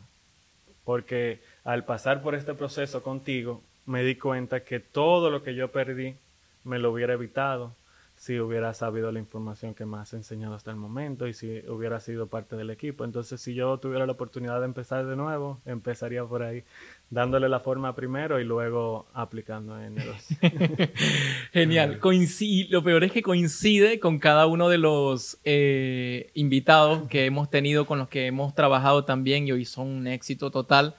Porque 0.83 1.39
al 1.63 1.85
pasar 1.85 2.23
por 2.23 2.33
este 2.33 2.55
proceso 2.55 3.03
contigo, 3.03 3.61
me 3.85 4.03
di 4.03 4.15
cuenta 4.15 4.61
que 4.61 4.79
todo 4.79 5.29
lo 5.29 5.43
que 5.43 5.53
yo 5.53 5.71
perdí 5.71 6.15
me 6.63 6.79
lo 6.79 6.91
hubiera 6.91 7.13
evitado 7.13 7.75
si 8.15 8.39
hubiera 8.39 8.73
sabido 8.73 9.11
la 9.11 9.19
información 9.19 9.73
que 9.73 9.85
me 9.85 9.97
has 9.97 10.13
enseñado 10.13 10.55
hasta 10.55 10.71
el 10.71 10.77
momento 10.77 11.27
y 11.27 11.33
si 11.33 11.59
hubiera 11.67 11.99
sido 11.99 12.27
parte 12.27 12.55
del 12.55 12.69
equipo. 12.69 13.03
Entonces, 13.03 13.41
si 13.41 13.53
yo 13.53 13.77
tuviera 13.77 14.05
la 14.05 14.13
oportunidad 14.13 14.59
de 14.59 14.65
empezar 14.65 15.05
de 15.05 15.15
nuevo, 15.15 15.59
empezaría 15.65 16.23
por 16.23 16.41
ahí, 16.41 16.63
dándole 17.09 17.49
la 17.49 17.59
forma 17.59 17.93
primero 17.93 18.39
y 18.39 18.45
luego 18.45 19.07
aplicando 19.13 19.79
en 19.81 19.99
el 19.99 20.13
Genial. 21.53 21.99
Coincide, 21.99 22.69
lo 22.69 22.83
peor 22.83 23.03
es 23.03 23.11
que 23.11 23.21
coincide 23.21 23.99
con 23.99 24.19
cada 24.19 24.47
uno 24.47 24.69
de 24.69 24.77
los 24.77 25.37
eh, 25.43 26.31
invitados 26.33 27.07
que 27.09 27.25
hemos 27.25 27.49
tenido, 27.49 27.85
con 27.85 27.99
los 27.99 28.07
que 28.07 28.27
hemos 28.27 28.55
trabajado 28.55 29.03
también 29.03 29.47
y 29.47 29.51
hoy 29.51 29.65
son 29.65 29.87
un 29.87 30.07
éxito 30.07 30.51
total 30.51 30.95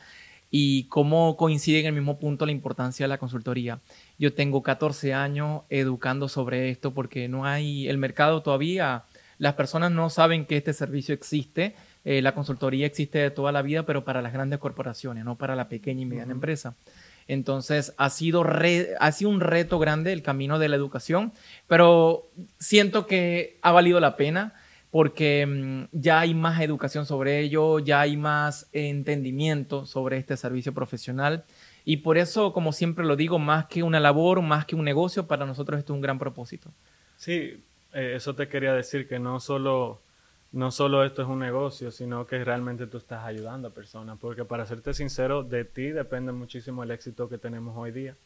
y 0.51 0.85
cómo 0.85 1.37
coincide 1.37 1.81
en 1.81 1.87
el 1.87 1.93
mismo 1.93 2.19
punto 2.19 2.47
la 2.47 2.53
importancia 2.53 3.05
de 3.05 3.09
la 3.09 3.19
consultoría. 3.19 3.81
Yo 4.19 4.35
tengo 4.35 4.63
14 4.63 5.15
años 5.15 5.63
educando 5.69 6.29
sobre 6.29 6.71
esto 6.71 6.95
porque 6.95 7.29
no 7.29 7.45
hay 7.45 7.89
el 7.89 7.99
mercado 7.99 8.43
todavía, 8.43 9.05
las 9.39 9.55
personas 9.55 9.91
no 9.93 10.09
saben 10.09 10.47
que 10.47 10.57
este 10.57 10.73
servicio 10.73 11.15
existe, 11.15 11.75
eh, 12.05 12.23
la 12.23 12.35
consultoría 12.35 12.87
existe 12.87 13.19
de 13.19 13.31
toda 13.31 13.53
la 13.53 13.63
vida, 13.63 13.85
pero 13.85 14.05
para 14.05 14.23
las 14.23 14.33
grandes 14.33 14.59
corporaciones, 14.59 15.25
no 15.25 15.37
para 15.37 15.57
la 15.57 15.69
pequeña 15.69 16.03
y 16.03 16.07
mediana 16.07 16.33
empresa. 16.33 16.75
Entonces 17.29 17.93
ha 17.99 18.09
sido, 18.11 18.47
ha 19.01 19.13
sido 19.13 19.31
un 19.31 19.41
reto 19.41 19.79
grande 19.79 20.13
el 20.13 20.23
camino 20.23 20.59
de 20.59 20.69
la 20.69 20.77
educación, 20.77 21.33
pero 21.67 22.29
siento 22.59 23.07
que 23.07 23.59
ha 23.63 23.73
valido 23.73 23.99
la 24.01 24.17
pena 24.17 24.55
porque 24.97 25.45
mm, 25.47 25.89
ya 25.93 26.21
hay 26.21 26.33
más 26.33 26.59
educación 26.63 27.05
sobre 27.05 27.41
ello, 27.41 27.81
ya 27.81 28.01
hay 28.01 28.17
más 28.17 28.67
entendimiento 28.73 29.85
sobre 29.85 30.17
este 30.17 30.39
servicio 30.39 30.73
profesional. 30.73 31.45
Y 31.85 31.99
por 31.99 32.17
eso, 32.17 32.55
como 32.55 32.73
siempre 32.73 33.05
lo 33.05 33.15
digo, 33.15 33.39
más 33.39 33.67
que 33.67 33.83
una 33.83 34.01
labor, 34.01 34.41
más 34.41 34.65
que 34.65 34.75
un 34.75 34.87
negocio, 34.87 35.27
para 35.27 35.45
nosotros 35.45 35.79
esto 35.79 35.93
es 35.93 35.97
un 35.97 36.01
gran 36.01 36.19
propósito. 36.19 36.71
Sí, 37.19 37.63
eh, 37.93 38.15
eso 38.17 38.35
te 38.35 38.49
quería 38.49 38.73
decir, 38.73 39.07
que 39.07 39.19
no 39.19 39.39
solo, 39.39 40.01
no 40.53 40.71
solo 40.71 41.05
esto 41.05 41.21
es 41.21 41.29
un 41.29 41.41
negocio, 41.41 41.91
sino 41.91 42.27
que 42.27 42.43
realmente 42.43 42.87
tú 42.87 42.97
estás 42.97 43.23
ayudando 43.27 43.69
a 43.69 43.73
personas, 43.73 44.17
porque 44.19 44.47
para 44.47 44.65
serte 44.65 44.95
sincero, 44.95 45.43
de 45.43 45.67
ti 45.67 45.91
depende 45.91 46.33
muchísimo 46.33 46.85
el 46.85 46.91
éxito 46.91 47.29
que 47.29 47.37
tenemos 47.37 47.77
hoy 47.77 47.93
día 47.93 48.17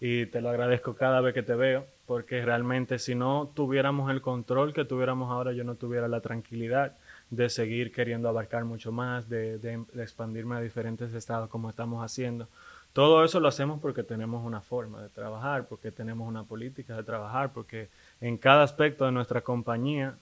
y 0.00 0.26
te 0.26 0.40
lo 0.40 0.50
agradezco 0.50 0.94
cada 0.94 1.20
vez 1.20 1.34
que 1.34 1.42
te 1.42 1.54
veo, 1.54 1.86
porque 2.06 2.44
realmente 2.44 2.98
si 2.98 3.14
no 3.14 3.50
tuviéramos 3.54 4.10
el 4.10 4.20
control 4.20 4.74
que 4.74 4.84
tuviéramos 4.84 5.30
ahora, 5.30 5.52
yo 5.52 5.64
no 5.64 5.76
tuviera 5.76 6.08
la 6.08 6.20
tranquilidad 6.20 6.92
de 7.30 7.48
seguir 7.48 7.92
queriendo 7.92 8.28
abarcar 8.28 8.64
mucho 8.64 8.92
más, 8.92 9.28
de, 9.28 9.84
expandirme 9.96 10.56
a 10.56 10.60
diferentes 10.60 11.12
estados 11.14 11.48
como 11.48 11.70
estamos 11.70 12.04
haciendo. 12.04 12.48
Todo 12.92 13.24
eso 13.24 13.40
lo 13.40 13.48
hacemos 13.48 13.80
porque 13.80 14.04
tenemos 14.04 14.44
una 14.44 14.60
forma 14.60 15.02
de 15.02 15.08
trabajar, 15.08 15.66
porque 15.66 15.90
tenemos 15.90 16.28
una 16.28 16.44
política 16.44 16.96
de 16.96 17.02
trabajar, 17.02 17.52
porque 17.52 17.88
en 18.20 18.36
cada 18.36 18.62
aspecto 18.62 19.04
de 19.04 19.12
nuestra 19.12 19.40
compañía 19.40 20.14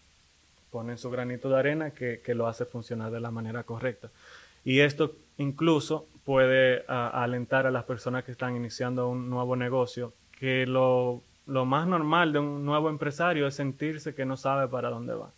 ponen 0.70 0.96
su 0.96 1.10
granito 1.10 1.50
de 1.50 1.58
arena 1.58 1.90
que, 1.90 2.20
que 2.24 2.34
lo 2.34 2.46
hace 2.46 2.64
funcionar 2.64 3.10
de 3.10 3.20
la 3.20 3.30
manera 3.30 3.62
correcta. 3.64 4.08
Y 4.64 4.80
esto 4.80 5.12
incluso 5.36 6.06
puede 6.24 6.84
alentar 6.86 7.66
a 7.66 7.70
las 7.70 7.84
personas 7.84 8.24
que 8.24 8.32
están 8.32 8.56
iniciando 8.56 9.08
un 9.08 9.28
nuevo 9.28 9.56
negocio, 9.56 10.12
que 10.38 10.66
lo, 10.66 11.22
más 11.46 11.86
normal 11.86 12.32
de 12.32 12.38
un 12.38 12.64
nuevo 12.64 12.88
empresario 12.88 13.46
es 13.46 13.54
sentirse 13.54 14.14
que 14.14 14.24
no 14.24 14.36
sabe 14.36 14.68
para 14.68 14.90
dónde 14.90 15.14
va. 15.14 15.30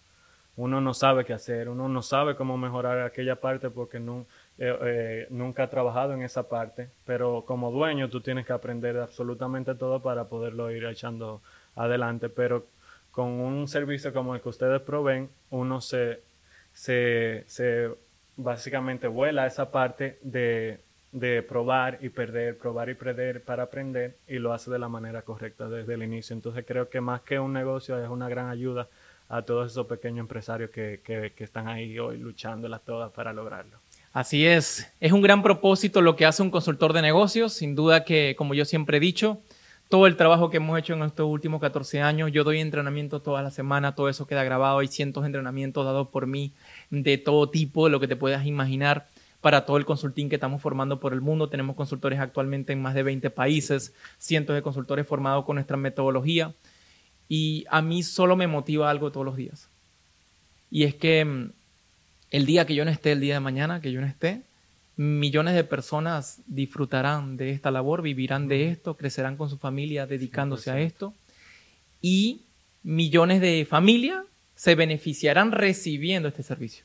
Uno 0.57 0.81
no 0.81 0.95
sabe 0.95 1.25
qué 1.25 1.33
hacer, 1.33 1.69
uno 1.69 1.89
no 1.89 2.01
sabe 2.01 2.37
cómo 2.37 2.57
mejorar 2.57 3.01
aquella 3.01 3.37
parte 3.37 3.71
porque 3.71 3.99
no, 3.99 4.27
eh, 4.59 4.79
eh, 4.83 5.27
nunca 5.31 5.65
ha 5.65 5.71
trabajado 5.71 6.13
en 6.13 6.23
esa 6.23 6.49
parte, 6.49 6.91
pero 7.05 7.45
como 7.45 7.73
dueño 7.73 8.09
tú 8.09 8.21
tienes 8.21 8.47
que 8.47 8.53
aprender 8.53 8.97
absolutamente 8.99 9.75
todo 9.75 10.01
para 10.01 10.29
poderlo 10.29 10.71
ir 10.71 10.85
echando 10.85 11.43
adelante, 11.75 12.29
pero 12.29 12.67
con 13.11 13.27
un 13.27 13.67
servicio 13.67 14.13
como 14.13 14.35
el 14.35 14.43
que 14.43 14.49
ustedes 14.49 14.81
proveen, 14.83 15.29
uno 15.51 15.81
se, 15.81 16.23
se 16.73 17.45
básicamente 18.37 19.07
vuela 19.09 19.47
esa 19.47 19.71
parte 19.71 20.19
de, 20.23 20.81
probar 21.49 21.99
y 22.01 22.09
perder, 22.09 22.59
probar 22.59 22.89
y 22.89 22.95
perder 22.95 23.43
para 23.43 23.65
aprender 23.65 24.17
y 24.27 24.39
lo 24.39 24.53
hace 24.53 24.71
de 24.71 24.79
la 24.79 24.89
manera 24.89 25.23
correcta 25.23 25.69
desde 25.69 25.95
el 25.95 26.03
inicio. 26.03 26.35
Entonces 26.35 26.65
creo 26.67 26.89
que 26.89 27.01
más 27.01 27.23
que 27.23 27.39
un 27.39 27.53
negocio 27.53 28.03
es 28.03 28.09
una 28.09 28.29
gran 28.29 28.49
ayuda 28.49 28.89
a 29.29 29.43
todos 29.43 29.73
esos 29.73 29.87
pequeños 29.87 30.21
empresarios 30.21 30.71
que, 30.71 31.01
que, 31.03 31.33
están 31.43 31.69
ahí 31.69 31.99
hoy 31.99 32.19
luchándolas 32.19 32.83
todas 32.83 33.11
para 33.13 33.33
lograrlo. 33.33 33.79
Así 34.13 34.47
es, 34.47 34.93
es 35.01 35.13
un 35.13 35.23
gran 35.23 35.43
propósito 35.43 36.01
lo 36.01 36.15
que 36.15 36.27
hace 36.27 36.43
un 36.43 36.51
consultor 36.51 36.93
de 36.93 37.03
negocios, 37.03 37.53
sin 37.53 37.75
duda 37.75 38.05
que, 38.05 38.35
como 38.37 38.55
yo 38.55 38.65
siempre 38.65 38.99
he 38.99 39.01
dicho, 39.01 39.41
todo 39.95 40.09
el 40.09 40.17
trabajo 40.17 40.51
que 40.51 40.57
hemos 40.57 40.77
hecho 40.77 40.95
en 40.95 41.05
estos 41.05 41.25
últimos 41.25 41.61
14 41.61 42.01
años, 42.01 42.33
yo 42.33 42.43
doy 42.43 42.59
entrenamiento 42.59 43.23
toda 43.23 43.43
la 43.43 43.53
semana, 43.53 43.95
todo 43.95 44.09
eso 44.09 44.27
queda 44.27 44.43
grabado, 44.43 44.81
hay 44.81 44.89
cientos 44.89 45.23
de 45.23 45.29
entrenamientos 45.29 45.85
dados 45.85 46.09
por 46.09 46.27
mí 46.27 46.53
de 46.91 47.17
todo 47.17 47.49
tipo, 47.49 47.89
lo 47.89 48.01
que 48.01 48.09
te 48.09 48.17
puedas 48.17 48.45
imaginar 48.45 49.07
para 49.41 49.65
todo 49.65 49.77
el 49.77 49.85
consulting 49.85 50.29
que 50.29 50.35
estamos 50.35 50.61
formando 50.61 50.99
por 50.99 51.13
el 51.13 51.21
mundo. 51.21 51.49
Tenemos 51.49 51.77
consultores 51.77 52.19
actualmente 52.19 52.73
en 52.73 52.83
más 52.83 52.95
de 52.95 53.05
20 53.05 53.31
países, 53.31 53.95
cientos 54.19 54.57
de 54.57 54.63
consultores 54.63 55.07
formados 55.07 55.45
con 55.45 55.55
nuestra 55.55 55.77
metodología. 55.77 56.53
Y 57.29 57.65
a 57.71 57.81
mí 57.81 58.03
solo 58.03 58.35
me 58.35 58.49
motiva 58.49 58.91
algo 58.91 59.13
todos 59.13 59.25
los 59.25 59.37
días. 59.37 59.69
Y 60.73 60.83
es 60.83 60.97
que 60.97 61.25
mm, 61.25 61.53
el 62.33 62.47
día 62.47 62.67
que 62.67 62.75
yo 62.75 62.85
no 62.85 62.91
esté, 62.91 63.13
el 63.13 63.21
día 63.21 63.35
de 63.35 63.41
mañana 63.41 63.81
que 63.81 63.93
yo 63.93 64.01
no 64.01 64.09
esté, 64.09 64.43
millones 64.97 65.55
de 65.55 65.65
personas 65.65 66.41
disfrutarán 66.47 67.37
de 67.37 67.51
esta 67.51 67.71
labor, 67.71 68.03
vivirán 68.03 68.49
de 68.49 68.69
esto, 68.69 68.97
crecerán 68.97 69.37
con 69.37 69.51
su 69.51 69.59
familia 69.59 70.07
dedicándose 70.07 70.71
a 70.71 70.81
esto. 70.81 71.15
Y 72.01 72.43
millones 72.83 73.41
de 73.41 73.67
familias 73.69 74.25
se 74.55 74.75
beneficiarán 74.75 75.53
recibiendo 75.53 76.29
este 76.29 76.43
servicio. 76.43 76.85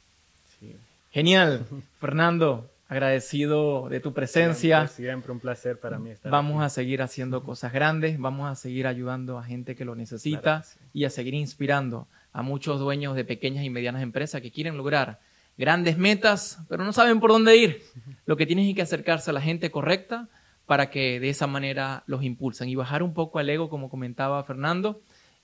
Genial. 1.12 1.66
Fernando, 2.00 2.70
agradecido 2.88 3.90
de 3.90 4.00
tu 4.00 4.14
presencia. 4.14 4.88
Siempre, 4.88 5.32
un 5.32 5.40
placer 5.40 5.80
para 5.80 6.00
mí 6.00 6.10
estar 6.10 6.32
Vamos 6.32 6.64
a 6.64 6.70
seguir 6.70 7.02
haciendo 7.02 7.44
cosas 7.44 7.72
grandes, 7.72 8.20
vamos 8.20 8.50
a 8.50 8.56
seguir 8.56 8.88
ayudando 8.88 9.38
a 9.38 9.44
gente 9.44 9.76
que 9.76 9.86
lo 9.86 9.96
necesita 9.96 10.64
y 10.94 11.06
a 11.06 11.10
seguir 11.10 11.36
inspirando 11.36 12.08
a 12.34 12.42
muchos 12.42 12.80
dueños 12.80 13.16
de 13.16 13.26
pequeñas 13.26 13.64
y 13.64 13.70
medianas 13.70 14.02
empresas 14.02 14.42
que 14.42 14.52
quieren 14.52 14.78
lograr 14.78 15.20
grandes 15.60 15.98
metas, 15.98 16.58
pero 16.70 16.86
no 16.86 16.94
saben 16.94 17.20
por 17.20 17.32
dónde 17.32 17.58
ir. 17.58 17.84
Lo 18.26 18.38
que 18.38 18.46
tienen 18.46 18.66
es 18.66 18.76
que 18.76 18.82
acercarse 18.82 19.30
a 19.30 19.34
la 19.34 19.42
gente 19.42 19.70
correcta 19.70 20.30
para 20.66 20.90
que 20.90 21.20
de 21.20 21.30
esa 21.30 21.48
manera 21.48 22.04
los 22.08 22.24
impulsen 22.24 22.70
y 22.70 22.76
bajar 22.76 23.04
un 23.04 23.14
poco 23.14 23.40
al 23.40 23.50
ego, 23.50 23.70
como 23.70 23.90
comentaba 23.90 24.42
Fernando, 24.46 25.02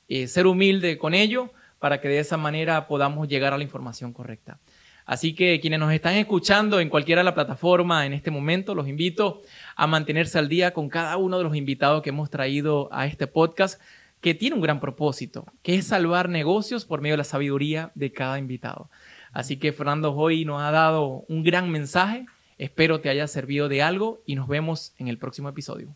eh, 0.07 0.27
ser 0.27 0.47
humilde 0.47 0.97
con 0.97 1.13
ello 1.13 1.51
para 1.79 1.99
que 1.99 2.07
de 2.07 2.19
esa 2.19 2.37
manera 2.37 2.87
podamos 2.87 3.27
llegar 3.27 3.51
a 3.51 3.57
la 3.57 3.63
información 3.63 4.13
correcta. 4.13 4.57
Así 5.05 5.35
que 5.35 5.59
quienes 5.59 5.81
nos 5.81 5.91
están 5.91 6.13
escuchando 6.13 6.79
en 6.79 6.89
cualquiera 6.89 7.19
de 7.19 7.25
la 7.25 7.35
plataforma 7.35 8.05
en 8.05 8.13
este 8.13 8.31
momento, 8.31 8.73
los 8.73 8.87
invito 8.87 9.41
a 9.75 9.85
mantenerse 9.85 10.39
al 10.39 10.47
día 10.47 10.73
con 10.73 10.87
cada 10.87 11.17
uno 11.17 11.37
de 11.37 11.43
los 11.43 11.57
invitados 11.57 12.01
que 12.01 12.09
hemos 12.09 12.29
traído 12.29 12.87
a 12.93 13.05
este 13.05 13.27
podcast, 13.27 13.81
que 14.21 14.33
tiene 14.33 14.55
un 14.55 14.61
gran 14.61 14.79
propósito, 14.79 15.45
que 15.61 15.75
es 15.75 15.87
salvar 15.87 16.29
negocios 16.29 16.85
por 16.85 17.01
medio 17.01 17.13
de 17.13 17.17
la 17.17 17.23
sabiduría 17.25 17.91
de 17.95 18.13
cada 18.13 18.39
invitado. 18.39 18.89
Así 19.35 19.57
que 19.57 19.73
Fernando 19.73 20.13
hoy 20.15 20.45
nos 20.45 20.61
ha 20.61 20.71
dado 20.71 21.25
un 21.27 21.43
gran 21.43 21.69
mensaje, 21.69 22.25
espero 22.57 23.01
te 23.01 23.09
haya 23.09 23.27
servido 23.27 23.67
de 23.67 23.83
algo 23.83 24.23
y 24.25 24.35
nos 24.35 24.47
vemos 24.47 24.93
en 24.97 25.09
el 25.09 25.17
próximo 25.17 25.49
episodio. 25.49 25.93